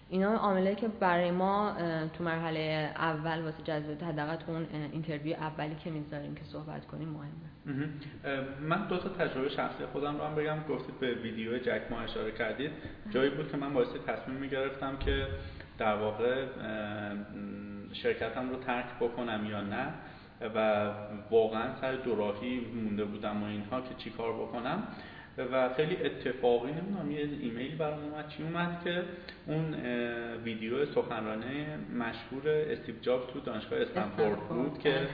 [0.09, 1.77] اینا عامله که برای ما
[2.19, 7.56] تو مرحله اول واسه جذب حداقل اون interview اولی که می‌ذاریم که صحبت کنیم مهمه.
[8.61, 10.59] من دو تا تجربه شخصی خودم رو هم بگم.
[10.69, 12.71] گفتید به ویدیو جک ما اشاره کردید.
[13.11, 15.27] جایی بود که من باعث تصمیم می‌گرفتم که
[15.79, 16.45] در واقع
[17.93, 19.87] شرکتم رو ترک بکنم یا نه
[20.55, 20.91] و
[21.31, 24.83] واقعا سر دوراهی مونده بودم و اینها که چیکار بکنم.
[25.53, 29.03] و خیلی اتفاقی نمی‌دونم یه ایمیل برام اومد چی اومد که
[29.47, 29.75] اون
[30.45, 31.67] ویدیو سخنرانه
[31.99, 35.09] مشهور استیو جابز تو دانشگاه استنفورد بود که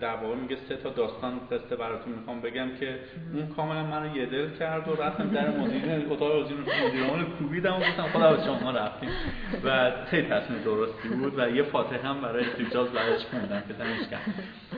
[0.00, 2.98] در واقع میگه سه تا داستان قصه براتون می‌خوام بگم که
[3.34, 6.52] اون کاملا منو یه دل کرد و رفتم در مدیر اتاق
[6.86, 9.10] مدیران کوبیدم و گفتم خدا شما رفتیم.
[9.64, 13.74] و خیلی تصمیم درستی بود و یه فاتحه هم برای استیو جابز براش خوندم که
[14.10, 14.20] کرد.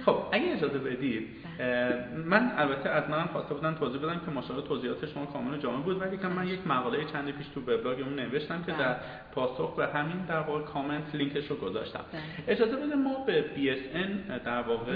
[0.07, 1.29] خب اگه اجازه بدید
[2.25, 6.01] من البته از منم خواسته بودن توضیح بدم که ماشاءالله توضیحات شما کامل جامع بود
[6.01, 8.97] ولی که من یک مقاله چندی پیش تو وبلاگمون نوشتم که در
[9.35, 12.05] پاسخ به همین در واقع کامنت لینکش رو گذاشتم
[12.49, 14.94] اجازه بده ما به BSN در واقع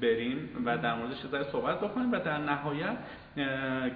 [0.00, 1.16] بریم و در موردش
[1.52, 2.96] صحبت بکنیم و در نهایت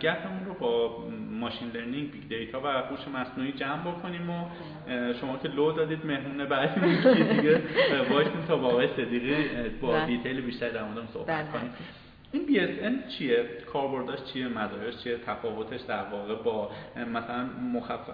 [0.00, 1.04] گپمون رو با
[1.40, 4.44] machine learning big data و هوش مصنوعی جمع بکنیم و
[5.20, 7.62] شما که لو دادید مهمون بعدی دیگه
[8.10, 10.06] وایسیم تا با آقای صدیقی با بله.
[10.06, 11.52] detail بیشتر در موردش صحبت بله.
[11.52, 11.70] کنیم
[12.32, 17.44] این BSN چیه؟ کاربردش چیه؟ مزایاش چیه؟ تفاوتش در واقع با مثلا
[17.74, 18.10] مخف...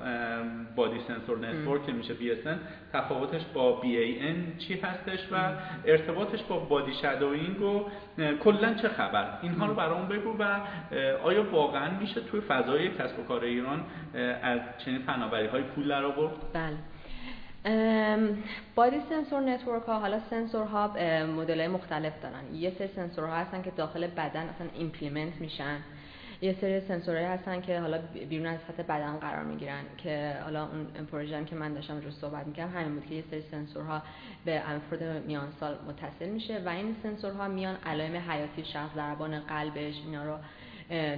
[0.77, 2.57] body sensor network که میشه BSN
[2.93, 5.53] تفاوتش با BAN چی هستش و
[5.85, 7.85] ارتباطش با body shadowing و
[8.45, 10.61] کلا چه خبر؟ اینها رو برامون بگو و
[11.23, 13.85] آیا واقعا میشه توی فضای کسب و کار ایران
[14.43, 16.77] از چنین فناوری های پول در آورد؟ بله.
[18.75, 20.89] body sensor network ها حالا سنسور ها
[21.27, 22.55] مدل مختلف دارن.
[22.55, 25.79] یه سری سنسور ها هستن که داخل بدن اصلا implement میشن.
[26.41, 27.99] یه سری سنسورهایی هستن که حالا
[28.29, 32.47] بیرون از سطح بدن قرار می‌گیرن که حالا اون پروژه که من داشتم رو صحبت
[32.47, 34.03] می‌کردم همین بود که یه سری سنسورها
[34.45, 39.95] به افراد میان سال متصل میشه و این سنسورها میان علائم حیاتی شخص ضربان قلبش
[40.07, 40.39] اینا رو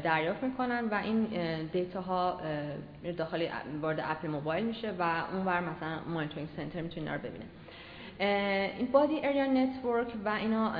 [0.04, 1.24] دریافت می‌کنن و این
[1.72, 2.40] data ها
[3.16, 3.48] داخل
[3.82, 7.44] وارد app موبایل میشه و اونور مثلا monitoring center می‌تونه رو ببینه.
[8.78, 10.72] این body area network و اینا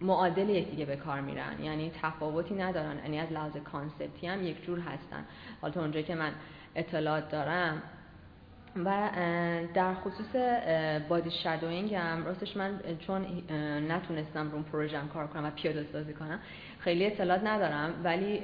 [0.00, 1.62] معادل یکدیگه به کار میرن.
[1.62, 2.98] یعنی تفاوتی ندارن.
[2.98, 5.24] یعنی از لحاظ concept ی هم یک جور هستن.
[5.60, 6.32] حالا تا که من
[6.74, 7.82] اطلاعات دارم.
[8.84, 9.10] و
[9.74, 10.36] در خصوص
[11.08, 13.26] body shadowing هم راستش من چون
[13.88, 16.38] نتونستم رو پروژم کار کنم و پیاده سازی کنم
[16.80, 18.40] خیلی اطلاعات ندارم ولی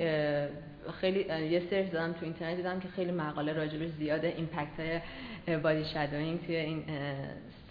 [1.01, 5.01] خیلی یه search دادم تو اینترنت دیدم که خیلی مقاله راجبش زیاده impact
[5.47, 6.85] های body shadowing توی این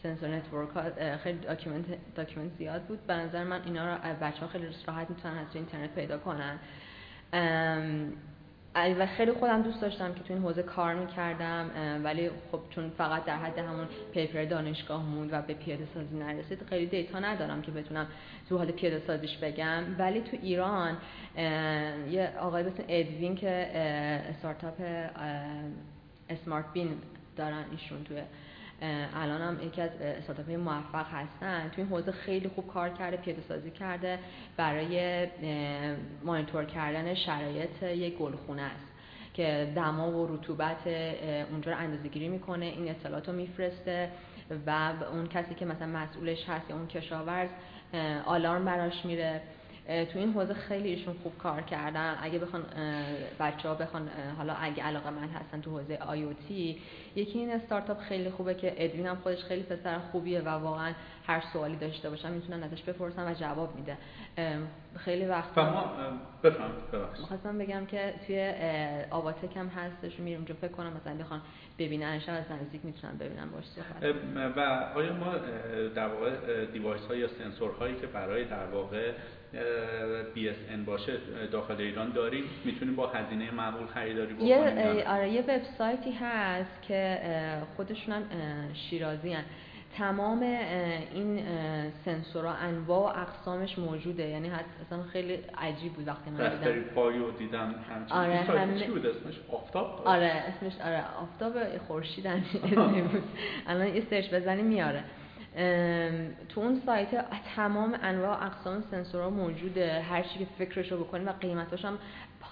[0.03, 1.85] sensor network ها خیلی document
[2.15, 3.07] document زیاد بود.
[3.07, 6.59] به نظر من اینا رو بچه ها خیلی راحت می‌تونن از اینترنت پیدا کنن.
[8.75, 11.69] و خیلی خودم دوست داشتم که تو این حوزه کار می‌کردم
[12.03, 16.63] ولی خب چون فقط در حد همون پیپر دانشگاه موند و به پیاده سازی نرسید
[16.69, 18.07] خیلی دیتا ندارم که بتونم
[18.49, 19.83] تو حال پیاده سازیش بگم.
[19.99, 20.97] ولی تو ایران
[22.11, 23.49] یه آقای به ادوین که
[24.29, 24.81] استارتاپ
[26.29, 26.89] اسمارت بین
[27.37, 28.21] دارن ایشون توی
[28.81, 31.69] الان هم یکی از استارتاپ موفق هستن.
[31.69, 34.19] توی این حوزه خیلی خوب کار کرده پیاده سازی کرده
[34.57, 35.27] برای
[36.23, 38.95] مانیتور کردن شرایط یک گلخونه است
[39.33, 40.87] که دما و رطوبت
[41.51, 44.09] اونجا رو اندازه گیری می‌کنه این اطلاعات رو میفرسته
[44.67, 47.49] و اون کسی که مثلا مسئولش هست یا اون کشاورز
[48.25, 49.41] آلارم براش میره.
[49.85, 52.17] تو این حوزه خیلی ایشون خوب کار کردن.
[52.21, 52.65] اگه بخوان
[53.39, 56.81] بچه ها بخوان حالا اگه علاقه من هستن تو حوزه آیوتی
[57.15, 60.93] یکی این استارتاپ خیلی خوبه که ادوین هم خودش خیلی پسر خوبیه و واقعا
[61.27, 63.97] هر سوالی داشته باشم می‌تونن ازش بپرسن و جواب میده.
[64.97, 65.57] خیلی وقت
[67.19, 68.53] می‌خواستم بگم که توی
[69.11, 71.41] آواتک هم هستش میرم اونجا فکر کنم مثلا بخوان
[71.79, 73.65] ببیننش از نزدیک می‌تونن ببینن باش
[74.55, 74.59] و
[74.95, 75.35] آیا ما
[75.95, 79.11] در واقع دیوایس های یا سنسور هایی که برای در واقع
[80.35, 81.13] BSN باشه
[81.51, 82.43] داخل ایران داریم.
[82.65, 84.47] می‌تونیم با هزینه معمول خریداری بکنیم.
[84.47, 87.19] یه آره یه وبسایتی هست که
[87.75, 88.23] خودشون
[88.89, 89.43] شیرازی هان.
[89.97, 90.39] تمام
[91.13, 91.43] این
[92.05, 94.23] سنسورها انواع و اقسامش موجوده.
[94.29, 94.51] یعنی
[94.85, 96.81] اصلا خیلی عجیب بود وقتی من دیدم.
[96.95, 97.75] پایو دیدم
[98.11, 102.27] آره همه چی بود اسمش؟ آفتاب؟ آره اسمش آره آفتاب خورشید
[103.11, 103.23] بود.
[103.67, 105.03] الان یه search بزنی میاره.
[106.49, 107.25] تو اون سایت
[107.55, 110.01] تمام انواع اقسام سنسورها موجوده.
[110.01, 111.97] هر چی که فکرش رو بکنی و قیمتاش هم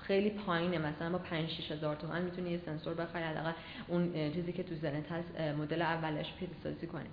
[0.07, 0.77] خیلی پایینه.
[0.77, 3.51] مثلا با 5 6 هزار تومان می‌تونی یه سنسور بخری حداقل
[3.87, 7.09] اون چیزی که تو ذهنت هست مدل اولش پیاده سازی کنی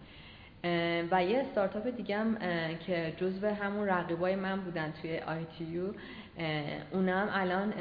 [1.10, 2.38] و یه استارتاپ دیگه هم
[2.86, 5.92] که جزو همون رقیبای من بودن توی آی تی یو
[6.92, 7.72] اونم الان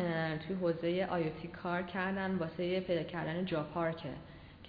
[0.47, 4.09] توی حوزه آیوتی کار کردن واسه پیدا کردن جا پارکه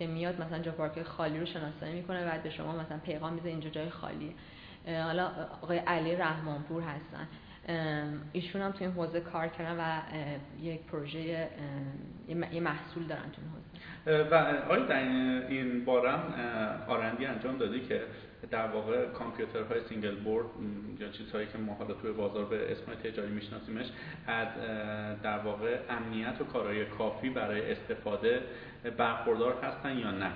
[0.01, 3.49] که میاد مثلا جا پارک خالی رو شناسایی می‌کنه بعد به شما مثلا پیغام میده
[3.49, 4.33] اینجا جای خالیه
[4.87, 5.31] حالا
[5.63, 7.29] آقای علی رحمانپور هستن.
[8.33, 10.01] ایشون هم تو این حوزه کار کردن و
[10.63, 11.49] یک پروژه
[12.29, 14.31] یه محصول دارن تو این حوزه.
[14.31, 14.35] و
[14.73, 14.99] آیا در
[15.49, 16.35] این بارم
[16.89, 18.03] R&D انجام دادی که
[18.51, 20.47] در واقع کامپیوترهای single board
[21.01, 23.87] یا چیزهایی که ما حالا توی بازار به اسم تجاری میشناسیمش
[24.27, 24.49] از
[25.23, 28.41] در واقع امنیت و کارهای کافی برای استفاده
[28.97, 30.31] برخوردار هستن یا نه.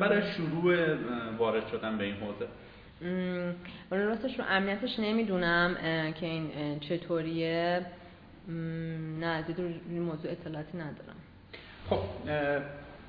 [0.00, 0.94] برای شروع
[1.38, 2.46] وارد شدن به این حوزه.
[3.90, 5.76] راستش رو امنیتش نمی‌دونم
[6.20, 7.86] که این چطوریه.
[9.20, 11.16] نه دید این موضوع اطلاعاتی ندارم.
[11.90, 11.98] خب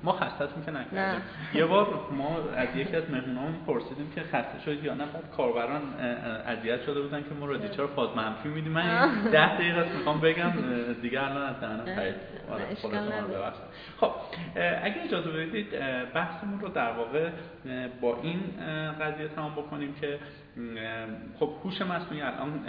[0.04, 1.22] ما خستتون که نکردیم.
[1.54, 5.82] یه بار ما از یکی از مهمونامون پرسیدیم که خسته شدید یا نه بعد کاربران
[6.46, 8.72] اذیت شده بودن که ما رو فاز منفی میدیم.
[8.72, 10.52] من 10 دقیقه می‌خوام بگم
[11.02, 12.14] دیگه الان از دهنم خرید
[12.52, 12.64] آره
[14.00, 14.10] خب
[14.82, 15.70] اگه اجازه بدید
[16.14, 17.30] بحثمون رو در واقع
[18.00, 18.40] با این
[19.00, 20.18] قضیه تمام بکنیم که
[21.40, 22.60] خب هوش مصنوعی الان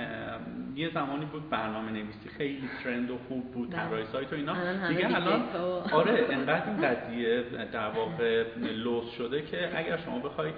[0.76, 3.80] یه زمانی بود برنامه نویسی خیلی trend و خوب بود بله.
[3.80, 5.42] طراحی سایت و اینا دیگه الان
[5.92, 10.52] آره انقدر این قضیه در واقع لوس شده که اگر شما بخوای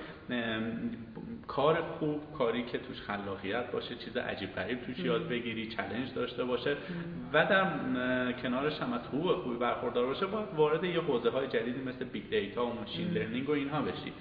[1.47, 6.43] کار خوب کاری که توش خلاقیت باشه چیز عجیب غریب توش یاد بگیری challenge داشته
[6.43, 6.75] باشه.
[7.33, 7.65] و در
[8.31, 12.29] کنارش هم از حقوق خوبی برخوردار باشه باید وارد یه حوزه های جدیدی مثل big
[12.29, 14.13] data و machine learning و اینها بشی.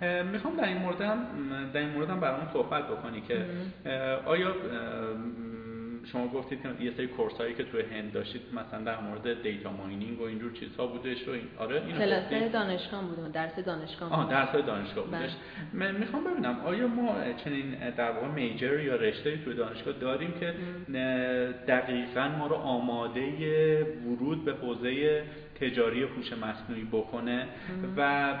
[0.00, 0.22] بله.
[0.22, 1.26] می‌خوام در این مورد هم
[1.72, 3.46] در این مورد هم برامون صحبت بکنی که
[4.26, 4.54] آیا
[6.04, 9.72] شما گفتید که یه سری کورس هایی که توی هند داشتید مثلا در مورد دیتا
[9.72, 14.30] ماینینگ و اینجور چیزها بودش و این آره این کلاس دانشگاه بود درس دانشگاه آه
[14.30, 15.30] درس دانشگاه بودش.
[15.72, 17.14] من می‌خوام ببینم آیا ما
[17.44, 20.54] چنین در واقع میجر یا رشته توی دانشگاه داریم که
[21.68, 23.22] دقیقا ما رو آماده
[24.06, 25.22] ورود به حوزه
[25.60, 27.46] تجاری هوش مصنوعی بکنه
[27.96, 28.34] و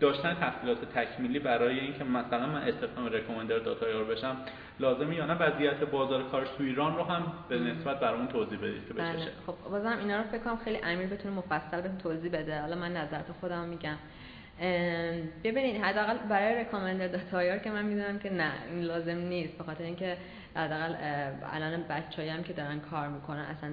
[0.00, 4.36] داشتن تحصیلات تکمیلی برای اینکه مثلا من استخدام رکومندر داتایار بشم
[4.80, 8.88] لازمه یا نه وضعیت بازار کارش تو ایران رو هم به نسبت برامون توضیح بدید
[8.88, 9.30] که بشه بله.
[9.46, 12.60] خب بازم اینا رو فکر کنم خیلی امیر بتونه مفصل بهتون توضیح بده.
[12.60, 13.96] حالا من نظرت خودم میگم.
[15.44, 19.58] ببینید حداقل برای رکامندر داتایار که من می‌دونم که نه این لازم نیست.
[19.58, 20.16] به خاطر اینکه
[20.56, 20.94] حداقل
[21.52, 23.70] الان بچه‌ای که دارن کار می‌کنن اصلا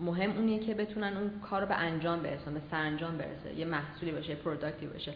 [0.00, 4.12] مهم اونیه که بتونن اون کار رو به انجام برسن به سرانجام برسه یه محصولی
[4.12, 5.12] باشه پروداکتی باشه.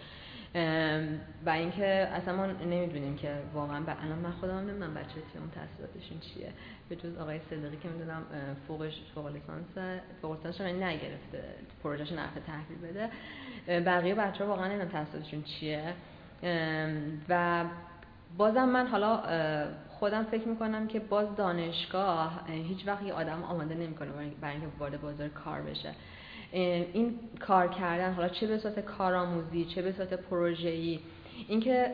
[1.47, 6.53] و اینکه اصلا ما نمی‌دونیم که واقعا الان من خودم نمی‌دونم بچه تیم تحصیلاتشون چیه.
[6.89, 8.23] به جز آقای صدقی که می‌دونم
[8.69, 11.45] فوقش فوق لیسانس فوق لیسانس نگرفته.
[11.83, 13.11] پروژهش نرفته تحویل بده.
[13.81, 15.95] بقیه بچه ها واقعا نمی‌دونم تحصیلاتشون چیه.
[17.29, 17.65] و
[18.39, 19.23] بازم من حالا
[20.03, 24.09] خودم فکر می‌کنم که باز دانشگاه هیچ وقت یه آدم آماده نمی‌کنه
[24.41, 25.95] برای اینکه وارد بازار کار بشه.
[26.53, 31.01] این کار کردن حالا چه به صورت کارآموزی چه به صورت پروژه‌ای
[31.49, 31.93] اینکه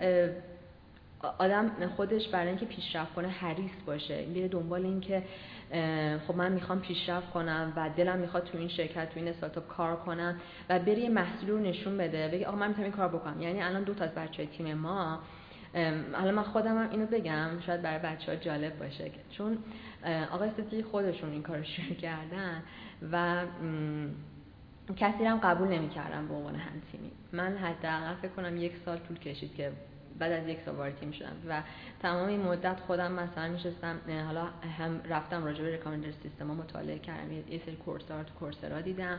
[1.39, 4.27] آدم خودش برای اینکه پیشرفت کنه حریص باشه.
[4.27, 5.23] میره دنبال اینکه
[6.29, 9.97] خب من می‌خوام پیشرفت کنم و دلم می‌خواد تو این شرکت تو این استارتاپ کار
[9.97, 13.43] کنم و بری محصول رو نشون بده بگی آقا من می‌تونم این کار بکنم.
[13.43, 15.19] یعنی الان دو تا از بچه تیم ما
[16.13, 19.59] حالا من خودم اینو بگم شاید برای بچه ها جالب باشه چون
[20.33, 22.63] آقای ستی خودشون این کار شروع کردن
[23.13, 23.45] و
[24.97, 29.19] کسی هم قبول نمی‌کردم به عنوان هم تیمی من حداقل فکر کنم یک سال طول
[29.19, 29.73] کشید که
[30.19, 31.63] بعد از یک سال وارد تیم شدم و
[32.03, 33.97] تمام این مدت خودم مثلا میشستم
[34.27, 38.81] حالا هم رفتم راجع به ریکامندر سیستم مطالعه کردم یه سری کورس ها تو کورسرا
[38.81, 39.19] دیدم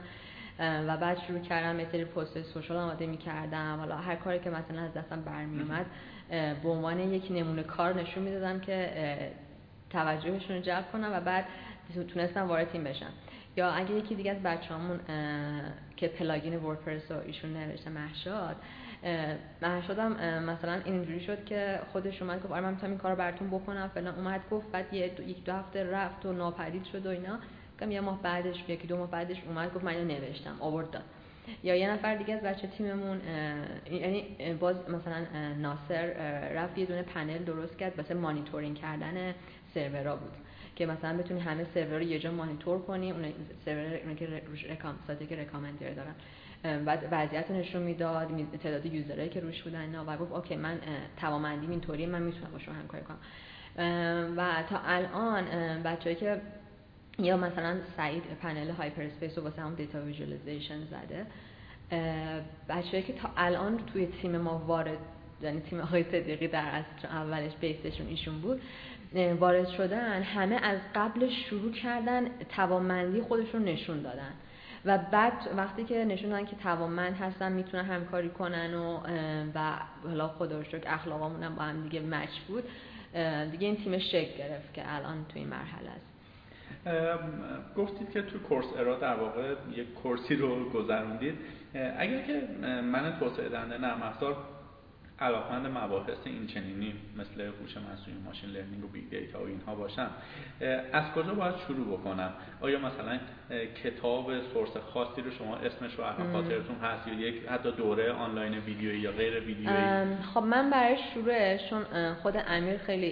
[0.60, 4.82] و بعد شروع کردم یه سری پست سوشال آماده می‌کردم حالا هر کاری که مثلا
[4.82, 5.86] از دستم برمیومد
[6.64, 8.92] به عنوان یک نمونه کار نشون می‌دادم که
[9.90, 11.46] توجهشون رو جلب کنم و بعد
[12.14, 13.12] تونستم وارد تیم بشم.
[13.56, 15.00] یا اگه یکی دیگه از بچه‌هامون
[15.96, 18.56] که پلاگین وردپرس رو ایشون نوشته محشاد
[19.62, 20.12] محشادم
[20.44, 24.16] مثلا اینجوری شد که خودش اومد گفت آره من می‌تونم این کار براتون بکنم فلان
[24.16, 27.40] اومد گفت بعد یه دو یک دو هفته رفت و ناپدید شد و اینا.
[27.90, 31.04] یه ماه بعدش یکی دو ماه بعدش اومد گفت من نوشتم آورد داد
[31.64, 33.22] یا یه نفر دیگه از بچه تیممون
[33.92, 34.24] یعنی
[34.60, 35.26] باز مثلا
[35.58, 36.06] ناصر
[36.54, 39.34] رفت یه دونه پنل درست کرد واسه مانیتورینگ کردن
[39.74, 40.32] سرورا بود.
[40.76, 43.34] که مثلا بتونی همه سرور رو یه جا مانیتور کنی اون
[43.66, 44.28] سرور اون که
[44.70, 46.16] رکام سایتی که رکامندر دارن.
[46.86, 48.28] بعد وضعیت نشون می‌داد
[48.64, 50.80] تعداد یوزرایی که روش بودن و گفت اوکی من
[51.18, 53.18] توامندیم اینطوری من می‌تونم با شما همکاری کنم
[54.38, 55.46] و تا الان
[55.84, 56.42] بچه‌ای که
[57.20, 61.26] یا مثلا سعید پنل هایپر اسپیس رو واسه هم دیتا ویژوالایزیشن زده.
[62.70, 64.98] بچه‌ای که تا الان توی تیم ما وارد
[65.42, 68.62] یعنی تیم آقای صدیقی در اصل اولش بیسشون ایشون بود
[69.40, 72.26] وارد شدن همه از قبل شروع کردن
[72.56, 74.34] توانمندی خودشون نشون دادن.
[74.86, 79.00] و بعد وقتی که نشون دادن که توانمند هستن می‌تونن همکاری کنن و
[79.56, 79.74] و
[80.04, 82.64] حالا خدا رو اخلاقامون هم با هم دیگه مچ بود.
[83.52, 86.19] دیگه این تیم شکل گرفت که الان تو این مرحله است.
[87.78, 91.36] گفتید که تو Coursera در واقع یک course ی رو گذروندید.
[91.98, 92.48] اگر که
[92.82, 94.38] من توسعه دهنده نرم افزار
[95.22, 100.10] علاقمند مباحث این چنینی مثل هوش مصنوعی machine learning و big data و اینها باشم
[100.94, 103.20] از کجا باید شروع بکنم؟ آیا مثلا
[103.84, 108.58] کتاب source خاصی رو شما اسمش رو الان خاطرتون هست یا یک حتی دوره آنلاین
[108.58, 113.12] ویدیویی یا غیر ویدیویی؟ خب من برای شروعش چون خود امیر خیلی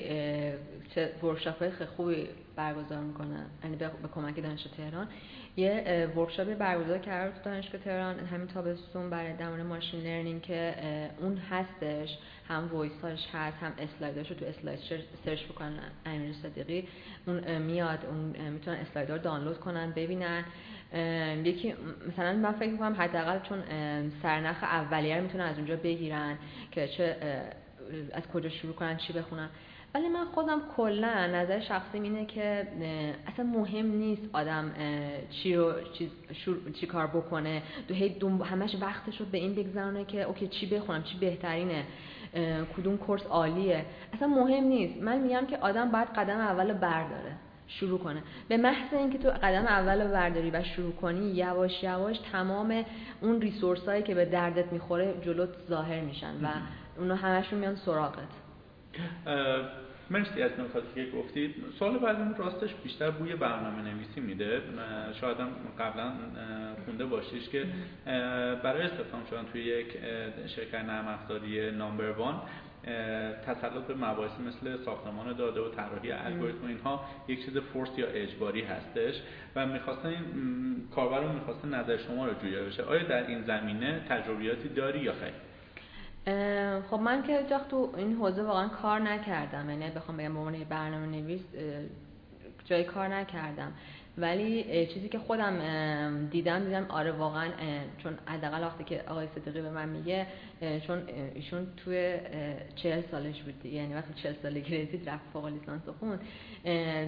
[0.96, 5.08] چه ورکشاپ های خیلی خوبی برگزار می‌کنه یعنی به کمک دانشگاه تهران
[5.58, 10.76] یه ورکشاپی برگزار کرد تو دانشگاه تهران همین تابستون برای درمان ماشین لرنینگ که
[11.22, 12.18] اون هستش
[12.48, 14.80] هم وایساش هست هم اسلایداش رو تو اسلاید
[15.26, 16.88] سرچ بکنن امیر صدیقی.
[17.28, 20.44] اون میاد اون می‌تونن اسلایدها رو دانلود کنن ببینن.
[21.44, 21.74] یکی
[22.08, 23.64] مثلا من فکر می‌کنم حداقل چون
[24.22, 26.38] سرنخ اولیه رو می‌تونن از اونجا بگیرن
[26.72, 27.16] که چه
[28.14, 29.50] از کجا شروع کنن چی بخونن.
[29.98, 32.68] ولی من خودم کلا نظر شخصی اینه که
[33.28, 34.72] اصلا مهم نیست آدم
[35.30, 35.74] چی رو
[36.74, 37.62] چی, کار بکنه.
[37.88, 38.16] دو هی
[38.46, 41.84] همش وقتش رو به این بگذرونه که اوکی چی بخونم چی بهترینه.
[42.78, 43.86] کدوم کورس عالیه.
[44.14, 45.02] اصلا مهم نیست.
[45.02, 47.32] من میگم که آدم باید قدم اول برداره
[47.68, 48.24] شروع کنه.
[48.48, 52.86] به محض اینکه تو قدم اول برداری و شروع کنی یواش یواش تمام
[53.22, 56.48] اون ریسورس هایی که به دردت می‌خوره جلوت ظاهر میشن و
[56.98, 58.28] اونو همشون میان سراغت.
[60.10, 64.62] مرسی از نکاتی که گفتید؟ سوال بعدم راستش بیشتر بوی برنامه نویسی میده
[65.22, 66.12] شاید هم قبلا
[66.86, 67.66] خونده باشیش که
[68.64, 69.98] برای استخدام شدن توی یک
[70.48, 72.42] شرکت نرم افزاری نامبر وان
[73.46, 78.62] تسلط به مباحثی مثل ساختمان داده و طراحی الگوریتم اینها یک چیز فورس یا اجباری
[78.62, 79.16] هستش
[79.56, 80.24] و می‌خواستن این
[80.96, 82.84] کاربر رو می‌خواستن نظر شما رو جویا بشه.
[82.84, 85.47] آیا در این زمینه تجربیاتی داری یا خیر؟
[86.92, 89.70] خب من که هیچ تو این حوزه واقعا کار نکردم.
[89.70, 91.42] یعنی بخوام بگم به عنوان برنامه نویس
[92.66, 93.72] جای کار نکردم.
[94.18, 97.50] ولی چیزی که خودم دیدم دیدم آره واقعا
[97.98, 100.28] چون حداقل وقتی که آقای صدیقی به من میگه
[100.88, 101.02] چون
[101.36, 102.18] ایشون توی
[102.76, 106.20] چهل سالش بود یعنی وقتی چهل سالگی رسید رفت فوق لیسانس خون.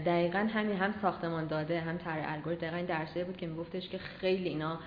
[0.06, 2.68] دقیقا همین هم ساختمان داده هم طرح الگوریتم.
[2.68, 4.80] دقیقا درسایی بود که میگفتش که خیلی اینا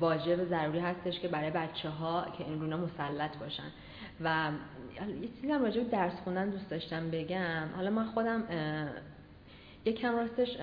[0.00, 3.70] واجب ضروری هستش که برای بچه ها که این رونا مسلط باشن.
[4.20, 4.50] و
[5.22, 7.68] یه چیزی هم راجع درس خوندن دوست داشتم بگم.
[7.76, 8.44] حالا من خودم
[9.84, 10.56] یکم راستش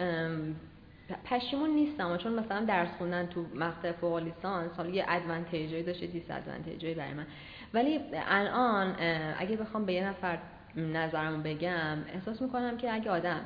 [1.26, 2.18] پشیمون نیستم.
[2.18, 7.14] چون مثلا درس خوندن تو مقطع فوق لیسانس حالا یه ادوانتیجی داشته دیس ادوانتیجی برای
[7.14, 7.26] من.
[7.74, 8.96] ولی الان
[9.38, 10.38] اگه بخوام به یه نفر
[10.76, 13.42] نظرمو بگم احساس می‌کنم که اگه آدم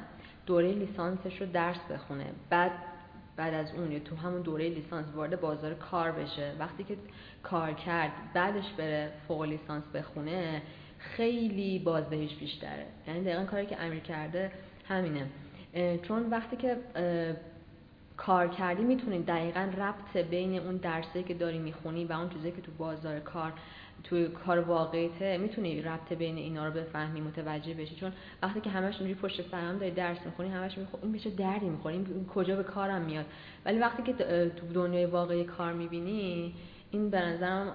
[0.45, 2.71] دوره لیسانسش رو درس بخونه بعد
[3.35, 6.51] بعد از اون یا تو همون دوره لیسانس وارد بازار کار بشه.
[6.59, 6.97] وقتی که
[7.43, 10.61] کار کرد بعدش بره فوق لیسانس بخونه
[10.99, 12.85] خیلی بازدهیش بیشتره.
[13.07, 14.51] یعنی دقیقا کاری که امیر کرده
[14.87, 15.25] همینه.
[16.01, 16.77] چون وقتی که
[18.17, 22.61] کار کردی می‌تونی دقیقا ربط بین اون درسی که داری می‌خونی و اون چیزی که
[22.61, 23.53] تو بازار کار
[24.03, 27.95] توی کار واقعیته می‌تونی ربط بین اینا رو بفهمی متوجه بشی.
[27.95, 28.11] چون
[28.43, 31.69] وقتی که همش اینجوری پشت سر هم داری درس می‌خونی همش می‌خونی این بشه دردی
[31.69, 31.95] می‌خوری.
[31.95, 33.25] این کجا به کارم میاد.
[33.65, 34.13] ولی وقتی که
[34.55, 36.55] تو دنیای واقعی کار می‌بینی
[36.91, 37.71] این به نظرم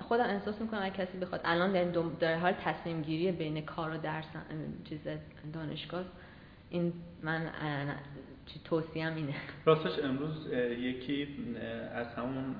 [0.00, 1.90] خودم احساس می‌کنم اگه کسی بخواد الان
[2.20, 4.24] در حال تصمیم گیری بین کار و درس
[4.88, 5.00] چیز
[5.52, 6.04] دانشگاه
[6.70, 7.50] این من
[8.64, 9.34] توصیم اینه.
[9.64, 10.46] راستش امروز
[10.78, 11.28] یکی
[11.94, 12.54] از همون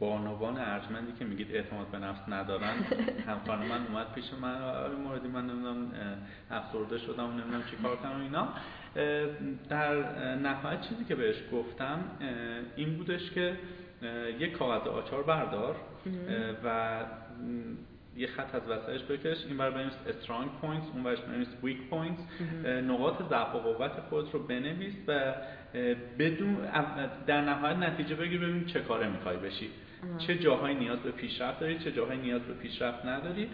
[0.00, 2.74] بانوان ارجمندی که میگید اعتماد به نفس ندارن.
[3.28, 5.92] همکار من اومد پیش من آره موردی من نمی‌دونم
[6.50, 8.48] افسرده شدم نمی‌دونم چی کار کنم اینا.
[9.68, 9.94] در
[10.36, 11.98] نهایت چیزی که بهش گفتم
[12.76, 13.56] این بودش که
[14.38, 15.76] یک کاغذ آچهار بردار
[16.64, 17.00] و
[18.16, 19.44] یه خط از وسطش بکش.
[19.48, 22.20] این بر بنویس strong points اون برش بنویس weak points
[22.64, 25.34] نقاط ضعف و قوت خودت رو بنویس و
[26.18, 26.56] بدون
[27.26, 29.70] در نهایت نتیجه بگیر ببین چه کاره می‌خوای بشی.
[30.18, 33.48] چه جاهایی نیاز به پیشرفت داری چه جاهایی نیاز به پیشرفت نداری.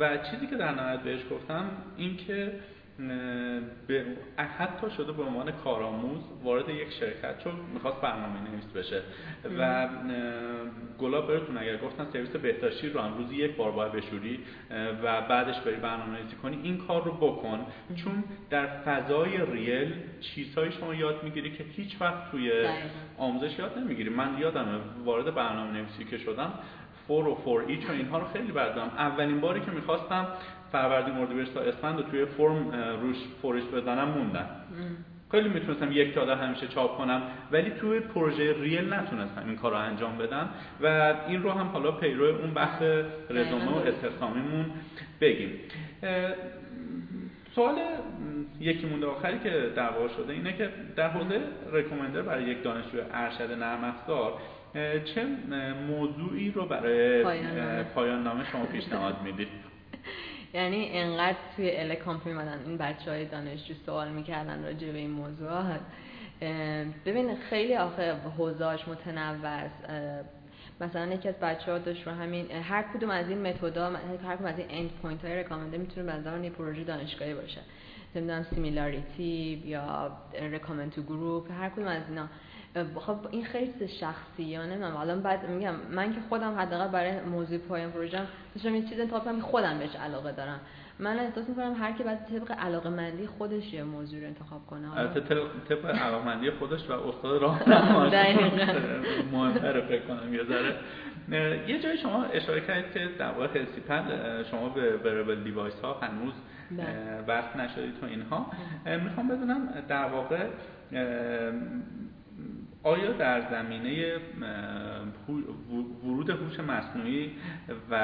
[0.00, 2.52] و چیزی که در نهایت بهش گفتم این که
[3.86, 4.04] به
[4.58, 9.02] حتی شده به عنوان کارآموز وارد یک شرکت چون می‌خواست برنامه نویس بشه.
[9.58, 9.88] و
[10.98, 14.40] گلاب براتون اگر گفتن سرویس بهداشتی رو هم روزی یک بار باید بشوری
[15.02, 17.66] و بعدش بری برنامه نویسی کنی این کار رو بکن.
[17.96, 22.52] چون در فضای real چیزهایی شما یاد می‌گیری که هیچ وقت توی
[23.18, 24.10] آموزش یاد نمی‌گیری.
[24.10, 26.52] من یادمه وارد برنامه نویسی که شدم
[27.06, 30.26] for و for each و اینها رو خیلی بردم اولین باری که می‌خواستم
[30.72, 32.70] فروردین اردیبهشت تا اسفند و توی فرم
[33.02, 34.46] روش for ش بزنم موندن
[35.30, 37.22] خیلی می‌تونستم یک تا همیشه چاپ کنم
[37.52, 40.48] ولی توی پروژه real نتونستم این کار رو انجام بدم.
[40.82, 42.82] و این رو هم حالا پیرو اون بحث
[43.30, 44.66] رزومه و استخدامیمون
[45.20, 45.50] بگیم.
[47.54, 47.78] سوال
[48.60, 51.40] یکی مونده آخری که دعوا شده اینه که در حوزه
[51.72, 54.32] رکومندر برای یک دانشجو ارشد نرم افزار
[55.14, 55.26] چه
[55.88, 57.24] موضوعی رو برای
[57.82, 59.48] پایان نامه شما پیشنهاد می‌دید؟
[60.54, 65.10] یعنی انقدر توی ال کامپ میمدن این بچه های دانشجو سوال می‌کردن راجع به این
[65.10, 65.80] موضوعات.
[67.06, 69.84] ببین خیلی آخه حوزاش متنوع است.
[70.80, 73.90] مثلا یکی از بچه ها داشت رو همین هر کدوم از این method ا
[74.26, 77.60] هر کدوم از این end point های recommender می‌تونه به یه پروژه دانشگاهی باشه.
[78.14, 80.12] نمی‌دونم similarity یا
[80.52, 82.28] recommend to group هر کدوم از اینا.
[82.84, 84.76] خب این خیلی چیز شخصیانه.
[84.76, 89.00] من الان بعد میگم من که خودم حداقل برای موضوع پایان پروژم داشتم یه چیز
[89.00, 90.60] انتخاب کنم خودم بهش علاقه دارم.
[90.98, 94.98] من احساس می‌کنم هر کی بعد طبق علاقه مندی خودش یه موضوع رو انتخاب کنه.
[94.98, 95.20] البته
[95.68, 97.68] طبق علاقه مندی خودش و استاد راهنما
[99.32, 100.74] مهمتره فکر کنم یه ذره.
[101.68, 103.64] یه جای شما اشاره کردید که در واقع
[104.50, 106.34] شما به wearable device ها هنوز
[107.28, 107.64] وارد بله.
[107.64, 108.46] نشدید تو اینها.
[109.04, 110.46] می‌خوام بدونم در واقع
[112.86, 114.16] آیا در زمینه
[116.04, 117.32] ورود هوش مصنوعی
[117.90, 117.94] و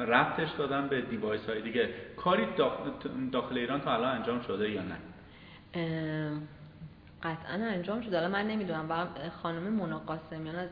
[0.00, 2.46] ربطش دادن به device های دیگه کاری
[3.32, 4.96] داخل ایران تا الان انجام شده یا نه؟
[7.22, 8.18] قطعا انجام شده.
[8.18, 8.86] الان من نمی‌دونم.
[8.90, 9.06] و
[9.42, 10.68] خانم مونا قاسمیان از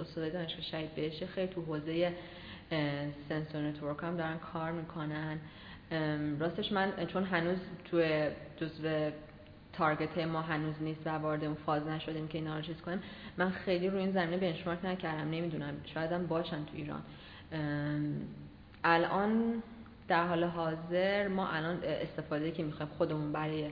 [0.00, 2.12] استاد دانشگاه شهید بهشتیه خیلی تو حوزه
[3.28, 5.38] sensor network هم دارن کار می‌کنن.
[6.40, 8.02] راستش من چون هنوز تو
[8.60, 9.10] جزو
[9.78, 13.00] target ما هنوز نیست و وارد اون فاز نشدیم که اینا رو چیز کنیم.
[13.36, 17.02] من خیلی روی این زمینه benchmark نکردم نمی‌دونم شاید هم باشن تو ایران.
[18.84, 19.62] الان
[20.08, 23.70] در حال حاضر ما الان استفاده که می‌خوایم خودمون برای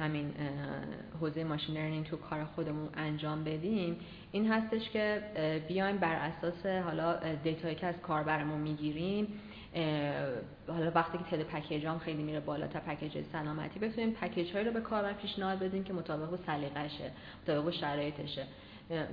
[0.00, 0.34] همین
[1.20, 3.96] حوزه machine learning تو کار خودمون انجام بدیم
[4.32, 5.22] این هستش که
[5.68, 9.40] بیایم بر اساس حالا data یی که از کاربرمون می‌گیریم
[10.68, 14.64] حالا وقتی که تعداد پکیج هم خیلی میره بالا تا پکیج سلامتی بتونیم پکیج هایی
[14.64, 17.10] رو به کاربر پیشنهاد بدیم که مطابق با سلیقشه
[17.42, 18.46] مطابق شرایطشه.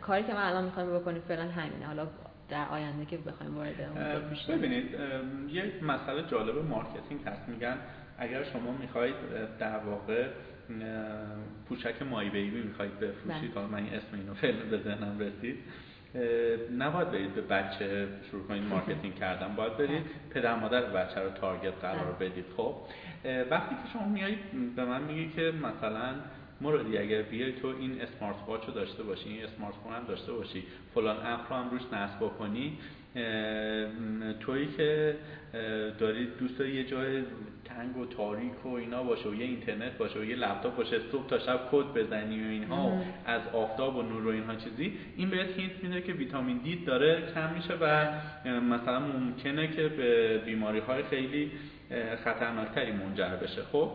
[0.01, 1.85] کاری که ما الان می‌خوایم بکنیم فعلا همینه.
[1.85, 2.07] حالا
[2.49, 4.91] در آینده که بخوایم وارد اون ببینید
[5.49, 7.49] یه مسئله جالب marketing هست.
[7.49, 7.77] میگن
[8.17, 9.15] اگر شما می‌خواید
[9.59, 10.27] در واقع
[11.69, 15.57] پوشک مای بیبی می‌خواید بفروشید حالا من این اسم اینو فعلا به ذهنم رسید.
[16.77, 19.55] نباید برید به بچه شروع کنید marketing کردن.
[19.55, 22.45] باید برید پدر مادر بچه رو target قرار بدید.
[22.57, 22.75] خب
[23.51, 24.39] وقتی که شما میایید
[24.75, 26.15] به من میگی که مثلا
[26.61, 30.31] مرادی اگر بیای تو این smart watch رو داشته باشی این smart phone هم داشته
[30.33, 30.63] باشی
[30.93, 32.77] فلان اپ رو هم روش نصب بکنی
[34.39, 35.15] تویی که
[35.99, 37.23] دارید دوست داری یه جای
[37.77, 41.27] تنگ و تاریک و اینا باشه و یه اینترنت باشه و یه لپتاپ باشه صبح
[41.27, 42.91] تا شب کد بزنی و اینها و
[43.25, 47.33] از آفتاب و نور و اینها چیزی این بهت hint میده که ویتامین دی داره
[47.33, 48.07] کم میشه و
[48.61, 51.51] مثلا ممکنه که به بیماری های خیلی
[52.23, 53.61] خطرناکتری منجر بشه.
[53.71, 53.91] خب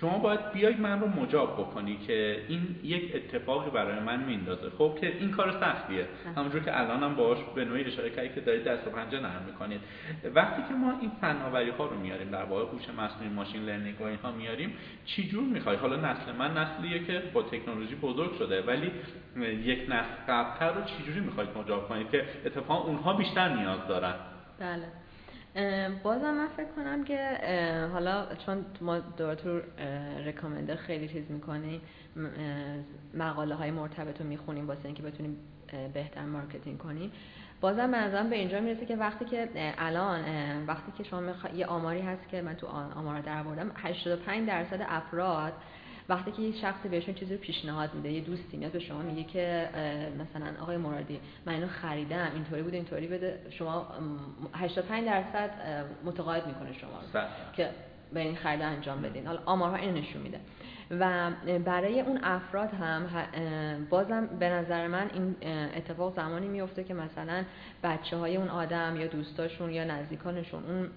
[0.00, 4.98] شما باید بیای من رو مجاب بکنی که این یک اتفاقی برای من میندازه خب
[5.00, 6.06] که این کار سختیه.
[6.36, 9.42] همونجور که الانم هم باش به نوعی اشاره کردی که دارید دست و پنجه نرم
[9.46, 9.80] می‌کنید.
[10.34, 14.04] وقتی که ما این فناوری ها رو میاریم در واقع هوش مصنوعی ماشین لرنینگ و
[14.04, 14.72] اینها میاریم
[15.04, 18.92] چی جور می‌خوای؟ حالا نسل من نسلیه که با تکنولوژی بزرگ شده ولی
[19.64, 24.14] یک نسل قبلتر رو چجوری می‌خواید مجاب کنید که اتفاقا اونها بیشتر نیاز دارن؟
[24.58, 24.99] بله.
[26.02, 27.38] بازم من فکر کنم که
[27.92, 29.60] حالا چون ما دور تو
[30.26, 31.80] رکامندر خیلی چیز می‌کنیم
[33.14, 35.36] مقاله های مرتبط رو می‌خونیم واسه اینکه بتونیم
[35.94, 37.12] بهتر marketing کنیم.
[37.60, 39.48] بازم منظورم به اینجا می‌رسه که وقتی که
[39.78, 40.20] الان
[40.66, 41.22] وقتی که شما
[41.54, 45.52] یه آماری هست که من تو آمار در آوردم 85 درصد افراد
[46.10, 49.24] وقتی که یه شخصی بهشون چیزی رو پیشنهاد میده یه دوستی میاد به شما میگه
[49.24, 49.68] که
[50.18, 53.86] مثلا آقای مرادی من اینو خریدم اینطوری بود اینطوری بده شما
[54.54, 55.50] 85 درصد
[56.04, 57.20] متقاعد می‌کنه شما رو
[57.52, 57.70] که
[58.12, 59.26] به این خرید انجام بدین.
[59.26, 60.40] حالا آمارها اینو نشون میده.
[60.90, 61.30] و
[61.64, 63.06] برای اون افراد هم
[63.90, 65.36] بازم به نظر من این
[65.76, 67.44] اتفاق زمانی میفته که مثلا
[67.82, 70.90] بچه های اون آدم یا دوستاشون یا نزدیکانشون اون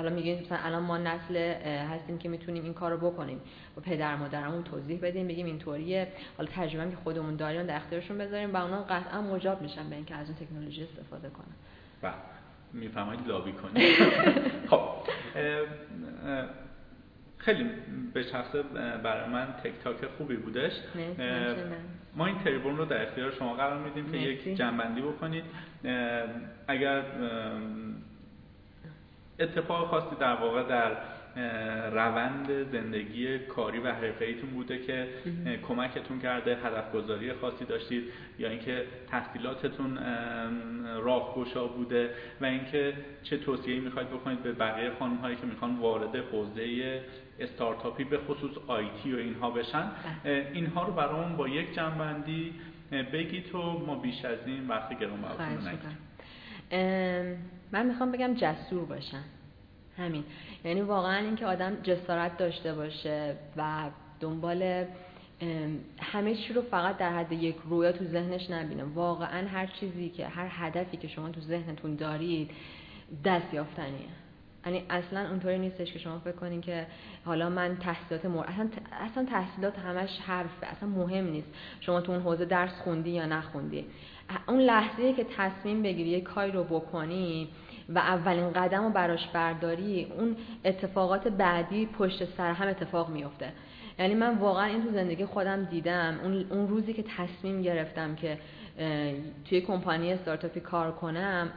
[0.00, 1.36] حالا میگیم مثلا الان ما نسل
[1.66, 3.40] هستیم که می‌تونیم این کار رو بکنیم.
[3.76, 8.54] با پدر مادرمون توضیح بدیم بگیم اینطوریه حالا ترجمه که خودمون داریم در اختیارشون بذاریم
[8.54, 11.54] و اونا قطعا مجاب میشن به اینکه از اون تکنولوژی استفاده کنن.
[12.02, 12.12] بله.
[12.72, 13.94] می‌فهمید لابی کنید.
[14.70, 14.80] خب.
[17.38, 17.70] خیلی
[18.14, 18.54] به شخص
[19.02, 20.72] برای من تک تاک خوبی بودش.
[22.16, 25.44] ما این تریبون رو در اختیار شما قرار میدیم که یک جنبندی بکنید.
[26.68, 27.02] اگر
[29.40, 30.96] اتفاق خاصی در واقع در
[31.90, 35.08] روند زندگی کاری و ایتون بوده که
[35.68, 38.04] کمکتون کرده هدف گذاری خاصی داشتید
[38.38, 39.98] یا اینکه تحصیلاتتون
[41.02, 42.10] راهگشا بوده
[42.40, 42.92] و اینکه
[43.22, 47.02] چه توصیه‌ای می‌خواید بکنید به بقیه خانم هایی که می‌خوان وارد حوزه
[47.40, 49.90] استارتاپی به خصوص آیتی و اینها بشن.
[50.24, 50.50] بله.
[50.52, 52.54] اینها رو برامون با یک جنبندی
[53.12, 55.20] بگید تو ما بیش از این وقت گرون
[57.72, 59.22] من می‌خوام بگم جسور باشن
[59.98, 60.24] همین.
[60.64, 63.90] یعنی واقعا اینکه آدم جسارت داشته باشه و
[64.20, 64.84] دنبال
[66.00, 68.84] همه چی رو فقط در حد یک رویا تو ذهنش نبینه.
[68.84, 72.50] واقعا هر چیزی که هر هدفی که شما تو ذهنتون دارید
[73.24, 74.08] دست یافتنیه.
[74.66, 76.86] یعنی اصلا اونطوری نیستش که شما فکر کنین که
[77.24, 78.44] حالا من تحصیلات مور...
[78.46, 81.48] اصلا, اصلا تحصیلات همش حرفه اصلا مهم نیست.
[81.80, 83.86] شما تو اون حوزه درس خوندی یا نخوندی.
[84.48, 87.48] اون لحظه که تصمیم بگیری یک کاری رو بکنی
[87.88, 93.52] و اولین قدم رو براش برداری اون اتفاقات بعدی پشت سر هم اتفاق میفته
[93.98, 96.20] یعنی من واقعا این تو زندگی خودم دیدم
[96.50, 98.38] اون, روزی که تصمیم گرفتم که
[99.48, 101.50] توی کمپانی استارتاپی کار کنم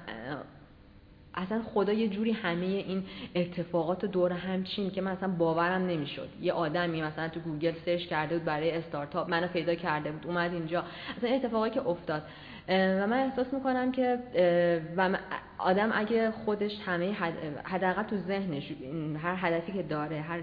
[1.35, 3.03] اصلا خدا یه جوری همه این
[3.35, 6.29] اتفاقات دور هم چید که من اصلا باورم نمی‌شد.
[6.41, 10.53] یه آدمی مثلا تو گوگل search کرده بود برای استارتاپ منو پیدا کرده بود اومد
[10.53, 10.83] اینجا.
[11.17, 12.23] اصلا اتفاقی که افتاد.
[12.69, 14.19] و من احساس می‌کنم که
[14.97, 15.17] و
[15.57, 17.13] آدم اگه خودش همه
[17.63, 18.71] حداقل تو ذهنش
[19.23, 20.39] هر هدفی که داره هر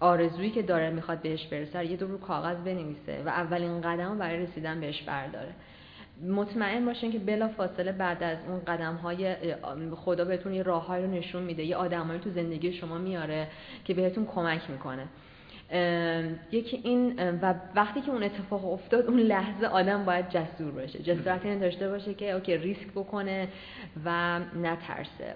[0.00, 4.42] آرزویی که داره می‌خواد بهش برسه یه دو رو کاغذ بنویسه و اولین قدم برای
[4.42, 5.50] رسیدن بهش برداره.
[6.28, 9.36] مطمئن باشین که بلا فاصله بعد از اون قدم های
[9.94, 13.46] خدا بهتون یه راههایی رو نشون میده یه آدمایی تو زندگی شما میاره
[13.84, 15.06] که بهتون کمک می‌کنه.
[16.52, 21.46] یکی این و وقتی که اون اتفاق افتاد اون لحظه آدم باید جسور باشه جسارت
[21.46, 23.48] این داشته باشه که اوکی ریسک بکنه
[24.04, 25.34] و نترسه.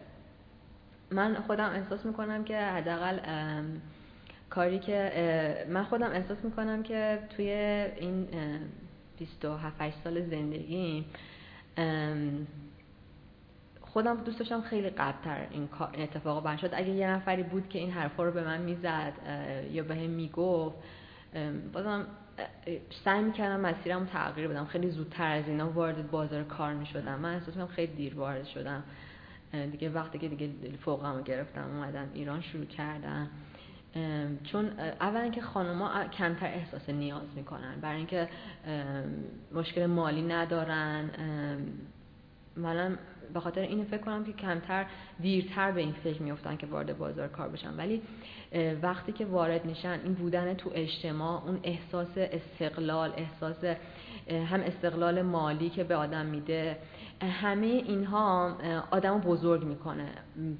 [1.11, 3.19] من خودم احساس می‌کنم که حداقل
[4.51, 5.13] کاری که
[5.69, 7.51] من خودم احساس می‌کنم که توی
[7.97, 8.29] این
[9.19, 11.05] 27 سال زندگی
[13.93, 16.71] خودم دوست داشتم خیلی قبلتر این اتفاق بر شد.
[16.73, 19.13] اگه یه نفری بود که این حرفا رو به من می‌زد
[19.73, 20.77] یا به هم می‌گفت
[21.73, 22.07] بازم
[23.05, 24.65] سعی می‌کردم مسیرم تغییر بدم.
[24.65, 27.19] خیلی زودتر از اینا وارد بازار کار می‌شدم.
[27.19, 28.83] من احساس خیلی دیر وارد شدم.
[29.73, 30.51] دیگه وقتی که دیگه
[30.85, 33.29] فوقم رو گرفتم اومدم ایران شروع کردم.
[34.45, 34.71] چون
[35.01, 37.81] اولا که خانوما کمتر احساس نیاز می‌کنن.
[37.81, 38.29] برای اینکه
[39.55, 41.11] مشکل مالی ندارن.
[42.57, 42.99] من
[43.35, 44.87] به خاطر اینو فکر کنم که کمتر
[45.21, 47.77] دیرتر به این فکر میفتن که وارد بازار کار بشن.
[47.77, 48.03] ولی
[48.83, 53.65] وقتی که وارد میشن این بودن تو اجتماع اون احساس استقلال احساس
[54.31, 56.79] هم استقلال مالی که به آدم میده
[57.23, 58.57] همه اینها
[58.91, 60.09] آدم بزرگ می‌کنه.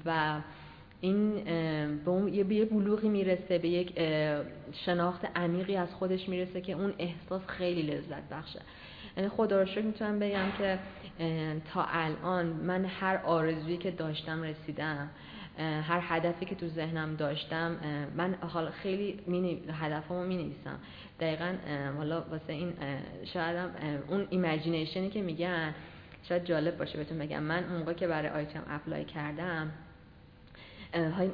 [0.05, 0.39] و
[1.01, 1.43] این
[2.05, 3.99] به اون یه بلوغی می‌رسه به یک
[4.71, 8.61] شناخت عمیقی از خودش می‌رسه که اون احساس خیلی لذت بخشه.
[9.37, 10.79] خدا رو شکر می‌تونم بگم که
[11.73, 15.09] تا الان من هر آرزویی که داشتم رسیدم
[15.59, 17.77] هر هدفی که تو ذهنم داشتم
[18.15, 20.79] من حالا خیلی می هدفمو می نویسم
[21.19, 21.55] دقیقا
[21.97, 22.73] حالا واسه این
[23.33, 23.69] شاید
[24.07, 25.73] اون imagination ی که میگن
[26.29, 27.43] شاید جالب باشه بهتون بگم.
[27.43, 29.71] من اون موقع که برای آیتم apply کردم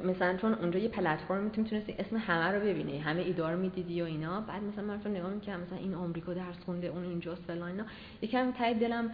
[0.04, 2.98] مثلا چون اونجا یه پلتفرم می‌تونستی اسم همه رو ببینی.
[2.98, 4.40] همه ایده‌ها رو می‌دیدی و اینا.
[4.40, 7.84] بعد مثلا من تو نگاه می‌کردم مثلا این آمریکا درس خونده اون اینجاست فلان اینا.
[8.22, 9.10] یکم ته دلم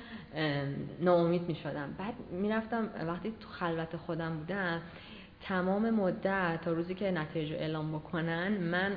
[1.01, 1.95] ناامید می‌شدم.
[1.99, 4.81] بعد می‌رفتم وقتی تو خلوت خودم بودم
[5.41, 8.93] تمام مدت تا روزی که نتیجه اعلام بکنن من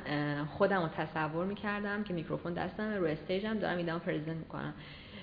[0.46, 4.74] خودم رو تصور می‌کردم که میکروفون دستم رو stage م دارم ایده‌ام present می‌کنم.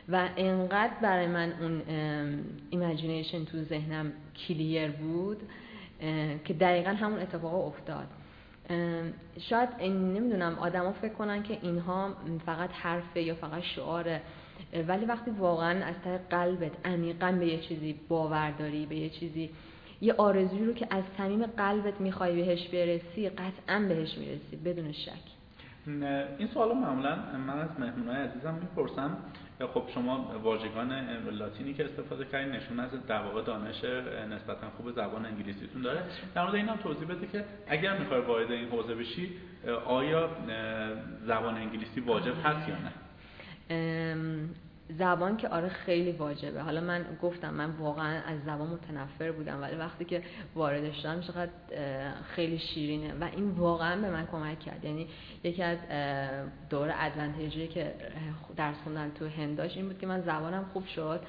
[0.09, 1.83] و انقدر برای من اون
[2.71, 4.13] imagination تو ذهنم
[4.49, 5.43] clear بود
[6.45, 8.07] که دقیقا همون اتفاق افتاد.
[9.39, 12.11] شاید نمی‌دونم آدما فکر کنن که اینها
[12.47, 14.21] فقط حرفه یا فقط شعاره.
[14.89, 19.51] ولی وقتی واقعا از طریق قلبت عمیقا به یه چیزی باور داری به یه چیزی
[20.01, 25.13] یه آرزویی رو که از صمیم قلبت می‌خوای بهش برسی قطعا بهش می‌رسی بدون شک.
[26.39, 27.17] این سوالو معمولا
[27.47, 29.17] من از مهمونای عزیزم می‌پرسم.
[29.61, 30.93] خب شما واژگان
[31.31, 33.85] لاتینی که استفاده کردین نشون از در واقع دانش
[34.31, 36.03] نسبتا خوب زبان انگلیسیتون داره.
[36.35, 39.33] در مورد این هم توضیح بده که اگر می‌خوای وارد این حوزه بشی
[39.87, 40.31] آیا
[41.27, 42.93] زبان انگلیسی واجب هست یا نه؟
[44.89, 46.63] زبان که آره خیلی واجبه.
[46.63, 50.23] حالا من گفتم من واقعا از زبان متنفر بودم ولی وقتی که
[50.55, 51.51] واردش شدم چقدر
[52.23, 53.15] خیلی شیرینه.
[53.21, 54.85] و این واقعا به من کمک کرد.
[54.85, 55.09] یعنی
[55.45, 55.79] یکی از
[56.71, 57.95] دو advantage ی که
[58.57, 61.21] درس خوندن تو هند داشت این بود که من زبانم خوب شد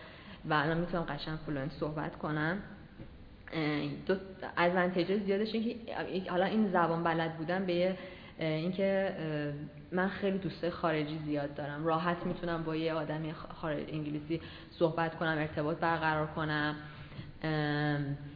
[0.50, 2.58] و الان می‌تونم قشنگ fluent صحبت کنم.
[4.06, 4.16] دو
[4.58, 7.96] advantage زیادش این که حالا این زبان بلد بودن به
[8.40, 9.14] اینکه
[9.92, 11.86] من خیلی دوستای خارجی زیاد دارم.
[11.86, 14.42] راحت می‌تونم با یه آدمی خارج انگلیسی
[14.72, 16.76] صحبت کنم ارتباط برقرار کنم.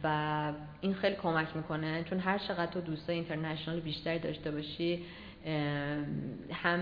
[0.04, 2.04] و این خیلی کمک می‌کنه.
[2.04, 5.04] چون هر چقدر تو دوستای اینترنشنال بیشتری داشته باشی
[6.52, 6.80] هم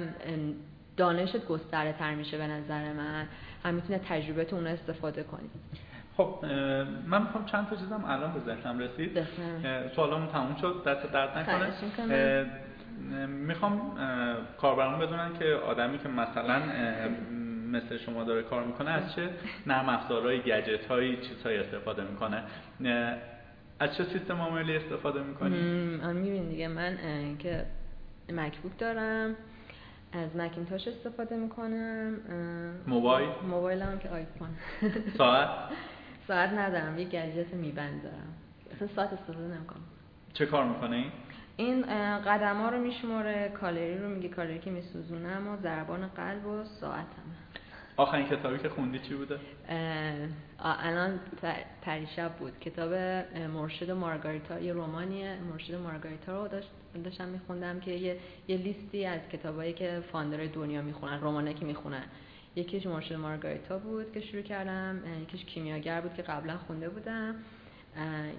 [0.97, 3.27] دانشت گستره تر میشه به نظر من.
[3.65, 5.51] هم می‌تونه تجربه اون استفاده کنی.
[6.17, 6.45] خب
[7.07, 9.27] من می‌خوام چند تا چیزم الان به ذهنم رسید.
[9.97, 10.83] سوالامون تموم شد.
[10.87, 12.47] دست درد نکنه.
[13.29, 13.97] می‌خوام
[14.61, 16.63] کاربران بدونن که آدمی که مثلا
[17.73, 19.31] مثل شما داره کار می‌کنه از چه
[19.67, 22.43] نرم افزارهای گجت هایی چیزهایی استفاده می‌کنه؟
[23.81, 25.57] از چه سیستم عاملی استفاده می‌کنی؟
[26.13, 26.97] میبین دیگه من
[27.39, 27.67] که
[28.33, 29.37] مکبوک دارم
[30.13, 32.17] از مکینتاش استفاده می‌کنم
[32.87, 34.49] موبایل؟ موبایل هم که آیفون.
[35.19, 35.49] ساعت؟
[36.29, 38.35] ساعت ندارم یه گجت میبند دارم
[38.77, 39.83] اصلا ساعت استفاده نمی‌کنم.
[40.35, 41.13] چه کار می‌کنه این
[41.61, 41.83] این
[42.19, 47.23] قدم ها رو میشماره کالری رو میگه کالری که میسوزونم و ضربان قلب و ساعتم
[47.97, 49.39] آخرین کتابی که خوندی چی بوده؟
[50.59, 51.21] الان
[51.83, 52.61] پریشب بود.
[52.61, 52.93] کتاب
[53.55, 56.69] مرشد مارگاریتا یه رومانیه مرشد مارگاریتا رو داشت
[57.05, 58.19] داشتم میخوندم که یه,
[58.49, 62.05] یه لیستی از کتابایی که فاندر دنیا می‌خونن رومانه که می‌خونن.
[62.57, 67.35] یکیش مرشد مارگاریتا بود که شروع کردم یکیش کیمیاگر بود که قبلا خونده بودم.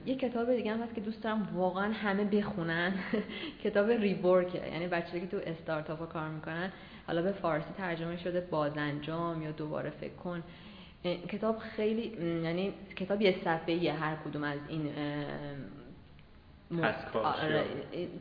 [0.06, 2.94] یه کتاب دیگه هم هست که دوست دارم واقعا همه بخونن.
[3.64, 6.72] کتاب ریبورکه یعنی بچه که تو استارتاپ کار می‌کنن.
[7.08, 10.44] حالا به فارسی ترجمه شده بازانجام یا دوباره فکر کن.
[11.04, 14.90] کتاب خیلی یعنی کتاب یه صفحه هر کدوم از این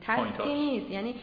[0.01, 0.91] task نیست.
[0.91, 1.15] یعنی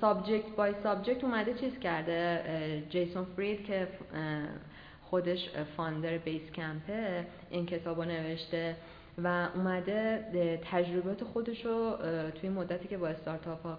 [0.00, 2.42] subject by subject اومده چیز کرده
[2.90, 3.88] جیسون فرید که
[5.12, 8.76] خودش founder Basecamp ه این کتاب رو نوشته
[9.18, 11.96] و اومده تجربات خودش رو
[12.40, 13.78] توی مدتی که با استارتاپ ها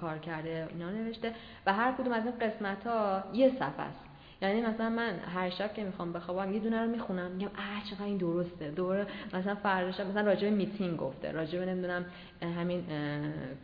[0.00, 1.34] کار کرده اینا نوشته
[1.66, 4.11] و هر کدوم از این قسمت ها یه صفحه است.
[4.42, 8.04] یعنی مثلا من هر شب که می‌خوام بخوابم یه دونه رو می‌خونم میگم اه چقدر
[8.04, 8.70] این درسته.
[8.70, 12.04] دوباره مثلا فردا شب مثلا راجع به میتینگ گفته راجع به نمی‌دونم
[12.42, 12.84] همین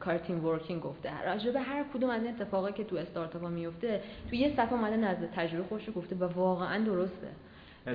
[0.00, 1.22] کار team working گفته.
[1.26, 4.00] راجع به هر کدوم از این اتفاقایی که تو استارتاپ ها میفته
[4.30, 7.28] تو یه صفحه اومده نزد تجربه خودش گفته و واقعا درسته.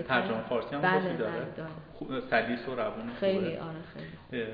[0.08, 1.32] ترجمه فارسی هم بله داره,
[2.10, 4.52] بله سلیس و روون خیلی آره خیلی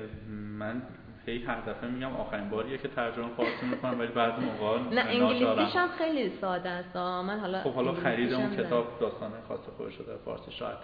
[0.58, 0.82] من
[1.26, 5.76] هی هر دفعه میگم آخرین باریه که ترجمه فارسی می‌کنم ولی بعضی موقع نه انگلیسیش
[5.76, 6.96] هم خیلی ساده است.
[6.96, 10.76] من حالا خب حالا خرید اون کتاب داستان خاص خودش شده فارسی شاید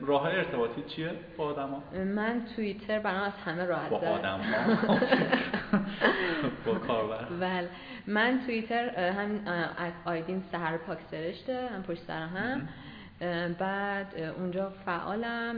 [0.00, 4.40] راه ارتباطی چیه با آدما؟ من توییتر برام از همه راحت با آدم
[6.66, 7.24] با کاربر.
[7.40, 7.68] بله.
[8.06, 9.28] من توییتر هم
[10.04, 12.68] آیدین سهر پاک سرشته هم پشت سر هم.
[13.58, 14.06] بعد
[14.38, 15.56] اونجا فعالم.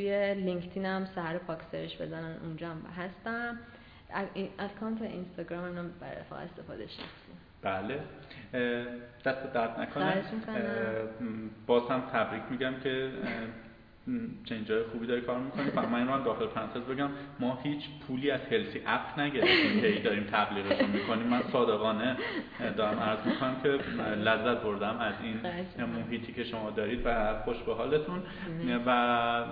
[0.00, 3.58] توی لینکدین هم سهر پاک سرش بزنن اونجا هم هستم.
[4.58, 7.32] اکانت اینستاگرام هم برای رفاق استفاده شخصی.
[7.62, 8.00] بله.
[9.24, 10.24] دست درد نکنه.
[11.66, 13.10] باز هم تبریک میگم که
[14.44, 15.70] چنین جای خوبی داری کار می‌کنی.
[15.76, 17.08] فقط من این رو داخل پرانتز بگم
[17.40, 21.26] ما هیچ پولی از هلسی اپ نگرفتیم که داریم تبلیغش می‌کنیم.
[21.26, 22.16] من صادقانه
[22.76, 23.68] دارم عرض می‌کنم که
[24.14, 25.40] لذت بردم از این
[25.86, 28.22] محیطی که شما دارید و خوش به حالتون.
[28.86, 29.44] و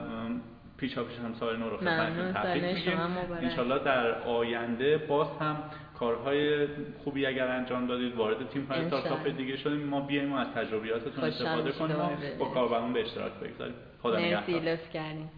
[0.76, 2.98] پیچ پیش هم سال نو رو خدمتتون تبریک میگیم.
[3.40, 5.56] انشالله در آینده باز هم
[6.00, 6.66] کارهای
[7.04, 11.24] خوبی اگر انجام دادید وارد تیم های استارتاپ دیگه شدیم ما بیایم و از تجربیاتتون
[11.24, 11.96] استفاده کنیم
[12.38, 13.74] با کاربرمون به اشتراک بگذاریم.
[14.02, 14.40] خدا نگهدار.
[14.40, 15.28] مرسی لطف کردین.